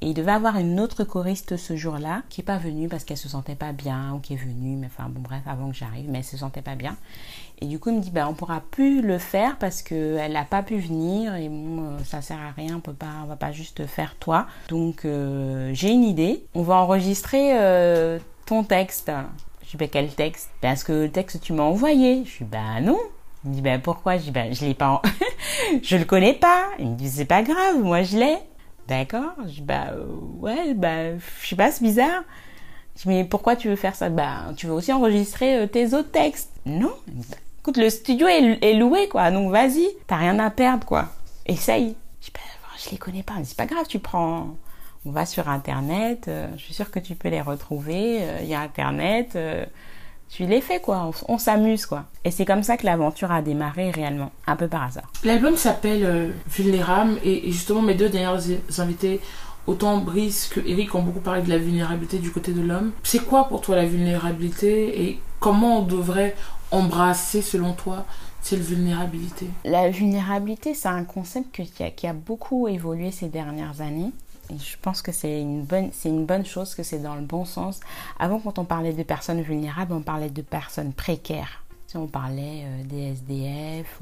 Et 0.00 0.08
il 0.08 0.14
devait 0.14 0.32
avoir 0.32 0.56
une 0.56 0.78
autre 0.78 1.04
choriste 1.04 1.56
ce 1.56 1.76
jour-là 1.76 2.22
qui 2.28 2.42
est 2.42 2.44
pas 2.44 2.58
venue 2.58 2.88
parce 2.88 3.04
qu'elle 3.04 3.16
se 3.16 3.28
sentait 3.28 3.54
pas 3.56 3.72
bien 3.72 4.14
ou 4.14 4.20
qui 4.20 4.34
est 4.34 4.36
venue, 4.36 4.76
mais 4.76 4.86
enfin 4.86 5.08
bon 5.08 5.20
bref, 5.20 5.42
avant 5.46 5.70
que 5.70 5.76
j'arrive, 5.76 6.08
mais 6.08 6.18
elle 6.18 6.24
se 6.24 6.36
sentait 6.36 6.62
pas 6.62 6.76
bien. 6.76 6.96
Et 7.60 7.66
du 7.66 7.78
coup, 7.78 7.90
il 7.90 7.96
me 7.96 8.00
dit, 8.00 8.10
ben, 8.10 8.26
on 8.26 8.34
pourra 8.34 8.60
plus 8.60 9.00
le 9.00 9.18
faire 9.18 9.56
parce 9.58 9.82
qu'elle 9.82 10.32
n'a 10.32 10.44
pas 10.44 10.62
pu 10.62 10.76
venir 10.76 11.34
et 11.36 11.48
bon, 11.48 11.84
euh, 11.84 11.98
ça 12.04 12.20
sert 12.20 12.38
à 12.38 12.50
rien, 12.50 12.76
on 12.76 12.80
peut 12.80 12.92
pas, 12.92 13.06
on 13.22 13.26
va 13.26 13.36
pas 13.36 13.52
juste 13.52 13.86
faire 13.86 14.16
toi. 14.16 14.46
Donc, 14.68 15.04
euh, 15.04 15.70
j'ai 15.72 15.90
une 15.90 16.02
idée. 16.02 16.44
On 16.54 16.62
va 16.62 16.74
enregistrer 16.74 17.52
euh, 17.54 18.18
ton 18.46 18.64
texte. 18.64 19.10
Je 19.62 19.70
dis, 19.70 19.76
ben, 19.76 19.88
quel 19.88 20.08
texte? 20.08 20.50
Parce 20.60 20.82
que 20.82 20.92
le 20.92 21.10
texte 21.10 21.40
tu 21.40 21.52
m'as 21.52 21.62
envoyé. 21.62 22.24
Je 22.24 22.38
dis, 22.38 22.50
ben 22.50 22.80
non. 22.82 22.98
Il 23.44 23.50
me 23.50 23.54
dit, 23.54 23.62
ben 23.62 23.80
pourquoi? 23.80 24.16
Je 24.16 24.24
dis, 24.24 24.30
ben 24.30 24.52
je 24.52 24.64
l'ai 24.64 24.74
pas, 24.74 25.00
je 25.82 25.96
le 25.96 26.04
connais 26.04 26.34
pas. 26.34 26.64
Il 26.78 26.90
me 26.90 26.96
dit, 26.96 27.08
c'est 27.08 27.24
pas 27.24 27.42
grave, 27.42 27.78
moi 27.82 28.02
je 28.02 28.16
l'ai. 28.18 28.38
D'accord? 28.88 29.34
Je 29.46 29.52
dis, 29.52 29.62
ben 29.62 29.94
ouais, 30.40 30.74
ben 30.74 31.18
je 31.42 31.48
sais 31.48 31.56
pas, 31.56 31.70
c'est 31.70 31.84
bizarre. 31.84 32.22
Je 32.96 33.02
dis, 33.02 33.08
mais 33.08 33.24
pourquoi 33.24 33.54
tu 33.54 33.68
veux 33.68 33.76
faire 33.76 33.94
ça? 33.94 34.08
Ben, 34.08 34.54
tu 34.56 34.66
veux 34.66 34.72
aussi 34.72 34.92
enregistrer 34.92 35.68
tes 35.68 35.94
autres 35.94 36.10
textes. 36.10 36.50
Non 36.66 36.94
écoute, 37.64 37.78
le 37.78 37.88
studio 37.88 38.26
est, 38.26 38.74
loué, 38.74 39.08
quoi, 39.08 39.30
donc 39.30 39.50
vas-y, 39.50 39.88
t'as 40.06 40.16
rien 40.16 40.38
à 40.38 40.50
perdre, 40.50 40.84
quoi. 40.86 41.06
Essaye. 41.46 41.96
Je, 42.20 42.30
ben, 42.30 42.40
je 42.76 42.90
les 42.90 42.98
connais 42.98 43.22
pas, 43.22 43.32
c'est 43.42 43.56
pas 43.56 43.64
grave, 43.64 43.86
tu 43.88 44.00
prends, 44.00 44.54
on 45.06 45.10
va 45.10 45.24
sur 45.24 45.48
Internet, 45.48 46.26
euh, 46.28 46.46
je 46.58 46.62
suis 46.62 46.74
sûre 46.74 46.90
que 46.90 46.98
tu 46.98 47.14
peux 47.14 47.30
les 47.30 47.40
retrouver, 47.40 48.18
euh, 48.20 48.40
il 48.42 48.48
y 48.48 48.54
a 48.54 48.60
Internet, 48.60 49.30
euh, 49.36 49.64
tu 50.28 50.44
les 50.44 50.60
fais, 50.60 50.78
quoi, 50.78 51.10
on, 51.26 51.38
s'amuse, 51.38 51.86
quoi. 51.86 52.04
Et 52.26 52.30
c'est 52.30 52.44
comme 52.44 52.62
ça 52.62 52.76
que 52.76 52.84
l'aventure 52.84 53.32
a 53.32 53.40
démarré 53.40 53.90
réellement, 53.90 54.30
un 54.46 54.56
peu 54.56 54.68
par 54.68 54.82
hasard. 54.82 55.10
L'album 55.24 55.56
s'appelle 55.56 56.34
Vulnérable, 56.46 57.18
et, 57.24 57.50
justement, 57.50 57.80
mes 57.80 57.94
deux 57.94 58.10
dernières 58.10 58.42
invités 58.76 59.22
Autant 59.66 59.96
Brice 59.96 60.50
que 60.54 60.60
Eric 60.60 60.94
ont 60.94 61.02
beaucoup 61.02 61.20
parlé 61.20 61.40
de 61.40 61.48
la 61.48 61.56
vulnérabilité 61.56 62.18
du 62.18 62.30
côté 62.30 62.52
de 62.52 62.60
l'homme. 62.60 62.92
C'est 63.02 63.24
quoi 63.24 63.48
pour 63.48 63.62
toi 63.62 63.76
la 63.76 63.86
vulnérabilité? 63.86 65.02
Et 65.02 65.20
comment 65.44 65.80
on 65.80 65.82
devrait 65.82 66.34
embrasser 66.70 67.42
selon 67.42 67.74
toi 67.74 68.06
cette 68.40 68.60
vulnérabilité? 68.60 69.46
La 69.64 69.90
vulnérabilité, 69.90 70.72
c'est 70.72 70.88
un 70.88 71.04
concept 71.04 71.62
qui, 71.94 72.06
a, 72.06 72.12
beaucoup 72.14 72.66
évolué 72.66 73.10
ces 73.10 73.28
dernières 73.28 73.82
années. 73.82 74.10
Et 74.50 74.56
je 74.56 74.78
pense 74.80 75.02
que 75.02 75.12
c'est 75.12 75.42
une 75.42 75.64
bonne, 75.64 76.46
chose, 76.46 76.74
que 76.74 76.82
c'est 76.82 76.98
dans 76.98 77.14
le 77.14 77.20
bon 77.20 77.44
sens. 77.44 77.80
Avant, 78.18 78.40
quand 78.40 78.58
on 78.58 78.64
parlait 78.64 78.94
de 78.94 79.02
personnes 79.02 79.42
vulnérables, 79.42 79.92
on 79.92 80.00
parlait 80.00 80.30
de 80.30 80.40
personnes 80.40 80.94
précaires. 80.94 81.62
Si 81.88 81.98
on 81.98 82.06
parlait 82.06 82.64
euh, 82.64 82.84
des 82.84 83.12
SDF 83.12 84.00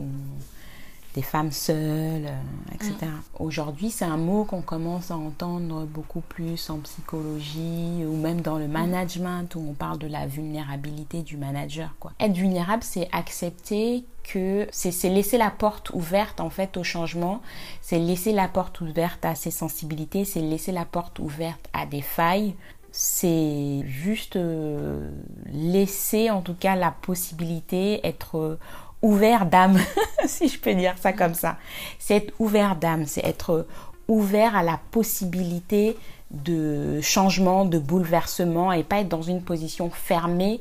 des 1.15 1.23
femmes 1.23 1.53
seules, 1.53 2.27
euh, 2.27 2.75
etc. 2.75 2.95
Mm. 3.03 3.43
Aujourd'hui, 3.43 3.91
c'est 3.91 4.05
un 4.05 4.17
mot 4.17 4.45
qu'on 4.45 4.63
commence 4.63 5.11
à 5.11 5.17
entendre 5.17 5.85
beaucoup 5.85 6.21
plus 6.21 6.71
en 6.71 6.79
psychologie 6.79 8.05
ou 8.07 8.17
même 8.17 8.41
dans 8.41 8.59
le 8.59 8.67
mm. 8.67 8.73
management 8.73 9.55
où 9.55 9.67
on 9.71 9.75
parle 9.75 9.99
de 9.99 10.07
la 10.07 10.27
vulnérabilité 10.27 11.23
du 11.23 11.37
manager. 11.37 11.95
Quoi. 12.01 12.13
Être 12.21 12.35
vulnérable, 12.35 12.83
c'est 12.83 13.09
accepter 13.13 14.05
que 14.23 14.69
c'est 14.71 15.09
laisser 15.09 15.37
la 15.37 15.51
porte 15.51 15.91
ouverte 15.91 16.41
en 16.41 16.49
fait 16.49 16.77
au 16.77 16.85
changement, 16.85 17.43
c'est 17.81 17.99
laisser 17.99 18.33
la 18.33 18.49
porte 18.49 18.81
ouverte 18.81 19.25
à 19.25 19.35
ses 19.35 19.51
sensibilités, 19.51 20.25
c'est 20.25 20.41
laisser 20.41 20.73
la 20.73 20.85
porte 20.85 21.19
ouverte 21.19 21.69
à 21.73 21.87
des 21.87 22.03
failles, 22.03 22.55
c'est 22.93 23.83
juste 23.87 24.37
euh, 24.37 25.11
laisser 25.47 26.31
en 26.31 26.43
tout 26.43 26.55
cas 26.55 26.77
la 26.77 26.91
possibilité 26.91 28.07
être 28.07 28.59
ouvert 29.03 29.47
d'âme, 29.47 29.79
si 30.27 30.49
je 30.49 30.59
peux 30.59 30.75
dire 30.75 30.95
ça 31.01 31.13
comme 31.13 31.35
ça. 31.35 31.57
C'est 31.99 32.17
être 32.17 32.33
ouvert 32.39 32.77
d'âme, 32.77 33.07
c'est 33.07 33.25
être 33.25 33.67
ouvert 34.09 34.57
à 34.57 34.63
la 34.63 34.79
possibilité 34.91 35.97
de 36.31 37.01
changement, 37.03 37.65
de 37.65 37.79
bouleversement 37.79 38.73
et 38.73 38.85
pas 38.85 39.01
être 39.01 39.09
dans 39.09 39.23
une 39.23 39.43
position 39.43 39.91
fermée 39.91 40.61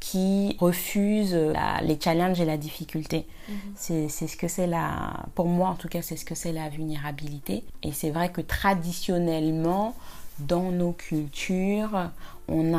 qui 0.00 0.56
refuse 0.60 1.34
les 1.82 1.98
challenges 1.98 2.38
et 2.38 2.44
la 2.44 2.58
difficulté. 2.58 3.26
Mhm. 3.48 3.56
C'est 3.74 4.08
ce 4.08 4.36
que 4.36 4.48
c'est 4.48 4.66
la, 4.66 5.14
pour 5.34 5.46
moi 5.46 5.70
en 5.70 5.74
tout 5.76 5.88
cas, 5.88 6.02
c'est 6.02 6.16
ce 6.16 6.26
que 6.26 6.34
c'est 6.34 6.52
la 6.52 6.68
vulnérabilité. 6.68 7.64
Et 7.82 7.92
c'est 7.92 8.10
vrai 8.10 8.30
que 8.30 8.42
traditionnellement, 8.42 9.94
dans 10.40 10.70
nos 10.72 10.92
cultures, 10.92 12.10
on, 12.48 12.74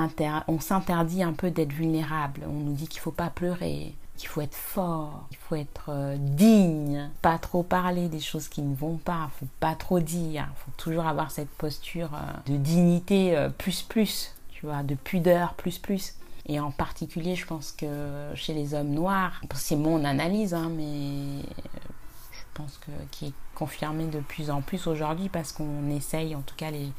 on 0.47 0.59
s'interdit 0.59 1.23
un 1.23 1.33
peu 1.33 1.49
d'être 1.49 1.73
vulnérable. 1.73 2.41
On 2.47 2.59
nous 2.59 2.73
dit 2.73 2.87
qu'il 2.87 2.99
ne 2.99 3.03
faut 3.03 3.11
pas 3.11 3.29
pleurer, 3.29 3.93
qu'il 4.15 4.29
faut 4.29 4.41
être 4.41 4.55
fort, 4.55 5.25
qu'il 5.29 5.37
faut 5.37 5.55
être 5.55 5.89
euh, 5.89 6.15
digne, 6.19 7.09
pas 7.21 7.37
trop 7.37 7.63
parler 7.63 8.07
des 8.07 8.19
choses 8.19 8.47
qui 8.47 8.61
ne 8.61 8.75
vont 8.75 8.97
pas, 8.97 9.29
faut 9.39 9.47
pas 9.59 9.75
trop 9.75 9.99
dire, 9.99 10.47
faut 10.65 10.71
toujours 10.77 11.05
avoir 11.05 11.31
cette 11.31 11.49
posture 11.49 12.09
euh, 12.13 12.51
de 12.51 12.57
dignité 12.57 13.37
euh, 13.37 13.49
plus 13.49 13.81
plus, 13.81 14.33
tu 14.49 14.65
vois, 14.65 14.83
de 14.83 14.95
pudeur 14.95 15.53
plus 15.55 15.79
plus. 15.79 16.15
Et 16.47 16.59
en 16.59 16.71
particulier, 16.71 17.35
je 17.35 17.45
pense 17.45 17.71
que 17.71 17.87
chez 18.35 18.53
les 18.53 18.75
hommes 18.75 18.91
noirs, 18.91 19.41
c'est 19.55 19.75
mon 19.75 20.05
analyse, 20.05 20.53
hein, 20.53 20.69
mais 20.69 21.41
je 22.31 22.43
pense 22.53 22.77
que 22.77 22.91
qui 23.09 23.27
est 23.27 23.33
confirmé 23.55 24.05
de 24.05 24.19
plus 24.19 24.51
en 24.51 24.61
plus 24.61 24.85
aujourd'hui 24.85 25.27
parce 25.29 25.51
qu'on 25.51 25.89
essaye, 25.89 26.35
en 26.35 26.41
tout 26.41 26.55
cas 26.55 26.69
les, 26.69 26.91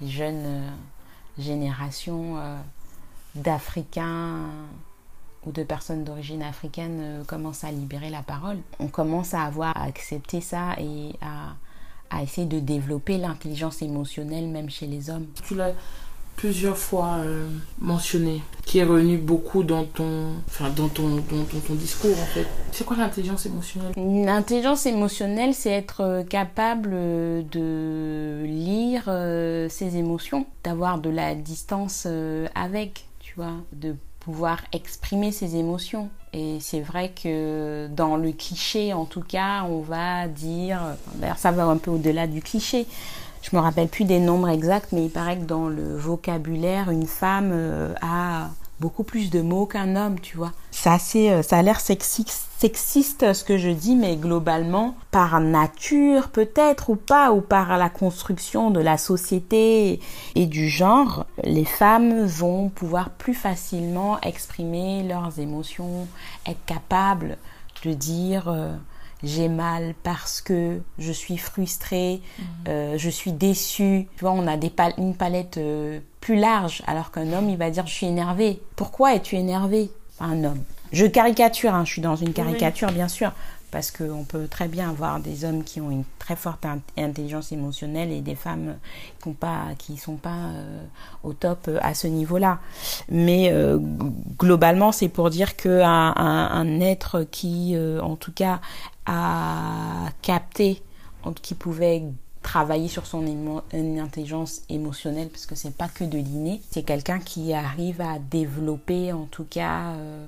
jeunes 0.00 0.62
générations 1.36 2.36
d'Africains 3.34 4.46
ou 5.46 5.52
de 5.52 5.62
personnes 5.62 6.04
d'origine 6.04 6.42
africaine 6.42 6.98
euh, 7.00 7.24
commencent 7.24 7.64
à 7.64 7.70
libérer 7.70 8.10
la 8.10 8.22
parole, 8.22 8.58
on 8.78 8.88
commence 8.88 9.34
à 9.34 9.42
avoir 9.42 9.76
accepté 9.76 10.40
ça 10.40 10.74
et 10.78 11.14
à, 11.20 11.54
à 12.10 12.22
essayer 12.22 12.46
de 12.46 12.60
développer 12.60 13.18
l'intelligence 13.18 13.82
émotionnelle 13.82 14.48
même 14.48 14.70
chez 14.70 14.86
les 14.86 15.10
hommes. 15.10 15.26
Tu 15.44 15.54
l'as 15.54 15.72
plusieurs 16.36 16.78
fois 16.78 17.16
euh, 17.18 17.46
mentionné, 17.78 18.40
qui 18.64 18.78
est 18.78 18.84
revenu 18.84 19.18
beaucoup 19.18 19.64
dans 19.64 19.84
ton, 19.84 20.28
enfin, 20.46 20.70
dans 20.70 20.88
ton, 20.88 21.16
dans, 21.16 21.60
ton 21.66 21.74
discours 21.74 22.18
en 22.18 22.26
fait. 22.26 22.46
C'est 22.70 22.84
quoi 22.84 22.96
l'intelligence 22.96 23.44
émotionnelle? 23.44 23.92
L'intelligence 23.96 24.86
émotionnelle, 24.86 25.52
c'est 25.54 25.70
être 25.70 26.00
euh, 26.00 26.22
capable 26.22 26.90
de 26.90 28.44
lire 28.44 29.04
ses 29.70 29.96
émotions, 29.96 30.46
d'avoir 30.64 30.98
de 30.98 31.10
la 31.10 31.34
distance 31.34 32.06
avec, 32.54 33.04
tu 33.20 33.34
vois, 33.36 33.54
de 33.72 33.94
pouvoir 34.24 34.58
exprimer 34.72 35.32
ses 35.32 35.56
émotions. 35.56 36.08
Et 36.32 36.58
c'est 36.60 36.80
vrai 36.80 37.10
que 37.10 37.88
dans 37.88 38.16
le 38.16 38.32
cliché, 38.32 38.92
en 38.92 39.04
tout 39.04 39.20
cas, 39.20 39.64
on 39.68 39.80
va 39.80 40.28
dire, 40.28 40.80
d'ailleurs 41.16 41.38
ça 41.38 41.50
va 41.50 41.64
un 41.64 41.76
peu 41.76 41.90
au-delà 41.90 42.26
du 42.26 42.40
cliché, 42.40 42.86
je 43.42 43.56
me 43.56 43.60
rappelle 43.60 43.88
plus 43.88 44.04
des 44.04 44.20
nombres 44.20 44.48
exacts, 44.48 44.92
mais 44.92 45.04
il 45.04 45.10
paraît 45.10 45.36
que 45.36 45.44
dans 45.44 45.68
le 45.68 45.96
vocabulaire, 45.96 46.90
une 46.90 47.06
femme 47.06 47.50
euh, 47.52 47.92
a 48.00 48.50
beaucoup 48.82 49.04
plus 49.04 49.30
de 49.30 49.40
mots 49.40 49.64
qu'un 49.64 49.94
homme, 49.94 50.18
tu 50.18 50.36
vois. 50.36 50.50
C'est 50.72 51.30
euh, 51.30 51.42
ça 51.42 51.58
a 51.58 51.62
l'air 51.62 51.78
sexiste, 51.78 52.48
sexiste 52.58 53.32
ce 53.32 53.44
que 53.44 53.56
je 53.56 53.68
dis, 53.68 53.94
mais 53.94 54.16
globalement, 54.16 54.96
par 55.12 55.40
nature 55.40 56.30
peut-être 56.30 56.90
ou 56.90 56.96
pas, 56.96 57.30
ou 57.30 57.40
par 57.40 57.78
la 57.78 57.88
construction 57.88 58.72
de 58.72 58.80
la 58.80 58.98
société 58.98 60.00
et 60.34 60.46
du 60.46 60.68
genre, 60.68 61.26
les 61.44 61.64
femmes 61.64 62.26
vont 62.26 62.70
pouvoir 62.70 63.10
plus 63.10 63.34
facilement 63.34 64.20
exprimer 64.22 65.04
leurs 65.04 65.38
émotions, 65.38 66.08
être 66.44 66.64
capables 66.66 67.38
de 67.84 67.92
dire 67.92 68.48
euh, 68.48 68.74
j'ai 69.22 69.48
mal 69.48 69.94
parce 70.02 70.40
que 70.40 70.80
je 70.98 71.12
suis 71.12 71.38
frustrée, 71.38 72.20
mhm. 72.38 72.44
euh, 72.68 72.98
je 72.98 73.10
suis 73.10 73.32
déçue. 73.32 74.08
Tu 74.16 74.20
vois, 74.20 74.32
on 74.32 74.46
a 74.46 74.56
des 74.56 74.72
une 74.98 75.14
palette 75.14 75.58
euh, 75.58 76.00
plus 76.20 76.36
large, 76.36 76.82
alors 76.86 77.10
qu'un 77.10 77.32
homme, 77.32 77.48
il 77.48 77.56
va 77.56 77.70
dire 77.70 77.86
je 77.86 77.92
suis 77.94 78.06
énervé. 78.06 78.60
Pourquoi 78.76 79.14
es-tu 79.14 79.36
énervé? 79.36 79.90
Un 80.20 80.44
homme. 80.44 80.62
Je 80.92 81.06
caricature, 81.06 81.74
hein, 81.74 81.84
je 81.84 81.92
suis 81.92 82.02
dans 82.02 82.16
une 82.16 82.32
caricature 82.32 82.92
bien 82.92 83.08
sûr, 83.08 83.32
parce 83.70 83.90
qu'on 83.90 84.24
peut 84.24 84.46
très 84.46 84.68
bien 84.68 84.90
avoir 84.90 85.20
des 85.20 85.44
hommes 85.44 85.64
qui 85.64 85.80
ont 85.80 85.90
une 85.90 86.04
très 86.18 86.36
forte 86.36 86.66
intelligence 86.98 87.50
émotionnelle 87.50 88.12
et 88.12 88.20
des 88.20 88.34
femmes 88.34 88.76
qui 89.22 89.30
ne 89.30 89.34
pas, 89.34 89.68
qui 89.78 89.96
sont 89.96 90.16
pas 90.16 90.50
euh, 90.54 90.84
au 91.22 91.32
top 91.32 91.70
à 91.80 91.94
ce 91.94 92.06
niveau-là. 92.06 92.58
Mais 93.08 93.52
globalement, 94.38 94.92
c'est 94.92 95.08
pour 95.08 95.30
dire 95.30 95.56
qu'un 95.56 96.12
un, 96.14 96.80
être 96.80 97.22
qui, 97.30 97.74
en 98.02 98.16
tout 98.16 98.32
cas, 98.32 98.60
à 99.06 100.08
capter, 100.22 100.82
qui 101.42 101.54
pouvait 101.54 102.02
travailler 102.42 102.88
sur 102.88 103.06
son 103.06 103.24
intelligence 103.98 104.62
émotionnelle 104.68 105.28
parce 105.28 105.46
que 105.46 105.54
c'est 105.54 105.74
pas 105.76 105.88
que 105.88 106.04
de 106.04 106.18
l'inné, 106.18 106.60
c'est 106.70 106.82
quelqu'un 106.82 107.20
qui 107.20 107.52
arrive 107.52 108.00
à 108.00 108.18
développer 108.18 109.12
en 109.12 109.26
tout 109.26 109.44
cas 109.44 109.92
euh, 109.92 110.26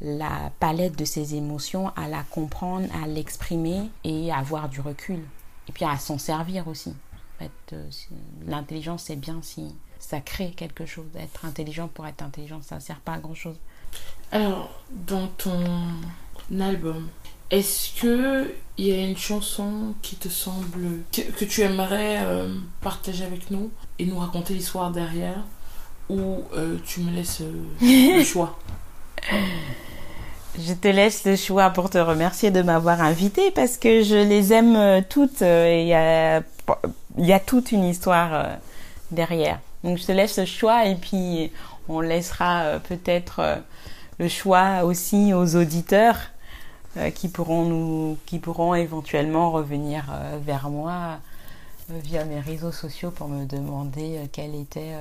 la 0.00 0.50
palette 0.58 0.98
de 0.98 1.04
ses 1.04 1.36
émotions, 1.36 1.92
à 1.96 2.08
la 2.08 2.24
comprendre, 2.24 2.88
à 3.02 3.06
l'exprimer 3.06 3.88
et 4.02 4.32
à 4.32 4.38
avoir 4.38 4.68
du 4.68 4.80
recul 4.80 5.20
et 5.68 5.72
puis 5.72 5.84
à 5.84 5.96
s'en 5.96 6.18
servir 6.18 6.66
aussi. 6.68 6.90
En 6.90 7.44
fait, 7.44 7.72
euh, 7.72 7.88
l'intelligence 8.46 9.04
c'est 9.04 9.16
bien 9.16 9.38
si 9.42 9.74
ça 10.00 10.20
crée 10.20 10.50
quelque 10.50 10.86
chose. 10.86 11.06
Être 11.16 11.44
intelligent 11.44 11.88
pour 11.88 12.06
être 12.06 12.22
intelligent, 12.22 12.60
ça 12.62 12.80
sert 12.80 13.00
pas 13.00 13.14
à 13.14 13.18
grand 13.18 13.34
chose. 13.34 13.56
Alors, 14.32 14.70
dans 14.90 15.28
ton 15.28 15.64
album, 16.60 17.08
est-ce 17.50 18.00
que 18.00 18.50
il 18.76 18.86
y 18.86 18.92
a 18.92 19.06
une 19.06 19.16
chanson 19.16 19.94
qui 20.02 20.16
te 20.16 20.28
semble 20.28 21.02
que, 21.12 21.44
tu 21.44 21.62
aimerais 21.62 22.18
euh, 22.22 22.48
partager 22.80 23.24
avec 23.24 23.50
nous 23.50 23.70
et 23.98 24.06
nous 24.06 24.18
raconter 24.18 24.54
l'histoire 24.54 24.90
derrière 24.90 25.44
ou 26.08 26.42
euh, 26.56 26.76
tu 26.84 27.00
me 27.00 27.12
laisses 27.12 27.40
euh, 27.40 28.18
le 28.18 28.24
choix? 28.24 28.58
Je 30.58 30.72
te 30.74 30.88
laisse 30.88 31.24
le 31.24 31.36
choix 31.36 31.70
pour 31.70 31.88
te 31.88 31.98
remercier 31.98 32.50
de 32.50 32.62
m'avoir 32.62 33.00
invité 33.00 33.52
parce 33.52 33.76
que 33.76 34.02
je 34.02 34.16
les 34.16 34.52
aime 34.52 35.04
toutes 35.08 35.42
et 35.42 35.82
il 35.82 35.88
y 35.88 35.94
a, 35.94 36.42
y 37.18 37.32
a 37.32 37.40
toute 37.40 37.72
une 37.72 37.84
histoire 37.84 38.58
derrière. 39.10 39.60
Donc 39.84 39.98
je 39.98 40.04
te 40.04 40.12
laisse 40.12 40.38
le 40.38 40.46
choix 40.46 40.86
et 40.86 40.94
puis 40.96 41.52
on 41.88 42.00
laissera 42.00 42.80
peut-être 42.88 43.58
le 44.18 44.28
choix 44.28 44.84
aussi 44.84 45.32
aux 45.32 45.56
auditeurs 45.56 46.18
qui 47.14 47.28
pourront 47.28 47.64
nous, 47.64 48.18
qui 48.26 48.38
pourront 48.38 48.74
éventuellement 48.74 49.50
revenir 49.50 50.06
euh, 50.10 50.38
vers 50.40 50.70
moi 50.70 51.18
euh, 51.90 51.98
via 52.02 52.24
mes 52.24 52.40
réseaux 52.40 52.72
sociaux 52.72 53.10
pour 53.10 53.28
me 53.28 53.44
demander 53.46 54.28
quelle 54.32 54.54
était 54.54 54.94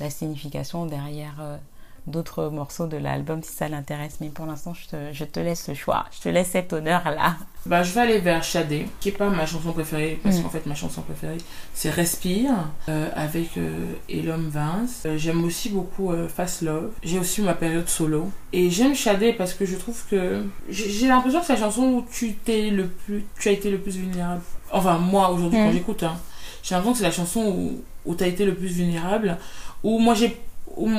la 0.00 0.10
signification 0.10 0.86
derrière 0.86 1.58
d'autres 2.06 2.50
morceaux 2.50 2.86
de 2.86 2.96
l'album 2.96 3.42
si 3.42 3.52
ça 3.52 3.68
l'intéresse. 3.68 4.18
Mais 4.20 4.28
pour 4.28 4.46
l'instant, 4.46 4.74
je 4.74 4.88
te, 4.88 4.96
je 5.12 5.24
te, 5.24 5.40
laisse 5.40 5.68
le 5.68 5.74
choix. 5.74 6.04
Je 6.12 6.20
te 6.20 6.28
laisse 6.28 6.48
cet 6.48 6.72
honneur-là. 6.72 7.36
Bah, 7.66 7.82
je 7.82 7.92
vais 7.94 8.00
aller 8.02 8.18
vers 8.18 8.42
Shadé, 8.42 8.86
qui 9.00 9.08
est 9.08 9.12
pas 9.12 9.30
ma 9.30 9.46
chanson 9.46 9.72
préférée, 9.72 10.20
parce 10.22 10.38
mm. 10.38 10.42
qu'en 10.42 10.48
fait, 10.50 10.66
ma 10.66 10.74
chanson 10.74 11.00
préférée, 11.00 11.38
c'est 11.72 11.90
Respire, 11.90 12.52
euh, 12.88 13.08
avec 13.14 13.56
euh, 13.56 13.94
Elom 14.08 14.48
Vince. 14.48 15.04
Euh, 15.06 15.16
j'aime 15.16 15.42
aussi 15.44 15.70
beaucoup 15.70 16.12
Fast 16.28 16.62
Love. 16.62 16.90
J'ai 17.02 17.18
aussi 17.18 17.40
ma 17.40 17.54
période 17.54 17.88
solo. 17.88 18.30
Et 18.52 18.70
j'aime 18.70 18.94
Shadé 18.94 19.32
parce 19.32 19.54
que 19.54 19.64
je 19.64 19.76
trouve 19.76 20.02
que 20.10 20.44
j'ai 20.68 21.08
l'impression 21.08 21.40
que 21.40 21.46
c'est 21.46 21.54
la 21.54 21.60
chanson 21.60 21.82
où 21.84 22.06
tu, 22.12 22.34
t'es 22.34 22.70
le 22.70 22.88
plus, 22.88 23.24
tu 23.38 23.48
as 23.48 23.52
été 23.52 23.70
le 23.70 23.78
plus 23.78 23.96
vulnérable. 23.96 24.42
Enfin, 24.70 24.98
moi, 24.98 25.30
aujourd'hui, 25.30 25.58
quand 25.58 25.70
mm. 25.70 25.72
j'écoute, 25.72 26.02
hein, 26.02 26.16
j'ai 26.62 26.74
l'impression 26.74 26.92
que 26.92 26.98
c'est 26.98 27.04
la 27.04 27.10
chanson 27.10 27.40
où, 27.46 27.82
où 28.04 28.14
tu 28.14 28.24
as 28.24 28.26
été 28.26 28.44
le 28.44 28.54
plus 28.54 28.68
vulnérable. 28.68 29.38
Où 29.82 29.98
moi, 29.98 30.14
j'ai 30.14 30.36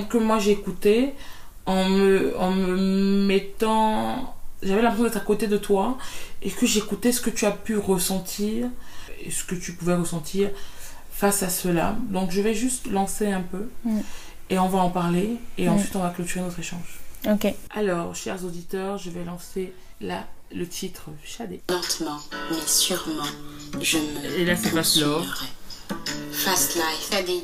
que 0.09 0.17
moi 0.17 0.39
j'écoutais 0.39 1.13
en 1.65 1.89
me, 1.89 2.37
en 2.37 2.51
me 2.51 3.25
mettant. 3.25 4.35
J'avais 4.63 4.81
l'impression 4.81 5.05
d'être 5.05 5.17
à 5.17 5.21
côté 5.21 5.47
de 5.47 5.57
toi 5.57 5.97
et 6.41 6.49
que 6.49 6.65
j'écoutais 6.65 7.11
ce 7.11 7.21
que 7.21 7.29
tu 7.29 7.45
as 7.45 7.51
pu 7.51 7.77
ressentir 7.77 8.67
et 9.23 9.31
ce 9.31 9.43
que 9.43 9.55
tu 9.55 9.73
pouvais 9.73 9.95
ressentir 9.95 10.49
face 11.11 11.43
à 11.43 11.49
cela. 11.49 11.95
Donc 12.09 12.31
je 12.31 12.41
vais 12.41 12.53
juste 12.53 12.87
lancer 12.87 13.31
un 13.31 13.41
peu 13.41 13.69
mm. 13.83 13.99
et 14.49 14.59
on 14.59 14.67
va 14.67 14.79
en 14.79 14.89
parler 14.89 15.37
et 15.57 15.67
mm. 15.67 15.71
ensuite 15.73 15.95
on 15.95 15.99
va 15.99 16.09
clôturer 16.09 16.41
notre 16.41 16.59
échange. 16.59 16.99
Ok. 17.27 17.47
Alors, 17.71 18.15
chers 18.15 18.43
auditeurs, 18.45 18.97
je 18.97 19.09
vais 19.09 19.23
lancer 19.23 19.73
la, 19.99 20.25
le 20.53 20.67
titre 20.67 21.09
Chadé. 21.23 21.61
Lentement, 21.69 22.19
mais 22.51 22.67
sûrement, 22.67 23.23
je 23.81 23.97
me. 23.97 24.39
Et 24.39 24.45
là, 24.45 24.55
c'est 24.55 24.69
Fast 24.69 25.03
Fast 26.31 26.75
Life. 26.75 27.09
Chadé. 27.11 27.43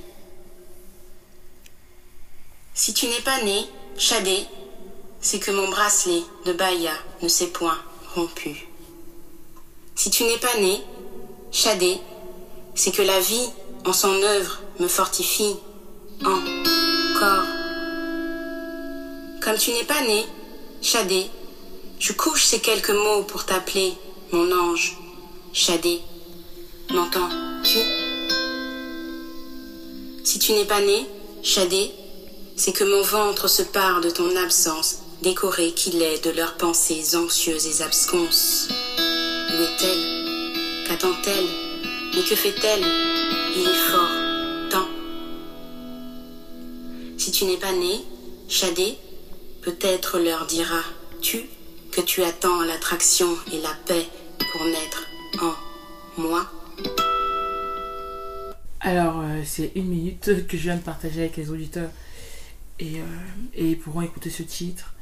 Si 2.73 2.93
tu 2.93 3.07
n'es 3.07 3.21
pas 3.21 3.41
né, 3.43 3.65
Chadé, 3.97 4.45
c'est 5.19 5.39
que 5.39 5.51
mon 5.51 5.67
bracelet 5.69 6.23
de 6.45 6.53
Bahia 6.53 6.93
ne 7.21 7.27
s'est 7.27 7.47
point 7.47 7.77
rompu. 8.15 8.67
Si 9.95 10.09
tu 10.09 10.23
n'es 10.23 10.37
pas 10.37 10.57
né, 10.57 10.81
Chadé, 11.51 11.99
c'est 12.73 12.91
que 12.91 13.01
la 13.01 13.19
vie 13.19 13.49
en 13.85 13.91
son 13.93 14.13
œuvre 14.23 14.61
me 14.79 14.87
fortifie 14.87 15.57
encore. 16.21 17.45
Comme 19.43 19.57
tu 19.57 19.71
n'es 19.71 19.83
pas 19.83 20.01
né, 20.01 20.25
Chadé, 20.81 21.29
je 21.99 22.13
couche 22.13 22.45
ces 22.45 22.59
quelques 22.59 22.91
mots 22.91 23.23
pour 23.23 23.45
t'appeler 23.45 23.93
mon 24.31 24.49
ange. 24.51 24.97
Chadé, 25.51 25.99
m'entends-tu? 26.89 27.79
Si 30.23 30.39
tu 30.39 30.53
n'es 30.53 30.65
pas 30.65 30.79
né, 30.79 31.05
Chadé, 31.43 31.91
c'est 32.63 32.73
que 32.73 32.83
mon 32.83 33.01
ventre 33.01 33.47
se 33.47 33.63
pare 33.63 34.01
de 34.01 34.11
ton 34.11 34.35
absence, 34.35 34.99
décoré 35.23 35.71
qu'il 35.71 35.99
est 35.99 36.23
de 36.23 36.29
leurs 36.29 36.57
pensées 36.57 37.15
anxieuses 37.15 37.65
et 37.65 37.83
absconses. 37.83 38.69
Où 38.99 39.63
est-elle 39.63 40.85
Qu'attend-elle 40.85 41.47
Mais 42.13 42.21
que 42.21 42.35
fait-elle 42.35 42.83
Il 43.55 43.63
est 43.63 43.89
fort, 43.89 44.69
tant. 44.69 44.87
Si 47.17 47.31
tu 47.31 47.45
n'es 47.45 47.57
pas 47.57 47.71
né, 47.71 47.95
Chadé, 48.47 48.95
peut-être 49.63 50.19
leur 50.19 50.45
diras-tu 50.45 51.45
que 51.91 52.01
tu 52.01 52.21
attends 52.21 52.61
l'attraction 52.61 53.35
et 53.51 53.59
la 53.59 53.73
paix 53.87 54.05
pour 54.51 54.65
naître 54.65 55.07
en 55.41 56.21
moi. 56.21 56.45
Alors, 58.81 59.21
euh, 59.21 59.41
c'est 59.45 59.71
une 59.73 59.87
minute 59.87 60.45
que 60.47 60.57
je 60.57 60.61
viens 60.61 60.75
de 60.75 60.83
partager 60.83 61.21
avec 61.21 61.37
les 61.37 61.49
auditeurs 61.49 61.89
et, 62.81 63.01
euh, 63.61 63.75
pourront 63.83 64.01
écouter 64.01 64.29
ce 64.29 64.43
titre. 64.43 64.93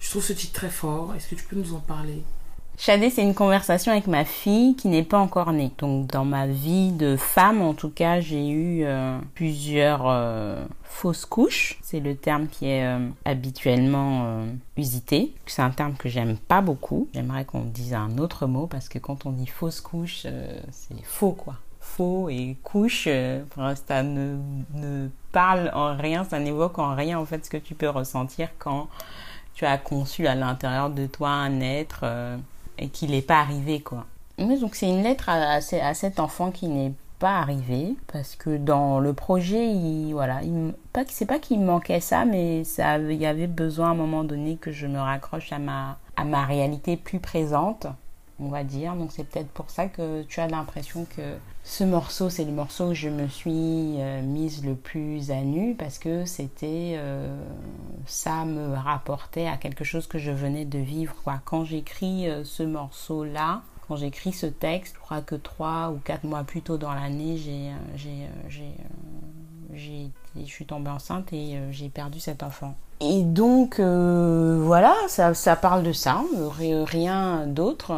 Je 0.00 0.10
trouve 0.10 0.24
ce 0.24 0.32
titre 0.32 0.52
très 0.52 0.70
fort. 0.70 1.14
Est-ce 1.14 1.28
que 1.28 1.34
tu 1.34 1.44
peux 1.44 1.56
nous 1.56 1.74
en 1.74 1.80
parler? 1.80 2.22
Chadé, 2.78 3.08
c'est 3.08 3.22
une 3.22 3.34
conversation 3.34 3.90
avec 3.90 4.06
ma 4.06 4.26
fille 4.26 4.76
qui 4.76 4.88
n'est 4.88 5.02
pas 5.02 5.18
encore 5.18 5.50
née. 5.52 5.70
Donc 5.78 6.08
dans 6.08 6.26
ma 6.26 6.46
vie 6.46 6.92
de 6.92 7.16
femme, 7.16 7.62
en 7.62 7.72
tout 7.72 7.88
cas, 7.88 8.20
j'ai 8.20 8.50
eu 8.50 8.84
euh, 8.84 9.18
plusieurs 9.34 10.02
euh, 10.06 10.62
fausses 10.82 11.24
couches. 11.24 11.78
C'est 11.82 12.00
le 12.00 12.14
terme 12.14 12.48
qui 12.48 12.66
est 12.66 12.86
habituellement 13.24 14.44
usité. 14.76 15.32
C'est 15.46 15.62
un 15.62 15.70
terme 15.70 15.94
que 15.94 16.10
j'aime 16.10 16.36
pas 16.36 16.60
beaucoup. 16.60 17.08
J'aimerais 17.14 17.46
qu'on 17.46 17.62
dise 17.62 17.94
un 17.94 18.18
autre 18.18 18.46
mot 18.46 18.66
parce 18.66 18.90
que 18.90 18.98
quand 18.98 19.24
on 19.24 19.30
dit 19.30 19.46
fausse 19.46 19.80
couche, 19.80 20.26
c'est 20.70 21.02
faux 21.04 21.32
quoi. 21.32 21.54
Faux 21.80 22.28
et 22.28 22.58
couche, 22.62 23.08
ça 23.86 24.02
ne, 24.02 24.36
ne 24.74 25.08
en 25.36 25.96
rien, 25.96 26.24
ça 26.24 26.38
n'évoque 26.38 26.78
en 26.78 26.94
rien 26.94 27.18
en 27.18 27.24
fait 27.24 27.44
ce 27.44 27.50
que 27.50 27.56
tu 27.56 27.74
peux 27.74 27.88
ressentir 27.88 28.48
quand 28.58 28.88
tu 29.54 29.64
as 29.64 29.78
conçu 29.78 30.26
à 30.26 30.34
l'intérieur 30.34 30.90
de 30.90 31.06
toi 31.06 31.30
un 31.30 31.60
être 31.60 32.04
et 32.78 32.88
qu'il 32.88 33.10
n'est 33.10 33.22
pas 33.22 33.40
arrivé, 33.40 33.80
quoi. 33.80 34.04
Mais 34.38 34.58
donc 34.58 34.74
c'est 34.74 34.88
une 34.88 35.02
lettre 35.02 35.28
à, 35.28 35.56
à, 35.56 35.94
cet 35.94 36.20
enfant 36.20 36.50
qui 36.50 36.68
n'est 36.68 36.92
pas 37.18 37.38
arrivé 37.38 37.94
parce 38.12 38.36
que 38.36 38.58
dans 38.58 39.00
le 39.00 39.14
projet, 39.14 39.66
il, 39.66 40.12
voilà, 40.12 40.42
il, 40.42 40.74
pas 40.92 41.04
c'est 41.08 41.24
pas 41.24 41.38
qu'il 41.38 41.60
manquait 41.60 42.00
ça, 42.00 42.26
mais 42.26 42.64
ça, 42.64 42.98
il 42.98 43.16
y 43.16 43.26
avait 43.26 43.46
besoin 43.46 43.88
à 43.88 43.90
un 43.92 43.94
moment 43.94 44.24
donné 44.24 44.56
que 44.56 44.72
je 44.72 44.86
me 44.86 44.98
raccroche 44.98 45.52
à 45.52 45.58
ma, 45.58 45.98
à 46.16 46.24
ma 46.24 46.44
réalité 46.44 46.98
plus 46.98 47.18
présente, 47.18 47.86
on 48.38 48.48
va 48.48 48.62
dire. 48.62 48.94
Donc 48.94 49.12
c'est 49.12 49.24
peut-être 49.24 49.48
pour 49.48 49.70
ça 49.70 49.86
que 49.86 50.22
tu 50.24 50.40
as 50.40 50.48
l'impression 50.48 51.06
que 51.16 51.22
ce 51.68 51.82
morceau, 51.82 52.30
c'est 52.30 52.44
le 52.44 52.52
morceau 52.52 52.90
où 52.90 52.94
je 52.94 53.08
me 53.08 53.26
suis 53.26 53.96
euh, 54.00 54.22
mise 54.22 54.64
le 54.64 54.76
plus 54.76 55.32
à 55.32 55.40
nu 55.40 55.74
parce 55.74 55.98
que 55.98 56.24
c'était, 56.24 56.94
euh, 56.96 57.36
ça 58.06 58.44
me 58.44 58.76
rapportait 58.76 59.48
à 59.48 59.56
quelque 59.56 59.82
chose 59.82 60.06
que 60.06 60.16
je 60.16 60.30
venais 60.30 60.64
de 60.64 60.78
vivre. 60.78 61.12
Quand 61.44 61.64
j'écris 61.64 62.30
euh, 62.30 62.44
ce 62.44 62.62
morceau-là, 62.62 63.62
quand 63.88 63.96
j'écris 63.96 64.32
ce 64.32 64.46
texte, 64.46 64.94
je 64.94 65.00
crois 65.00 65.22
que 65.22 65.34
trois 65.34 65.90
ou 65.90 65.98
quatre 65.98 66.22
mois 66.22 66.44
plus 66.44 66.62
tôt 66.62 66.78
dans 66.78 66.94
l'année, 66.94 67.36
j'ai, 67.36 67.72
je 69.74 70.44
suis 70.44 70.66
tombée 70.66 70.90
enceinte 70.90 71.32
et 71.32 71.58
j'ai 71.72 71.88
perdu 71.88 72.20
cet 72.20 72.44
enfant. 72.44 72.76
Et 73.00 73.22
donc, 73.24 73.80
voilà, 73.80 74.94
ça, 75.08 75.34
ça 75.34 75.56
parle 75.56 75.82
de 75.82 75.92
ça, 75.92 76.22
rien 76.48 77.46
d'autre. 77.48 77.92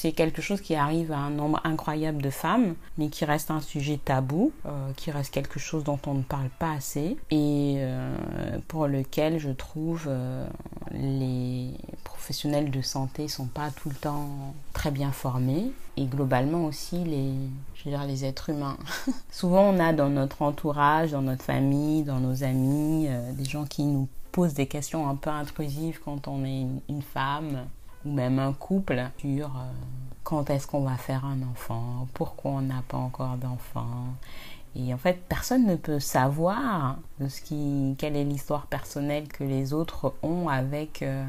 C'est 0.00 0.12
quelque 0.12 0.40
chose 0.40 0.60
qui 0.60 0.76
arrive 0.76 1.10
à 1.10 1.18
un 1.18 1.30
nombre 1.30 1.60
incroyable 1.64 2.22
de 2.22 2.30
femmes, 2.30 2.76
mais 2.98 3.08
qui 3.08 3.24
reste 3.24 3.50
un 3.50 3.60
sujet 3.60 3.98
tabou, 3.98 4.52
euh, 4.64 4.92
qui 4.94 5.10
reste 5.10 5.34
quelque 5.34 5.58
chose 5.58 5.82
dont 5.82 5.98
on 6.06 6.14
ne 6.14 6.22
parle 6.22 6.50
pas 6.50 6.70
assez, 6.70 7.16
et 7.32 7.78
euh, 7.78 8.16
pour 8.68 8.86
lequel 8.86 9.40
je 9.40 9.50
trouve 9.50 10.04
euh, 10.06 10.46
les 10.92 11.72
professionnels 12.04 12.70
de 12.70 12.80
santé 12.80 13.26
sont 13.26 13.48
pas 13.48 13.72
tout 13.72 13.88
le 13.88 13.96
temps 13.96 14.54
très 14.72 14.92
bien 14.92 15.10
formés, 15.10 15.72
et 15.96 16.04
globalement 16.04 16.66
aussi 16.66 17.02
les, 17.02 17.32
je 17.74 17.84
veux 17.86 17.90
dire, 17.90 18.06
les 18.06 18.24
êtres 18.24 18.50
humains. 18.50 18.78
Souvent, 19.32 19.62
on 19.62 19.80
a 19.80 19.92
dans 19.92 20.10
notre 20.10 20.42
entourage, 20.42 21.10
dans 21.10 21.22
notre 21.22 21.42
famille, 21.42 22.04
dans 22.04 22.20
nos 22.20 22.44
amis, 22.44 23.08
des 23.32 23.44
gens 23.44 23.64
qui 23.64 23.82
nous 23.82 24.06
posent 24.30 24.54
des 24.54 24.68
questions 24.68 25.08
un 25.08 25.16
peu 25.16 25.30
intrusives 25.30 25.98
quand 26.04 26.28
on 26.28 26.44
est 26.44 26.68
une 26.88 27.02
femme 27.02 27.66
même 28.08 28.38
un 28.38 28.52
couple 28.52 29.02
sur 29.18 29.46
euh, 29.46 29.70
quand 30.24 30.50
est-ce 30.50 30.66
qu'on 30.66 30.82
va 30.82 30.96
faire 30.96 31.24
un 31.24 31.42
enfant, 31.42 32.06
pourquoi 32.14 32.52
on 32.52 32.60
n'a 32.62 32.82
pas 32.86 32.98
encore 32.98 33.36
d'enfant. 33.36 33.86
Et 34.76 34.92
en 34.92 34.98
fait, 34.98 35.20
personne 35.28 35.66
ne 35.66 35.76
peut 35.76 35.98
savoir 35.98 36.98
ce 37.26 37.40
qui, 37.40 37.94
quelle 37.98 38.16
est 38.16 38.24
l'histoire 38.24 38.66
personnelle 38.66 39.26
que 39.26 39.42
les 39.42 39.72
autres 39.72 40.14
ont 40.22 40.48
avec 40.48 41.02
euh, 41.02 41.24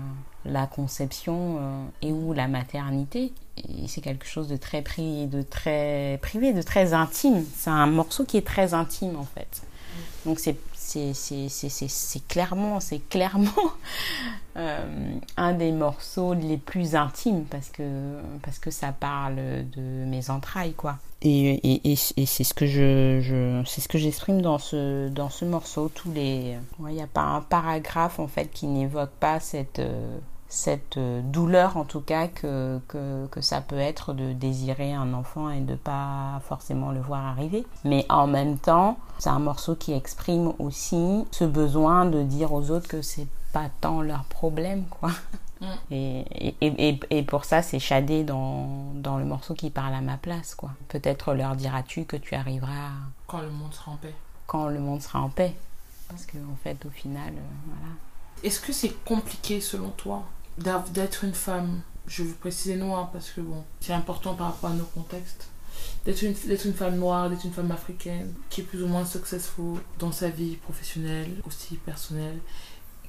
la 0.46 0.68
conception 0.68 1.58
euh, 1.60 1.86
et 2.02 2.12
ou 2.12 2.34
la 2.34 2.48
maternité. 2.48 3.34
C'est 3.88 4.02
quelque 4.02 4.26
chose 4.26 4.48
de 4.48 4.58
très, 4.58 4.82
pri 4.82 5.28
de 5.28 5.42
très 5.42 6.20
privé, 6.22 6.54
de 6.54 6.62
très 6.62 6.94
intime. 6.94 7.44
C'est 7.56 7.70
un 7.70 7.88
morceau 7.88 8.26
qui 8.26 8.38
est 8.38 8.46
très 8.46 8.74
intime 8.74 9.16
en 9.18 9.24
fait. 9.24 9.64
Donc 10.26 10.40
c'est 10.40 10.58
c'est 10.90 12.28
clairement, 12.28 12.80
c'est 12.80 13.08
clairement 13.10 13.52
euh, 14.58 15.14
un 15.38 15.54
des 15.54 15.72
morceaux 15.72 16.34
les 16.34 16.58
plus 16.58 16.96
intimes 16.96 17.46
parce 17.46 17.70
que, 17.70 18.20
parce 18.44 18.60
que 18.60 18.72
ça 18.72 18.92
parle 18.92 19.36
de 19.36 20.06
mes 20.06 20.30
entrailles, 20.30 20.74
quoi. 20.74 20.98
Et, 21.22 21.50
et, 21.70 21.92
et, 21.92 22.26
c'est 22.26 22.44
ce 22.46 22.54
que 22.54 22.66
je, 22.66 23.20
je 23.22 23.62
c'est 23.66 23.82
ce 23.82 23.90
que 23.90 23.98
j'exprime 23.98 24.42
dans 24.42 24.58
ce 24.58 25.10
dans 25.10 25.30
ce 25.30 25.44
morceau 25.44 25.90
tous 25.94 26.14
les 26.14 26.56
il 26.80 26.96
n'y 26.96 27.02
a 27.02 27.08
pas 27.08 27.24
un 27.24 27.42
paragraphe 27.42 28.20
en 28.20 28.28
fait 28.28 28.50
qui 28.50 28.68
n'évoque 28.68 29.12
pas 29.20 29.42
cette 29.42 29.80
euh, 29.80 30.18
cette 30.50 30.98
euh, 30.98 31.22
douleur 31.22 31.78
en 31.78 31.86
tout 31.86 32.02
cas 32.02 32.28
que, 32.28 32.80
que, 32.88 33.28
que, 33.28 33.40
ça 33.40 33.62
peut 33.62 33.78
être 33.78 34.14
de 34.14 34.34
désirer 34.34 34.94
un 34.94 35.14
enfant 35.14 35.50
et 35.52 35.62
de 35.62 35.76
pas 35.76 36.42
forcément 36.48 36.92
le 36.92 37.00
voir 37.00 37.26
arriver. 37.26 37.66
Mais 37.86 38.06
en 38.10 38.28
même 38.28 38.58
temps, 38.58 38.98
c'est 39.20 39.30
un 39.30 39.40
morceau 39.40 39.76
qui 39.76 39.94
exprime 39.94 40.52
aussi 40.58 41.26
ce 41.32 41.46
besoin 41.46 42.06
de 42.06 42.24
dire 42.24 42.52
aux 42.52 42.72
autres 42.72 42.88
que 42.88 43.04
c'est 43.04 43.28
pas 43.54 43.70
tant 43.80 44.02
leur 44.02 44.24
problème 44.26 44.86
quoi. 44.90 45.12
Mm. 45.62 45.66
Et, 45.92 46.56
et, 46.62 47.00
et, 47.10 47.24
pour 47.24 47.46
ça, 47.46 47.62
c'est 47.62 47.80
Chadé 47.80 48.24
dans, 48.24 48.94
dans 48.94 49.18
le 49.18 49.26
morceau 49.26 49.54
qui 49.54 49.70
parle 49.70 49.94
à 49.94 50.02
ma 50.02 50.18
place, 50.18 50.56
quoi. 50.56 50.72
Peut-être 50.88 51.34
leur 51.34 51.56
diras-tu 51.58 52.06
que 52.06 52.16
tu 52.16 52.36
arriveras... 52.36 52.92
Quand 53.28 53.42
le 53.42 53.50
monde 53.50 53.74
sera 53.74 53.92
en 53.92 53.98
paix. 53.98 54.14
Quand 54.48 54.70
le 54.70 54.80
monde 54.80 55.02
sera 55.02 55.20
en 55.20 55.30
paix. 55.30 55.54
Parce 56.08 56.26
qu'en 56.26 56.40
en 56.52 56.56
fait, 56.64 56.86
au 56.86 56.90
final, 56.90 57.34
euh, 57.34 57.42
voilà. 57.68 57.94
Est-ce 58.44 58.62
que 58.62 58.72
c'est 58.72 59.04
compliqué, 59.04 59.60
selon 59.60 59.90
toi, 59.90 60.24
d'être 60.58 61.24
une 61.24 61.34
femme, 61.34 61.82
je 62.08 62.24
veux 62.24 62.34
préciser 62.34 62.76
noire 62.76 63.12
parce 63.12 63.30
que 63.30 63.42
bon, 63.42 63.64
c'est 63.80 63.94
important 63.94 64.34
par 64.34 64.48
rapport 64.48 64.72
à 64.72 64.74
nos 64.74 64.86
contextes, 64.86 65.50
d'être 66.06 66.22
une, 66.22 66.36
une 66.48 66.74
femme 66.74 66.98
noire, 66.98 67.30
d'être 67.30 67.46
une 67.46 67.54
femme 67.54 67.72
africaine, 67.72 68.34
qui 68.50 68.62
est 68.62 68.64
plus 68.64 68.84
ou 68.84 68.88
moins 68.88 69.06
successful 69.06 69.80
dans 70.00 70.12
sa 70.12 70.30
vie 70.30 70.56
professionnelle, 70.58 71.32
aussi 71.46 71.76
personnelle, 71.78 72.40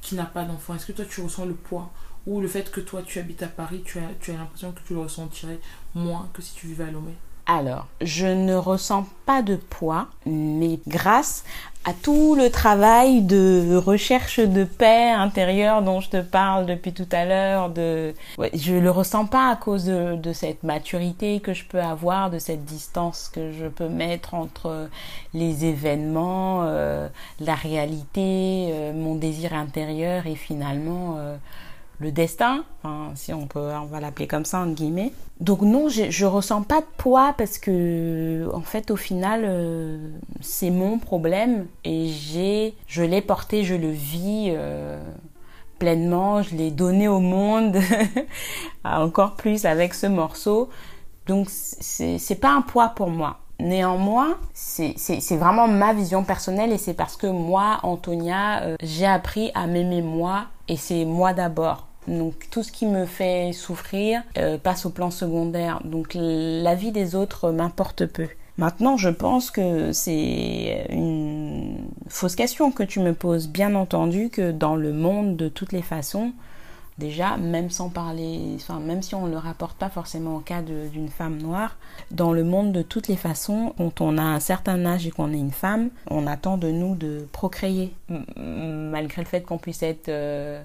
qui 0.00 0.14
n'a 0.14 0.24
pas 0.24 0.44
d'enfant. 0.44 0.74
Est-ce 0.74 0.86
que 0.86 0.92
toi 0.92 1.04
tu 1.08 1.20
ressens 1.22 1.46
le 1.46 1.54
poids? 1.54 1.90
Ou 2.26 2.40
le 2.40 2.48
fait 2.48 2.70
que 2.70 2.80
toi 2.80 3.02
tu 3.02 3.18
habites 3.18 3.42
à 3.42 3.48
Paris, 3.48 3.82
tu 3.84 3.98
as, 3.98 4.08
tu 4.20 4.30
as 4.30 4.36
l'impression 4.36 4.72
que 4.72 4.80
tu 4.86 4.94
le 4.94 5.00
ressentirais 5.00 5.58
moins 5.94 6.28
que 6.32 6.42
si 6.42 6.54
tu 6.54 6.66
vivais 6.66 6.84
à 6.84 6.90
Lomé? 6.90 7.14
Alors, 7.46 7.88
je 8.00 8.26
ne 8.26 8.54
ressens 8.54 9.08
pas 9.26 9.42
de 9.42 9.56
poids, 9.56 10.08
mais 10.24 10.78
grâce 10.86 11.42
à 11.84 11.94
tout 11.94 12.34
le 12.34 12.50
travail 12.50 13.22
de 13.22 13.74
recherche 13.74 14.38
de 14.38 14.64
paix 14.64 15.10
intérieure 15.10 15.80
dont 15.80 16.00
je 16.00 16.10
te 16.10 16.20
parle 16.20 16.66
depuis 16.66 16.92
tout 16.92 17.08
à 17.10 17.24
l'heure, 17.24 17.70
de, 17.70 18.14
ouais, 18.36 18.50
je 18.52 18.74
le 18.74 18.90
ressens 18.90 19.24
pas 19.24 19.50
à 19.50 19.56
cause 19.56 19.86
de, 19.86 20.16
de, 20.16 20.32
cette 20.34 20.62
maturité 20.62 21.40
que 21.40 21.54
je 21.54 21.64
peux 21.64 21.80
avoir, 21.80 22.30
de 22.30 22.38
cette 22.38 22.66
distance 22.66 23.30
que 23.32 23.52
je 23.52 23.66
peux 23.66 23.88
mettre 23.88 24.34
entre 24.34 24.90
les 25.32 25.64
événements, 25.64 26.64
euh, 26.64 27.08
la 27.40 27.54
réalité, 27.54 28.68
euh, 28.72 28.92
mon 28.92 29.14
désir 29.14 29.54
intérieur 29.54 30.26
et 30.26 30.36
finalement 30.36 31.16
euh, 31.18 31.36
le 32.00 32.10
destin, 32.12 32.64
enfin, 32.82 33.12
si 33.14 33.32
on 33.34 33.46
peut, 33.46 33.60
on 33.60 33.84
va 33.84 34.00
l'appeler 34.00 34.26
comme 34.26 34.46
ça, 34.46 34.60
entre 34.60 34.74
guillemets. 34.74 35.12
Donc 35.38 35.60
non, 35.60 35.88
je, 35.90 36.10
je 36.10 36.24
ressens 36.24 36.62
pas 36.62 36.80
de 36.80 36.86
poids 36.96 37.34
parce 37.36 37.58
que, 37.58 38.48
en 38.54 38.62
fait, 38.62 38.90
au 38.90 38.96
final, 38.96 39.42
euh, 39.44 39.98
c'est 40.40 40.70
mon 40.70 40.98
problème 40.98 41.66
et 41.84 42.08
j'ai, 42.08 42.74
je 42.86 43.02
l'ai 43.02 43.20
porté, 43.20 43.64
je 43.64 43.74
le 43.74 43.90
vis 43.90 44.48
euh, 44.48 44.98
pleinement, 45.78 46.42
je 46.42 46.56
l'ai 46.56 46.70
donné 46.70 47.06
au 47.06 47.20
monde, 47.20 47.76
encore 48.84 49.36
plus 49.36 49.66
avec 49.66 49.92
ce 49.92 50.06
morceau. 50.06 50.70
Donc 51.26 51.48
c'est 51.50 52.40
pas 52.40 52.50
un 52.50 52.62
poids 52.62 52.88
pour 52.88 53.10
moi. 53.10 53.38
Néanmoins, 53.60 54.38
c'est 54.54 55.36
vraiment 55.36 55.68
ma 55.68 55.92
vision 55.92 56.24
personnelle 56.24 56.72
et 56.72 56.78
c'est 56.78 56.94
parce 56.94 57.16
que 57.16 57.26
moi, 57.26 57.78
Antonia, 57.82 58.62
euh, 58.62 58.76
j'ai 58.82 59.04
appris 59.04 59.50
à 59.54 59.66
m'aimer 59.66 60.00
moi 60.00 60.46
et 60.66 60.78
c'est 60.78 61.04
moi 61.04 61.34
d'abord. 61.34 61.89
Donc 62.08 62.48
tout 62.50 62.62
ce 62.62 62.72
qui 62.72 62.86
me 62.86 63.06
fait 63.06 63.52
souffrir 63.52 64.22
euh, 64.38 64.58
passe 64.58 64.86
au 64.86 64.90
plan 64.90 65.10
secondaire. 65.10 65.80
Donc 65.84 66.12
la 66.14 66.74
vie 66.74 66.92
des 66.92 67.14
autres 67.14 67.50
m'importe 67.50 68.06
peu. 68.06 68.28
Maintenant, 68.58 68.98
je 68.98 69.08
pense 69.08 69.50
que 69.50 69.92
c'est 69.92 70.86
une 70.90 71.88
fausse 72.08 72.34
question 72.34 72.72
que 72.72 72.82
tu 72.82 73.00
me 73.00 73.14
poses. 73.14 73.48
Bien 73.48 73.74
entendu 73.74 74.28
que 74.28 74.52
dans 74.52 74.76
le 74.76 74.92
monde, 74.92 75.36
de 75.36 75.48
toutes 75.48 75.72
les 75.72 75.80
façons, 75.80 76.32
déjà, 76.98 77.38
même 77.38 77.70
sans 77.70 77.88
parler, 77.88 78.52
enfin, 78.56 78.78
même 78.78 79.02
si 79.02 79.14
on 79.14 79.26
ne 79.26 79.30
le 79.32 79.38
rapporte 79.38 79.78
pas 79.78 79.88
forcément 79.88 80.36
au 80.36 80.40
cas 80.40 80.60
d'une 80.60 81.08
femme 81.08 81.38
noire, 81.38 81.76
dans 82.10 82.32
le 82.32 82.44
monde 82.44 82.72
de 82.72 82.82
toutes 82.82 83.08
les 83.08 83.16
façons, 83.16 83.72
quand 83.78 84.02
on 84.02 84.18
a 84.18 84.22
un 84.22 84.40
certain 84.40 84.84
âge 84.84 85.06
et 85.06 85.10
qu'on 85.10 85.32
est 85.32 85.38
une 85.38 85.52
femme, 85.52 85.88
on 86.10 86.26
attend 86.26 86.58
de 86.58 86.70
nous 86.70 86.94
de 86.94 87.26
procréer, 87.32 87.94
malgré 88.36 89.22
le 89.22 89.28
fait 89.28 89.40
qu'on 89.40 89.58
puisse 89.58 89.82
être, 89.82 90.10
euh, 90.10 90.62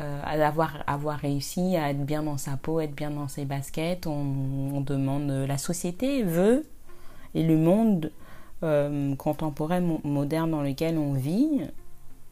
euh, 0.00 0.22
avoir, 0.24 0.82
avoir 0.86 1.18
réussi 1.18 1.76
à 1.76 1.90
être 1.90 2.04
bien 2.04 2.22
dans 2.22 2.38
sa 2.38 2.56
peau, 2.56 2.80
être 2.80 2.94
bien 2.94 3.10
dans 3.10 3.28
ses 3.28 3.44
baskets, 3.44 4.06
on, 4.06 4.80
demande, 4.80 5.30
la 5.30 5.58
société 5.58 6.22
veut, 6.22 6.66
et 7.34 7.42
le 7.42 7.56
monde 7.56 8.10
euh, 8.62 9.14
contemporain, 9.16 9.80
moderne 10.04 10.50
dans 10.50 10.62
lequel 10.62 10.96
on 10.96 11.12
vit, 11.12 11.62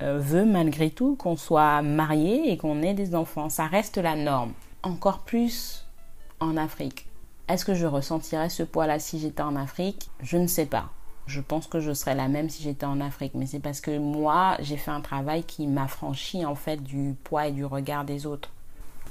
euh, 0.02 0.18
veut 0.18 0.46
malgré 0.46 0.90
tout 0.90 1.16
qu'on 1.16 1.36
soit 1.36 1.82
marié 1.82 2.50
et 2.50 2.56
qu'on 2.56 2.82
ait 2.82 2.94
des 2.94 3.14
enfants. 3.14 3.50
Ça 3.50 3.66
reste 3.66 3.98
la 3.98 4.16
norme. 4.16 4.52
Encore 4.82 5.20
plus 5.20 5.84
en 6.40 6.56
Afrique. 6.56 7.06
Est-ce 7.48 7.64
que 7.64 7.74
je 7.74 7.86
ressentirais 7.86 8.48
ce 8.48 8.62
poids-là 8.62 8.98
si 8.98 9.18
j'étais 9.18 9.42
en 9.42 9.56
Afrique? 9.56 10.08
Je 10.22 10.38
ne 10.38 10.46
sais 10.46 10.66
pas. 10.66 10.90
Je 11.31 11.41
pense 11.41 11.68
que 11.68 11.78
je 11.78 11.95
serais 11.95 12.16
la 12.16 12.26
même 12.26 12.51
si 12.51 12.64
j'étais 12.64 12.87
en 12.87 13.01
Afrique, 13.01 13.35
mais 13.35 13.47
c'est 13.47 13.61
parce 13.61 13.81
que 13.81 13.97
moi, 13.97 14.57
j'ai 14.59 14.76
fait 14.76 14.91
un 14.91 15.01
travail 15.01 15.45
qui 15.45 15.68
m'a 15.68 15.87
franchi 15.87 16.45
en 16.45 16.57
fait 16.57 16.83
du 16.83 17.14
poids 17.22 17.47
et 17.47 17.53
du 17.53 17.64
regard 17.64 18.05
des 18.05 18.26
autres. 18.26 18.51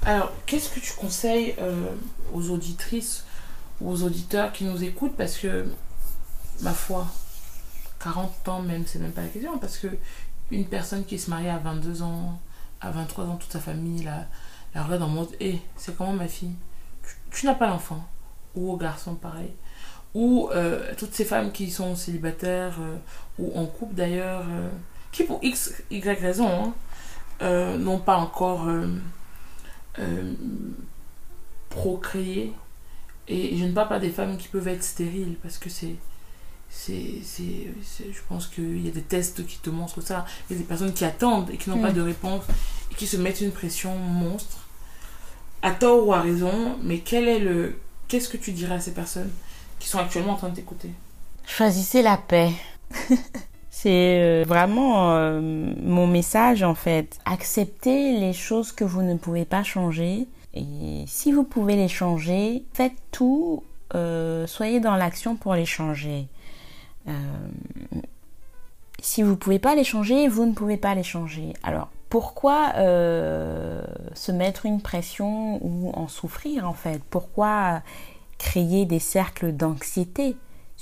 Alors, 0.04 0.30
qu'est-ce 0.44 0.68
que 0.68 0.80
tu 0.80 0.92
conseilles 0.92 1.54
euh, 1.58 1.94
aux 2.34 2.50
auditrices 2.50 3.24
ou 3.80 3.90
aux 3.90 4.02
auditeurs 4.02 4.52
qui 4.52 4.64
nous 4.64 4.84
écoutent? 4.84 5.16
Parce 5.16 5.38
que, 5.38 5.66
ma 6.60 6.74
foi, 6.74 7.06
40 8.02 8.48
ans 8.48 8.60
même, 8.60 8.84
c'est 8.86 8.98
même 8.98 9.12
pas 9.12 9.22
la 9.22 9.28
question, 9.28 9.56
parce 9.56 9.78
que 9.78 9.88
une 10.50 10.66
personne 10.66 11.06
qui 11.06 11.18
se 11.18 11.30
marie 11.30 11.48
à 11.48 11.56
22 11.56 12.02
ans, 12.02 12.38
à 12.82 12.90
23 12.90 13.24
ans, 13.24 13.36
toute 13.36 13.52
sa 13.52 13.60
famille, 13.60 14.02
la, 14.02 14.26
la 14.74 14.84
regarde 14.84 15.04
en 15.04 15.08
mode 15.08 15.32
Hé, 15.40 15.54
eh, 15.54 15.62
c'est 15.76 15.96
comment 15.96 16.12
ma 16.12 16.28
fille? 16.28 16.54
Tu, 17.30 17.46
n'as 17.46 17.54
pas 17.54 17.68
l'enfant. 17.68 18.04
Ou 18.54 18.72
au 18.72 18.76
garçon, 18.76 19.14
pareil. 19.14 19.54
Ou 20.14 20.48
euh, 20.52 20.92
toutes 20.96 21.14
ces 21.14 21.24
femmes 21.24 21.52
qui 21.52 21.70
sont 21.70 21.94
célibataires, 21.94 22.78
euh, 22.80 22.96
ou 23.38 23.56
en 23.56 23.66
couple 23.66 23.94
d'ailleurs, 23.94 24.44
euh, 24.48 24.68
qui 25.12 25.24
pour 25.24 25.38
X, 25.42 25.72
Y 25.90 26.20
raison, 26.20 26.74
hein, 27.40 27.76
n'ont 27.78 27.98
pas 27.98 28.16
encore 28.16 28.68
procréé. 31.68 32.52
Et 33.28 33.56
je 33.56 33.64
ne 33.64 33.72
parle 33.72 33.88
pas 33.88 33.98
des 34.00 34.10
femmes 34.10 34.36
qui 34.36 34.48
peuvent 34.48 34.68
être 34.68 34.82
stériles, 34.82 35.36
parce 35.42 35.58
que 35.58 35.68
c'est 35.70 35.94
c'est, 36.70 37.20
je 37.98 38.20
pense 38.28 38.46
qu'il 38.46 38.84
y 38.84 38.88
a 38.88 38.92
des 38.92 39.02
tests 39.02 39.44
qui 39.44 39.58
te 39.58 39.70
montrent 39.70 40.00
ça. 40.00 40.24
Il 40.48 40.54
y 40.54 40.56
a 40.56 40.62
des 40.62 40.66
personnes 40.66 40.92
qui 40.92 41.04
attendent 41.04 41.50
et 41.50 41.56
qui 41.56 41.68
n'ont 41.68 41.80
pas 41.80 41.90
mm. 41.90 41.94
de 41.94 42.00
réponse 42.00 42.44
et 42.92 42.94
qui 42.94 43.08
se 43.08 43.16
mettent 43.16 43.40
une 43.40 43.50
pression 43.50 43.96
monstre, 43.96 44.68
à 45.62 45.72
tort 45.72 46.06
ou 46.06 46.12
à 46.12 46.20
raison. 46.20 46.78
Mais 46.82 47.00
quel 47.00 47.26
est 47.28 47.40
le, 47.40 47.76
qu'est-ce 48.06 48.28
que 48.28 48.36
tu 48.36 48.52
dirais 48.52 48.76
à 48.76 48.80
ces 48.80 48.94
personnes? 48.94 49.30
Qui 49.80 49.88
sont 49.88 49.98
actuellement 49.98 50.34
en 50.34 50.36
train 50.36 50.50
de 50.50 50.54
t'écouter 50.54 50.90
Choisissez 51.44 52.02
la 52.02 52.16
paix. 52.16 52.52
C'est 53.70 54.20
euh, 54.20 54.44
vraiment 54.46 55.12
euh, 55.12 55.40
mon 55.40 56.06
message 56.06 56.62
en 56.62 56.74
fait. 56.74 57.18
Acceptez 57.24 58.18
les 58.18 58.32
choses 58.32 58.72
que 58.72 58.84
vous 58.84 59.02
ne 59.02 59.16
pouvez 59.16 59.44
pas 59.44 59.62
changer. 59.62 60.28
Et 60.54 61.04
si 61.06 61.32
vous 61.32 61.44
pouvez 61.44 61.76
les 61.76 61.88
changer, 61.88 62.64
faites 62.74 62.96
tout, 63.10 63.64
euh, 63.94 64.46
soyez 64.46 64.80
dans 64.80 64.96
l'action 64.96 65.34
pour 65.34 65.54
les 65.54 65.66
changer. 65.66 66.28
Si 69.00 69.22
vous 69.22 69.30
ne 69.30 69.36
pouvez 69.36 69.58
pas 69.58 69.74
les 69.74 69.82
changer, 69.82 70.28
vous 70.28 70.44
ne 70.46 70.52
pouvez 70.52 70.76
pas 70.76 70.94
les 70.94 71.02
changer. 71.02 71.54
Alors, 71.64 71.88
pourquoi 72.08 72.72
se 72.76 74.30
mettre 74.30 74.66
une 74.66 74.80
pression 74.80 75.58
ou 75.64 75.90
en 75.92 76.06
souffrir 76.06 76.68
en 76.68 76.74
fait? 76.74 77.02
Pourquoi 77.10 77.82
créer 78.40 78.86
des 78.86 78.98
cercles 78.98 79.52
d'anxiété 79.52 80.34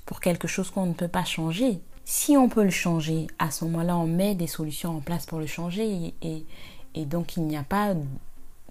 pour 0.07 0.21
quelque 0.21 0.47
chose 0.47 0.71
qu'on 0.71 0.87
ne 0.87 0.93
peut 0.93 1.09
pas 1.09 1.25
changer 1.25 1.81
Si 2.05 2.37
on 2.37 2.49
peut 2.49 2.63
le 2.63 2.71
changer, 2.71 3.27
à 3.41 3.51
ce 3.51 3.65
moment-là, 3.65 3.97
on 3.97 4.07
met 4.07 4.37
des 4.37 4.47
solutions 4.47 4.97
en 4.97 5.01
place 5.01 5.27
pour 5.27 5.41
le 5.41 5.47
changer 5.47 6.15
et, 6.23 7.05
donc 7.05 7.37
il 7.37 7.43
n'y 7.43 7.57
a 7.57 7.65
pas 7.65 7.95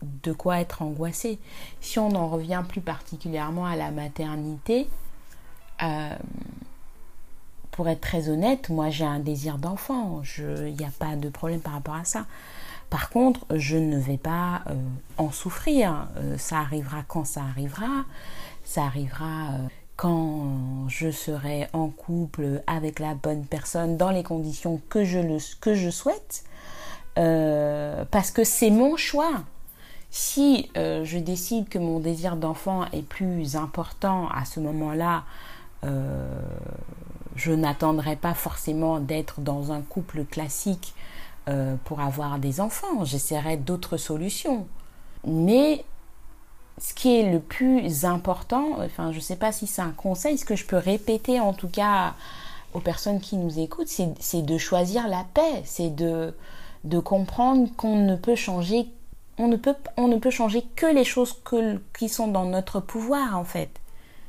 de 0.01 0.31
quoi 0.31 0.59
être 0.59 0.81
angoissé. 0.81 1.37
Si 1.81 1.99
on 1.99 2.15
en 2.15 2.29
revient 2.29 2.63
plus 2.67 2.81
particulièrement 2.81 3.65
à 3.65 3.75
la 3.75 3.91
maternité, 3.91 4.87
euh, 5.83 6.15
pour 7.71 7.89
être 7.89 8.01
très 8.01 8.29
honnête, 8.29 8.69
moi 8.69 8.89
j'ai 8.89 9.05
un 9.05 9.19
désir 9.19 9.57
d'enfant. 9.57 10.21
Il 10.39 10.75
n'y 10.75 10.85
a 10.85 10.91
pas 10.97 11.15
de 11.15 11.29
problème 11.29 11.59
par 11.59 11.73
rapport 11.73 11.95
à 11.95 12.05
ça. 12.05 12.25
Par 12.89 13.09
contre, 13.09 13.45
je 13.53 13.77
ne 13.77 13.97
vais 13.97 14.17
pas 14.17 14.61
euh, 14.67 14.75
en 15.17 15.31
souffrir. 15.31 16.07
Euh, 16.17 16.37
ça 16.37 16.59
arrivera 16.59 17.03
quand 17.07 17.25
ça 17.25 17.41
arrivera. 17.41 18.05
Ça 18.67 18.83
arrivera 18.83 19.53
euh, 19.53 19.67
quand 19.95 20.89
je 20.89 21.09
serai 21.09 21.69
en 21.71 21.87
couple 21.87 22.61
avec 22.67 22.99
la 22.99 23.13
bonne 23.15 23.45
personne 23.45 23.95
dans 23.95 24.11
les 24.11 24.23
conditions 24.23 24.81
que 24.89 25.05
je, 25.05 25.19
le, 25.19 25.37
que 25.61 25.73
je 25.73 25.89
souhaite. 25.89 26.43
parce 27.15 28.31
que 28.31 28.43
c'est 28.43 28.69
mon 28.69 28.97
choix. 28.97 29.43
Si 30.11 30.69
je 30.75 31.17
décide 31.17 31.67
que 31.69 31.79
mon 31.79 31.99
désir 31.99 32.35
d'enfant 32.35 32.85
est 32.91 33.01
plus 33.01 33.55
important 33.55 34.27
à 34.29 34.45
ce 34.45 34.59
moment-là, 34.59 35.23
je 35.83 37.51
n'attendrai 37.51 38.15
pas 38.15 38.33
forcément 38.33 38.99
d'être 38.99 39.41
dans 39.41 39.71
un 39.71 39.81
couple 39.81 40.25
classique 40.25 40.93
euh, 41.49 41.75
pour 41.85 42.01
avoir 42.01 42.39
des 42.39 42.59
enfants. 42.59 43.05
J'essaierai 43.05 43.55
d'autres 43.55 43.95
solutions. 43.95 44.67
Mais 45.25 45.85
ce 46.79 46.93
qui 46.93 47.19
est 47.19 47.31
le 47.31 47.39
plus 47.39 48.05
important, 48.05 48.77
enfin 48.79 49.11
je 49.11 49.17
ne 49.17 49.21
sais 49.21 49.35
pas 49.35 49.51
si 49.51 49.67
c'est 49.67 49.81
un 49.81 49.91
conseil, 49.91 50.37
ce 50.37 50.45
que 50.45 50.55
je 50.55 50.65
peux 50.65 50.77
répéter 50.77 51.39
en 51.39 51.53
tout 51.53 51.69
cas 51.69 52.13
aux 52.73 52.79
personnes 52.79 53.19
qui 53.19 53.37
nous 53.37 53.59
écoutent, 53.59 53.89
c'est 54.19 54.41
de 54.41 54.57
choisir 54.57 55.07
la 55.07 55.25
paix, 55.33 55.63
c'est 55.65 55.89
de, 55.89 56.33
comprendre 57.03 57.67
qu'on 57.75 57.95
ne 57.95 58.15
peut 58.15 58.35
changer, 58.35 58.87
on 59.37 59.47
ne 59.47 59.55
peut, 59.55 59.75
on 59.97 60.07
ne 60.07 60.17
peut 60.17 60.29
changer 60.29 60.63
que 60.75 60.85
les 60.85 61.03
choses 61.03 61.35
qui 61.97 62.09
sont 62.09 62.27
dans 62.27 62.45
notre 62.45 62.79
pouvoir 62.79 63.37
en 63.37 63.43
fait. 63.43 63.69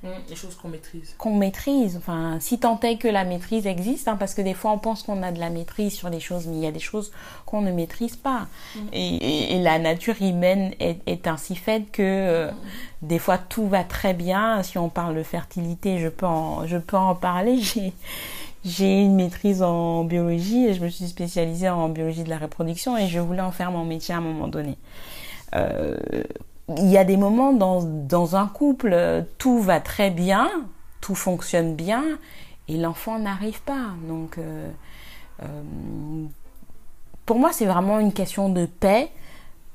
Mm, 0.02 0.08
les 0.28 0.36
choses 0.36 0.54
qu'on 0.54 0.68
maîtrise. 0.68 1.14
Qu'on 1.18 1.34
maîtrise. 1.34 1.96
Enfin, 1.96 2.38
si 2.40 2.58
tant 2.58 2.78
est 2.80 2.96
que 2.96 3.08
la 3.08 3.24
maîtrise 3.24 3.66
existe, 3.66 4.06
hein, 4.06 4.16
parce 4.16 4.34
que 4.34 4.42
des 4.42 4.54
fois 4.54 4.70
on 4.70 4.78
pense 4.78 5.02
qu'on 5.02 5.22
a 5.22 5.32
de 5.32 5.40
la 5.40 5.50
maîtrise 5.50 5.92
sur 5.92 6.10
des 6.10 6.20
choses, 6.20 6.46
mais 6.46 6.56
il 6.56 6.62
y 6.62 6.66
a 6.66 6.72
des 6.72 6.78
choses 6.78 7.10
qu'on 7.46 7.62
ne 7.62 7.72
maîtrise 7.72 8.16
pas. 8.16 8.46
Mm. 8.76 8.80
Et, 8.92 9.58
la 9.62 9.78
nature 9.78 10.14
humaine 10.20 10.72
est, 10.78 11.26
ainsi 11.26 11.56
faite 11.56 11.90
que 11.90 12.02
euh, 12.02 12.50
des 13.02 13.18
fois 13.18 13.38
tout 13.38 13.66
va 13.66 13.82
très 13.82 14.14
bien. 14.14 14.62
Si 14.62 14.78
on 14.78 14.88
parle 14.88 15.16
de 15.16 15.22
fertilité, 15.22 15.98
je 15.98 16.08
peux 16.08 16.26
en, 16.26 16.66
je 16.66 16.78
peux 16.78 16.96
en 16.96 17.14
parler. 17.14 17.60
J'ai 17.62 17.92
j'ai 18.64 19.02
une 19.02 19.14
maîtrise 19.14 19.62
en 19.62 20.04
biologie 20.04 20.66
et 20.66 20.74
je 20.74 20.82
me 20.82 20.88
suis 20.88 21.06
spécialisée 21.06 21.68
en 21.68 21.88
biologie 21.88 22.24
de 22.24 22.28
la 22.28 22.38
reproduction 22.38 22.96
et 22.96 23.06
je 23.06 23.20
voulais 23.20 23.40
en 23.40 23.52
faire 23.52 23.70
mon 23.70 23.84
métier 23.84 24.14
à 24.14 24.18
un 24.18 24.20
moment 24.20 24.48
donné. 24.48 24.76
Euh, 25.54 25.96
il 26.76 26.88
y 26.88 26.98
a 26.98 27.04
des 27.04 27.16
moments 27.16 27.52
dans, 27.52 27.82
dans 27.82 28.36
un 28.36 28.46
couple, 28.46 29.24
tout 29.38 29.60
va 29.60 29.80
très 29.80 30.10
bien, 30.10 30.50
tout 31.00 31.14
fonctionne 31.14 31.74
bien, 31.74 32.04
et 32.68 32.76
l'enfant 32.76 33.18
n'arrive 33.18 33.62
pas. 33.62 33.86
Donc, 34.06 34.38
euh, 34.38 34.70
euh, 35.42 35.46
pour 37.24 37.38
moi, 37.38 37.50
c'est 37.52 37.66
vraiment 37.66 37.98
une 37.98 38.12
question 38.12 38.50
de 38.50 38.66
paix, 38.66 39.10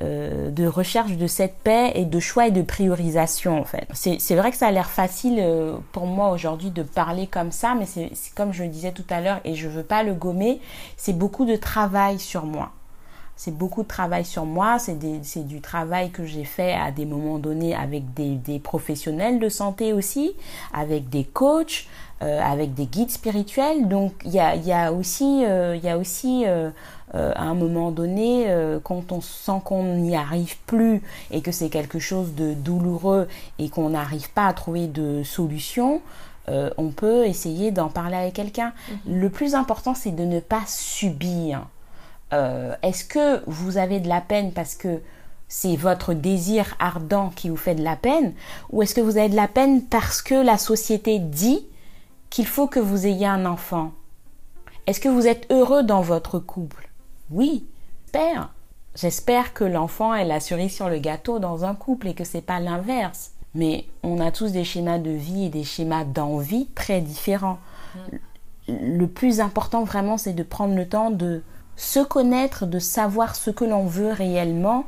euh, 0.02 0.52
de 0.52 0.68
recherche 0.68 1.14
de 1.14 1.28
cette 1.28 1.56
paix 1.60 1.92
et 1.96 2.06
de 2.06 2.20
choix 2.20 2.48
et 2.48 2.52
de 2.52 2.62
priorisation, 2.62 3.60
en 3.60 3.66
fait. 3.66 3.88
C'est 3.94 4.36
vrai 4.36 4.52
que 4.52 4.58
ça 4.58 4.68
a 4.68 4.72
l'air 4.72 4.90
facile 4.90 5.44
pour 5.92 6.06
moi 6.06 6.30
aujourd'hui 6.32 6.70
de 6.70 6.84
parler 6.84 7.26
comme 7.26 7.52
ça, 7.52 7.76
mais 7.76 7.86
c'est 7.86 8.12
comme 8.36 8.54
je 8.54 8.64
le 8.64 8.70
disais 8.70 8.92
tout 8.92 9.06
à 9.10 9.22
l'heure, 9.22 9.40
et 9.44 9.56
je 9.56 9.68
veux 9.68 9.84
pas 9.84 10.04
le 10.04 10.14
gommer, 10.14 10.62
c'est 10.98 11.18
beaucoup 11.18 11.46
de 11.46 11.56
travail 11.56 12.20
sur 12.20 12.46
moi 12.46 12.72
c'est 13.44 13.52
beaucoup 13.52 13.84
de 13.84 13.90
travail 13.90 14.24
sur 14.24 14.46
moi, 14.46 14.78
c'est 14.80 15.46
du 15.46 15.60
travail 15.60 16.12
que 16.12 16.26
j'ai 16.26 16.46
fait 16.46 16.72
à 16.72 16.92
des 16.92 17.06
moments 17.06 17.40
donnés 17.40 17.76
avec 17.76 18.14
des, 18.14 18.60
professionnels 18.60 19.38
de 19.38 19.50
santé 19.50 19.92
aussi, 19.92 20.32
avec 20.74 21.10
des 21.10 21.26
coachs, 21.26 21.86
euh, 22.22 22.40
avec 22.42 22.74
des 22.74 22.86
guides 22.86 23.10
spirituels. 23.10 23.90
Donc 23.90 24.14
il 24.24 24.32
y 24.32 24.40
a, 24.40 24.94
aussi, 24.94 25.44
euh, 25.44 25.76
y 25.76 25.90
a 25.90 25.98
aussi 25.98 26.46
euh, 26.48 26.72
à 27.12 27.44
un 27.44 27.54
moment 27.54 27.92
donné, 27.92 28.48
quand 28.86 29.12
on 29.12 29.20
sent 29.20 29.60
qu'on 29.66 29.96
n'y 29.96 30.16
arrive 30.16 30.56
plus 30.66 31.02
et 31.30 31.42
que 31.42 31.52
c'est 31.52 31.68
quelque 31.68 32.00
chose 32.00 32.36
de 32.36 32.54
douloureux 32.54 33.28
et 33.60 33.68
qu'on 33.68 33.90
n'arrive 33.90 34.32
pas 34.32 34.48
à 34.48 34.54
trouver 34.54 34.88
de 34.88 35.22
solution, 35.24 36.02
on 36.48 36.92
peut 36.92 37.26
essayer 37.26 37.72
d'en 37.72 37.90
parler 37.90 38.16
avec 38.16 38.36
quelqu'un. 38.36 38.70
Mm-hmm. 38.70 39.20
Le 39.20 39.30
plus 39.30 39.54
important, 39.54 39.96
c'est 39.96 40.16
de 40.16 40.24
ne 40.24 40.40
pas 40.40 40.64
subir. 40.66 41.66
Euh, 42.34 42.76
est-ce 42.82 43.06
que 43.06 43.44
vous 43.48 43.78
avez 43.78 44.00
de 44.00 44.10
la 44.10 44.22
peine 44.22 44.52
parce 44.52 44.76
que 44.76 45.02
c'est 45.48 45.76
votre 45.76 46.14
désir 46.14 46.76
ardent 46.80 47.30
qui 47.36 47.50
vous 47.50 47.58
fait 47.58 47.76
de 47.76 47.84
la 47.84 47.96
peine 47.96 48.34
ou 48.72 48.82
est-ce 48.82 48.96
que 48.96 49.02
vous 49.02 49.18
avez 49.18 49.30
de 49.30 49.36
la 49.36 49.48
peine 49.48 49.84
parce 49.84 50.22
que 50.22 50.34
la 50.34 50.58
société 50.58 51.20
dit 51.20 51.66
qu'il 52.32 52.48
faut 52.48 52.68
que 52.68 52.80
vous 52.80 53.06
ayez 53.06 53.28
un 53.28 53.46
enfant? 53.46 53.92
Est-ce 54.88 55.00
que 55.00 55.10
vous 55.10 55.28
êtes 55.28 55.50
heureux 55.52 55.84
dans 55.84 56.02
votre 56.02 56.40
couple? 56.40 56.90
Oui, 57.30 57.68
j'espère. 58.06 58.50
J'espère 58.96 59.54
que 59.54 59.64
l'enfant 59.64 60.14
est 60.14 60.26
la 60.26 60.40
cerise 60.40 60.74
sur 60.74 60.90
le 60.90 61.00
gâteau 61.00 61.40
dans 61.40 61.66
un 61.66 61.76
couple 61.76 62.08
et 62.08 62.14
que 62.14 62.24
c'est 62.24 62.42
pas 62.42 62.60
l'inverse. 62.60 63.32
Mais 63.56 63.86
on 64.02 64.20
a 64.20 64.32
tous 64.32 64.52
des 64.52 64.64
schémas 64.64 64.98
de 64.98 65.12
vie 65.12 65.46
et 65.46 65.50
des 65.50 65.64
schémas 65.64 66.04
d'envie 66.04 66.68
très 66.74 67.02
différents. 67.02 67.60
Le 68.68 69.06
plus 69.06 69.40
important 69.40 69.84
vraiment, 69.84 70.18
c'est 70.18 70.34
de 70.34 70.44
prendre 70.44 70.76
le 70.76 70.88
temps 70.88 71.12
de 71.12 71.44
se 71.76 72.00
connaître, 72.00 72.66
de 72.66 72.80
savoir 72.80 73.36
ce 73.36 73.50
que 73.50 73.66
l'on 73.66 73.86
veut 73.86 74.12
réellement 74.12 74.86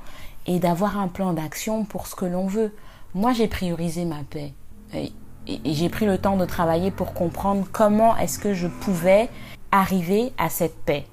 et 0.47 0.59
d'avoir 0.59 0.99
un 0.99 1.07
plan 1.07 1.33
d'action 1.33 1.85
pour 1.85 2.07
ce 2.07 2.15
que 2.15 2.25
l'on 2.25 2.47
veut. 2.47 2.73
Moi, 3.13 3.33
j'ai 3.33 3.47
priorisé 3.47 4.05
ma 4.05 4.23
paix. 4.29 4.53
Et, 4.93 5.11
j'ai 5.47 5.89
pris 5.89 6.07
le 6.07 6.17
temps 6.17 6.37
de 6.37 6.45
travailler 6.45 6.89
pour 6.89 7.13
comprendre 7.13 7.67
comment 7.71 8.17
est-ce 8.17 8.39
que 8.39 8.55
je 8.55 8.67
pouvais 8.67 9.29
arriver 9.71 10.33
à 10.39 10.49
cette 10.49 10.75
paix. 10.75 11.05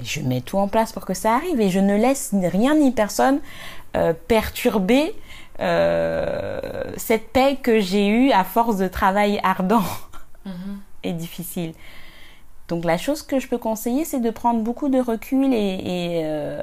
je 0.00 0.20
mets 0.20 0.40
tout 0.40 0.58
en 0.58 0.68
place 0.68 0.92
pour 0.92 1.04
que 1.04 1.14
ça 1.14 1.34
arrive 1.34 1.60
et 1.60 1.70
je 1.70 1.80
ne 1.80 1.96
laisse 1.96 2.32
rien 2.32 2.76
ni 2.76 2.92
personne 2.92 3.40
euh, 3.96 4.12
perturber 4.28 5.12
euh, 5.58 6.60
cette 6.96 7.32
paix 7.32 7.58
que 7.60 7.80
j'ai 7.80 8.06
eue 8.06 8.30
à 8.30 8.44
force 8.44 8.76
de 8.76 8.86
travail 8.86 9.40
ardent 9.42 9.82
mm-hmm. 10.46 10.76
et 11.02 11.12
difficile. 11.12 11.72
Donc 12.70 12.84
la 12.84 12.96
chose 12.98 13.22
que 13.22 13.40
je 13.40 13.48
peux 13.48 13.58
conseiller, 13.58 14.04
c'est 14.04 14.20
de 14.20 14.30
prendre 14.30 14.62
beaucoup 14.62 14.88
de 14.88 15.00
recul 15.00 15.52
et, 15.52 16.22
euh, 16.24 16.62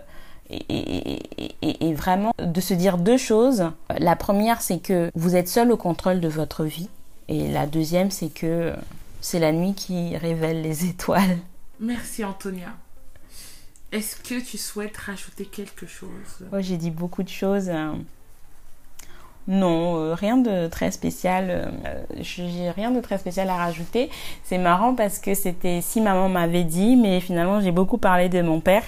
et, 0.50 1.94
vraiment 1.94 2.34
de 2.40 2.62
se 2.62 2.74
dire 2.74 2.98
deux 2.98 3.18
choses. 3.18 3.72
La 4.00 4.16
première, 4.16 4.62
c'est 4.62 4.80
que 4.80 5.12
vous 5.16 5.36
êtes 5.36 5.50
seul 5.50 5.70
au 5.70 5.76
contrôle 5.76 6.22
de 6.22 6.30
votre 6.30 6.64
vie. 6.64 6.88
Et 7.28 7.52
la 7.52 7.66
deuxième, 7.68 8.10
c'est 8.10 8.30
que 8.30 8.74
c'est 9.20 9.40
la 9.40 9.52
nuit 9.52 9.74
qui 9.74 10.16
révèle 10.16 10.62
les 10.62 10.86
étoiles. 10.86 11.40
Merci 11.82 12.24
Antonia. 12.24 12.70
Est-ce 13.92 14.16
que 14.16 14.40
tu 14.40 14.58
souhaites 14.58 14.96
rajouter 14.96 15.46
quelque 15.46 15.88
chose? 15.88 16.48
Oh, 16.54 16.58
J'ai 16.60 16.78
dit 16.78 16.92
beaucoup 16.92 17.24
de 17.24 17.30
choses. 17.30 17.70
Non, 19.48 19.96
euh, 19.98 20.14
rien 20.14 20.38
de 20.38 20.68
très 20.68 20.92
spécial. 20.92 21.48
Euh, 21.50 22.04
j'ai 22.20 22.70
rien 22.70 22.92
de 22.92 23.00
très 23.00 23.18
spécial 23.18 23.50
à 23.50 23.56
rajouter. 23.56 24.10
C'est 24.44 24.58
marrant 24.58 24.94
parce 24.94 25.20
que 25.20 25.34
c'était 25.34 25.80
si 25.82 26.02
maman 26.02 26.28
m'avait 26.28 26.66
dit, 26.66 26.98
mais 26.98 27.22
finalement 27.22 27.62
j'ai 27.62 27.72
beaucoup 27.72 27.98
parlé 27.98 28.28
de 28.28 28.42
mon 28.42 28.60
père. 28.60 28.84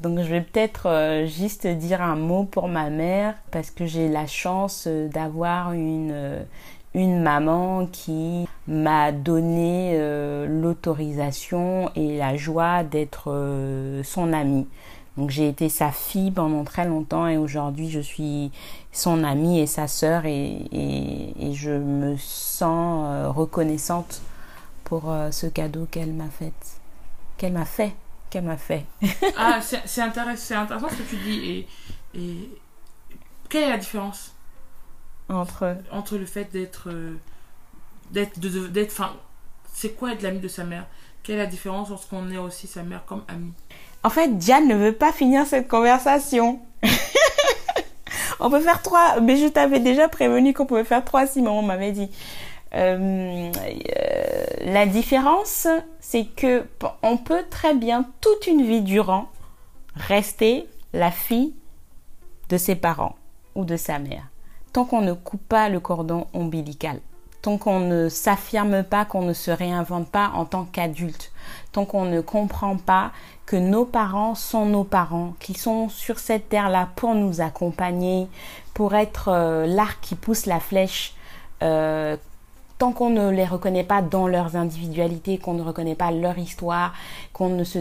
Donc 0.00 0.18
je 0.18 0.28
vais 0.28 0.40
peut-être 0.40 0.88
euh, 0.88 1.26
juste 1.26 1.66
dire 1.66 2.02
un 2.02 2.16
mot 2.16 2.44
pour 2.44 2.66
ma 2.66 2.90
mère 2.90 3.34
parce 3.52 3.70
que 3.70 3.86
j'ai 3.86 4.08
la 4.08 4.26
chance 4.26 4.88
d'avoir 4.88 5.72
une 5.72 6.44
une 6.92 7.22
maman 7.22 7.86
qui 7.86 8.48
m'a 8.66 9.12
donné 9.12 9.96
l'autorisation 10.48 11.88
et 11.94 12.18
la 12.18 12.36
joie 12.36 12.82
d'être 12.82 13.32
son 14.02 14.32
amie. 14.32 14.66
Donc 15.20 15.28
j'ai 15.28 15.48
été 15.48 15.68
sa 15.68 15.92
fille 15.92 16.30
pendant 16.30 16.64
très 16.64 16.86
longtemps 16.86 17.26
et 17.26 17.36
aujourd'hui 17.36 17.90
je 17.90 18.00
suis 18.00 18.50
son 18.90 19.22
amie 19.22 19.60
et 19.60 19.66
sa 19.66 19.86
sœur 19.86 20.24
et, 20.24 20.64
et, 20.72 21.52
je 21.52 21.72
me 21.72 22.16
sens 22.16 23.04
euh, 23.06 23.28
reconnaissante 23.28 24.22
pour 24.82 25.10
euh, 25.10 25.30
ce 25.30 25.46
cadeau 25.46 25.86
qu'elle 25.90 26.14
m'a 26.14 26.30
fait. 26.30 26.54
Qu'elle 27.36 27.52
m'a 27.52 27.66
fait. 27.66 27.94
Qu'elle 28.30 28.44
m'a 28.44 28.56
fait. 28.56 28.86
ah, 29.36 29.60
c'est 29.60 30.00
intéressant, 30.00 30.62
intéressant 30.62 30.88
ce 30.88 30.96
que 30.96 31.02
tu 31.10 31.16
dis. 31.16 31.50
Et, 31.50 32.18
et 32.18 32.58
quelle 33.50 33.64
est 33.64 33.72
la 33.72 33.76
différence 33.76 34.34
entre, 35.28 35.76
entre 35.92 36.16
le 36.16 36.24
fait 36.24 36.50
d'être. 36.50 36.88
Euh, 36.88 37.18
d'être. 38.10 38.40
d'être 38.40 38.92
enfin, 38.92 39.12
c'est 39.70 39.90
quoi 39.90 40.14
être 40.14 40.22
l'ami 40.22 40.40
de 40.40 40.48
sa 40.48 40.64
mère? 40.64 40.86
Quelle 41.22 41.34
est 41.34 41.44
la 41.44 41.46
différence 41.46 41.90
lorsqu'on 41.90 42.30
est 42.30 42.38
aussi 42.38 42.66
sa 42.66 42.82
mère 42.82 43.04
comme 43.04 43.22
amie? 43.28 43.52
En 44.02 44.10
fait, 44.10 44.36
Diane 44.38 44.68
ne 44.68 44.74
veut 44.74 44.92
pas 44.92 45.12
finir 45.12 45.46
cette 45.46 45.68
conversation. 45.68 46.60
on 48.40 48.50
peut 48.50 48.60
faire 48.60 48.82
trois, 48.82 49.20
mais 49.20 49.36
je 49.36 49.46
t'avais 49.46 49.80
déjà 49.80 50.08
prévenu 50.08 50.54
qu'on 50.54 50.66
pouvait 50.66 50.84
faire 50.84 51.04
trois 51.04 51.26
si 51.26 51.42
maman 51.42 51.62
m'avait 51.62 51.92
dit. 51.92 52.10
Euh, 52.74 53.50
euh, 53.52 54.44
la 54.60 54.86
différence, 54.86 55.66
c'est 55.98 56.24
que 56.24 56.64
on 57.02 57.16
peut 57.16 57.44
très 57.50 57.74
bien 57.74 58.06
toute 58.20 58.46
une 58.46 58.62
vie 58.62 58.82
durant 58.82 59.28
rester 59.96 60.66
la 60.92 61.10
fille 61.10 61.52
de 62.48 62.56
ses 62.56 62.76
parents 62.76 63.16
ou 63.54 63.64
de 63.64 63.76
sa 63.76 63.98
mère, 63.98 64.28
tant 64.72 64.84
qu'on 64.84 65.02
ne 65.02 65.12
coupe 65.12 65.46
pas 65.48 65.68
le 65.68 65.80
cordon 65.80 66.26
ombilical 66.32 67.00
tant 67.42 67.58
qu'on 67.58 67.80
ne 67.80 68.08
s'affirme 68.08 68.82
pas, 68.82 69.04
qu'on 69.04 69.22
ne 69.22 69.32
se 69.32 69.50
réinvente 69.50 70.08
pas 70.08 70.30
en 70.34 70.44
tant 70.44 70.64
qu'adulte, 70.64 71.29
tant 71.72 71.84
qu'on 71.84 72.04
ne 72.04 72.20
comprend 72.20 72.76
pas 72.76 73.12
que 73.46 73.56
nos 73.56 73.84
parents 73.84 74.34
sont 74.34 74.66
nos 74.66 74.84
parents, 74.84 75.34
qu'ils 75.40 75.56
sont 75.56 75.88
sur 75.88 76.18
cette 76.18 76.48
terre-là 76.48 76.88
pour 76.96 77.14
nous 77.14 77.40
accompagner, 77.40 78.28
pour 78.74 78.94
être 78.94 79.28
euh, 79.28 79.66
l'arc 79.66 79.98
qui 80.00 80.14
pousse 80.14 80.46
la 80.46 80.60
flèche, 80.60 81.14
euh, 81.62 82.16
tant 82.78 82.92
qu'on 82.92 83.10
ne 83.10 83.30
les 83.30 83.44
reconnaît 83.44 83.84
pas 83.84 84.02
dans 84.02 84.26
leurs 84.26 84.56
individualités, 84.56 85.38
qu'on 85.38 85.54
ne 85.54 85.62
reconnaît 85.62 85.94
pas 85.94 86.10
leur 86.10 86.38
histoire, 86.38 86.94
qu'on 87.32 87.50
ne 87.50 87.64
se 87.64 87.80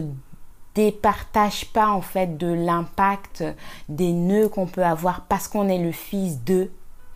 départage 0.76 1.66
pas 1.68 1.90
en 1.90 2.02
fait 2.02 2.38
de 2.38 2.48
l'impact 2.48 3.44
des 3.90 4.12
nœuds 4.12 4.50
qu'on 4.50 4.66
peut 4.66 4.84
avoir 4.84 5.22
parce 5.22 5.48
qu'on 5.48 5.68
est 5.68 5.78
le 5.78 5.92
fils 5.92 6.44
d'eux, 6.44 6.72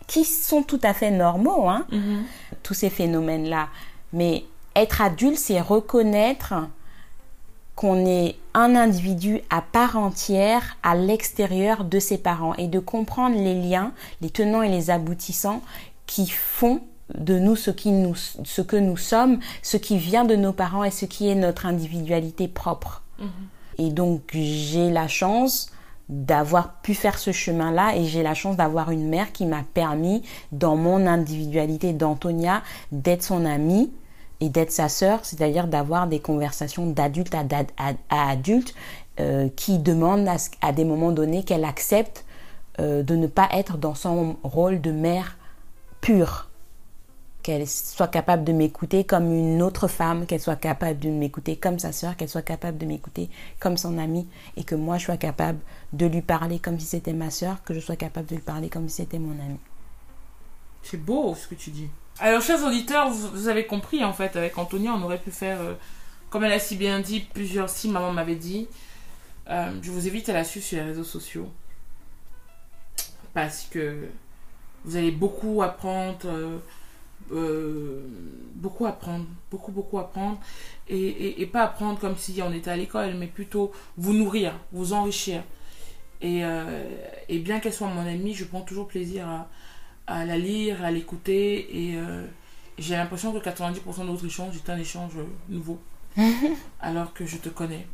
qui 0.07 0.25
sont 0.25 0.63
tout 0.63 0.79
à 0.83 0.93
fait 0.93 1.11
normaux, 1.11 1.69
hein, 1.69 1.85
mhm. 1.91 2.23
tous 2.61 2.73
ces 2.73 2.89
phénomènes-là. 2.89 3.67
Mais 4.11 4.45
être 4.75 5.01
adulte, 5.01 5.37
c'est 5.37 5.61
reconnaître 5.61 6.53
qu'on 7.75 8.05
est 8.05 8.35
un 8.53 8.75
individu 8.75 9.41
à 9.49 9.61
part 9.61 9.97
entière 9.97 10.77
à 10.83 10.95
l'extérieur 10.95 11.83
de 11.83 11.99
ses 11.99 12.17
parents 12.17 12.53
et 12.55 12.67
de 12.67 12.79
comprendre 12.79 13.35
les 13.35 13.55
liens, 13.59 13.93
les 14.21 14.29
tenants 14.29 14.61
et 14.61 14.69
les 14.69 14.91
aboutissants 14.91 15.61
qui 16.05 16.27
font 16.27 16.81
de 17.15 17.37
nous 17.39 17.55
ce, 17.55 17.71
qui 17.71 17.91
nous, 17.91 18.15
ce 18.15 18.61
que 18.61 18.75
nous 18.75 18.97
sommes, 18.97 19.39
ce 19.61 19.77
qui 19.77 19.97
vient 19.97 20.23
de 20.23 20.35
nos 20.35 20.53
parents 20.53 20.83
et 20.83 20.91
ce 20.91 21.05
qui 21.05 21.27
est 21.27 21.35
notre 21.35 21.65
individualité 21.65 22.47
propre. 22.47 23.01
Mhm. 23.19 23.27
Et 23.79 23.89
donc 23.89 24.21
j'ai 24.31 24.91
la 24.91 25.07
chance 25.07 25.71
d'avoir 26.09 26.75
pu 26.81 26.93
faire 26.93 27.17
ce 27.17 27.31
chemin-là 27.31 27.95
et 27.95 28.05
j'ai 28.05 28.23
la 28.23 28.33
chance 28.33 28.55
d'avoir 28.55 28.91
une 28.91 29.07
mère 29.07 29.31
qui 29.31 29.45
m'a 29.45 29.63
permis 29.73 30.21
dans 30.51 30.75
mon 30.75 31.07
individualité 31.07 31.93
d'Antonia 31.93 32.61
d'être 32.91 33.23
son 33.23 33.45
amie 33.45 33.89
et 34.43 34.49
d'être 34.49 34.71
sa 34.71 34.89
sœur, 34.89 35.23
c'est-à-dire 35.23 35.67
d'avoir 35.67 36.07
des 36.07 36.19
conversations 36.19 36.85
d'adulte 36.85 37.33
à, 37.33 37.93
adulte 38.09 38.75
euh, 39.21 39.47
qui 39.55 39.79
demandent 39.79 40.27
à, 40.61 40.71
des 40.73 40.83
moments 40.83 41.13
donnés 41.13 41.43
qu'elle 41.43 41.63
accepte 41.63 42.25
euh, 42.79 43.03
de 43.03 43.15
ne 43.15 43.27
pas 43.27 43.47
être 43.53 43.77
dans 43.77 43.95
son 43.95 44.35
rôle 44.43 44.81
de 44.81 44.91
mère 44.91 45.37
pure 46.01 46.49
qu'elle 47.41 47.67
soit 47.67 48.09
capable 48.09 48.43
de 48.43 48.51
m'écouter 48.51 49.05
comme 49.05 49.33
une 49.33 49.61
autre 49.61 49.87
femme, 49.87 50.25
qu'elle 50.25 50.41
soit 50.41 50.57
capable 50.57 50.99
de 50.99 51.09
m'écouter 51.09 51.55
comme 51.55 51.79
sa 51.79 51.93
sœur, 51.93 52.17
qu'elle 52.17 52.29
soit 52.29 52.41
capable 52.41 52.77
de 52.77 52.85
m'écouter 52.85 53.29
comme 53.61 53.77
son 53.77 53.97
amie, 53.97 54.27
et 54.57 54.65
que 54.65 54.75
moi 54.75 54.97
je 54.97 55.05
sois 55.05 55.17
capable 55.17 55.59
de 55.93 56.05
lui 56.05 56.21
parler 56.21 56.59
comme 56.59 56.79
si 56.79 56.85
c'était 56.85 57.13
ma 57.13 57.29
sœur, 57.29 57.63
que 57.63 57.73
je 57.73 57.79
sois 57.79 57.95
capable 57.95 58.27
de 58.27 58.35
lui 58.35 58.41
parler 58.41 58.69
comme 58.69 58.89
si 58.89 58.97
c'était 58.97 59.19
mon 59.19 59.31
amie. 59.31 59.59
C'est 60.81 60.97
beau 60.97 61.33
ce 61.33 61.47
que 61.47 61.55
tu 61.55 61.69
dis. 61.69 61.89
Alors, 62.19 62.41
chers 62.41 62.63
auditeurs, 62.63 63.09
vous, 63.09 63.47
avez 63.47 63.65
compris 63.65 64.03
en 64.03 64.13
fait, 64.13 64.35
avec 64.35 64.57
Antonia, 64.57 64.93
on 64.93 65.01
aurait 65.01 65.17
pu 65.17 65.31
faire, 65.31 65.59
euh, 65.61 65.73
comme 66.29 66.43
elle 66.43 66.51
a 66.51 66.59
si 66.59 66.75
bien 66.75 66.99
dit, 66.99 67.21
plusieurs 67.21 67.69
si 67.69 67.89
maman 67.89 68.11
m'avait 68.11 68.35
dit. 68.35 68.67
Euh, 69.49 69.71
je 69.81 69.91
vous 69.91 70.07
invite 70.07 70.29
à 70.29 70.33
la 70.33 70.43
suivre 70.43 70.65
sur 70.65 70.77
les 70.77 70.83
réseaux 70.83 71.03
sociaux. 71.03 71.51
Parce 73.33 73.63
que 73.63 74.07
vous 74.85 74.95
allez 74.95 75.11
beaucoup 75.11 75.63
apprendre. 75.63 76.61
Euh, 77.31 78.01
beaucoup 78.53 78.85
apprendre, 78.85 79.25
beaucoup, 79.49 79.71
beaucoup 79.71 79.97
apprendre. 79.97 80.39
Et, 80.87 81.49
pas 81.51 81.63
apprendre 81.63 81.99
comme 81.99 82.15
si 82.15 82.39
on 82.43 82.53
était 82.53 82.69
à 82.69 82.77
l'école, 82.77 83.15
mais 83.15 83.27
plutôt 83.27 83.71
vous 83.97 84.13
nourrir, 84.13 84.53
vous 84.71 84.93
enrichir. 84.93 85.41
Et, 86.21 86.43
et 87.27 87.39
bien 87.39 87.59
qu'elle 87.59 87.73
soit 87.73 87.87
mon 87.87 88.05
amie, 88.05 88.33
je 88.35 88.45
prends 88.45 88.61
toujours 88.61 88.87
plaisir 88.87 89.27
à, 89.27 89.47
à 90.07 90.25
la 90.25 90.37
lire, 90.37 90.83
à 90.83 90.91
l'écouter. 90.91 91.89
Et 91.89 91.95
euh, 91.97 92.25
j'ai 92.77 92.95
l'impression 92.95 93.31
que 93.31 93.39
90% 93.39 93.99
de 93.99 94.03
notre 94.03 94.25
échange 94.25 94.55
est 94.55 94.69
un 94.69 94.77
échange 94.77 95.13
nouveau. 95.49 95.79
alors 96.81 97.13
que 97.13 97.25
je 97.25 97.37
te 97.37 97.49
connais. 97.49 97.87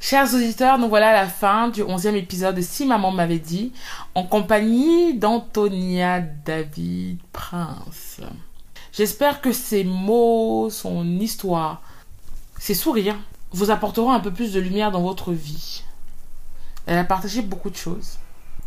Chers 0.00 0.34
auditeurs, 0.34 0.78
nous 0.78 0.88
voilà 0.88 1.10
à 1.10 1.12
la 1.14 1.26
fin 1.26 1.68
du 1.68 1.82
11e 1.82 2.14
épisode 2.14 2.56
de 2.56 2.60
Si 2.60 2.84
Maman 2.84 3.10
m'avait 3.10 3.38
dit, 3.38 3.72
en 4.14 4.24
compagnie 4.24 5.16
d'Antonia 5.16 6.20
David 6.20 7.20
Prince. 7.32 8.20
J'espère 8.92 9.40
que 9.40 9.50
ces 9.50 9.82
mots, 9.82 10.68
son 10.70 11.06
histoire, 11.18 11.80
ses 12.58 12.74
sourires 12.74 13.16
vous 13.52 13.70
apporteront 13.70 14.12
un 14.12 14.20
peu 14.20 14.30
plus 14.30 14.52
de 14.52 14.60
lumière 14.60 14.90
dans 14.90 15.00
votre 15.00 15.32
vie. 15.32 15.84
Elle 16.86 16.98
a 16.98 17.04
partagé 17.04 17.40
beaucoup 17.40 17.70
de 17.70 17.76
choses. 17.76 18.18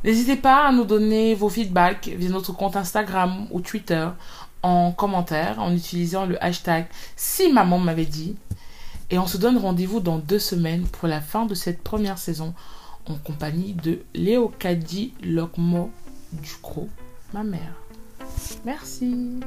N'hésitez 0.04 0.36
pas 0.36 0.68
à 0.68 0.72
nous 0.72 0.86
donner 0.86 1.36
vos 1.36 1.50
feedbacks 1.50 2.08
via 2.08 2.30
notre 2.30 2.54
compte 2.54 2.76
Instagram 2.76 3.48
ou 3.52 3.62
Twitter 3.62 4.08
en 4.64 4.92
commentaire 4.92 5.60
en 5.60 5.74
utilisant 5.74 6.26
le 6.26 6.42
hashtag 6.44 6.88
Si 7.16 7.52
Maman 7.52 7.80
m'avait 7.80 8.06
dit 8.06 8.36
Et 9.10 9.18
on 9.18 9.28
se 9.28 9.38
donne 9.38 9.58
rendez-vous 9.58 10.00
dans 10.00 10.18
deux 10.18 10.40
semaines 10.40 10.86
pour 10.88 11.08
la 11.08 11.22
fin 11.22 11.46
de 11.46 11.56
cette 11.56 11.82
première 11.82 12.18
saison 12.18 12.54
en 13.10 13.16
compagnie 13.16 13.74
de 13.74 14.00
Léo 14.14 14.52
Kadi 14.60 15.14
Lokmo 15.24 15.92
Ducro, 16.34 16.90
ma 17.34 17.44
mère. 17.44 17.74
Merci. 18.66 19.40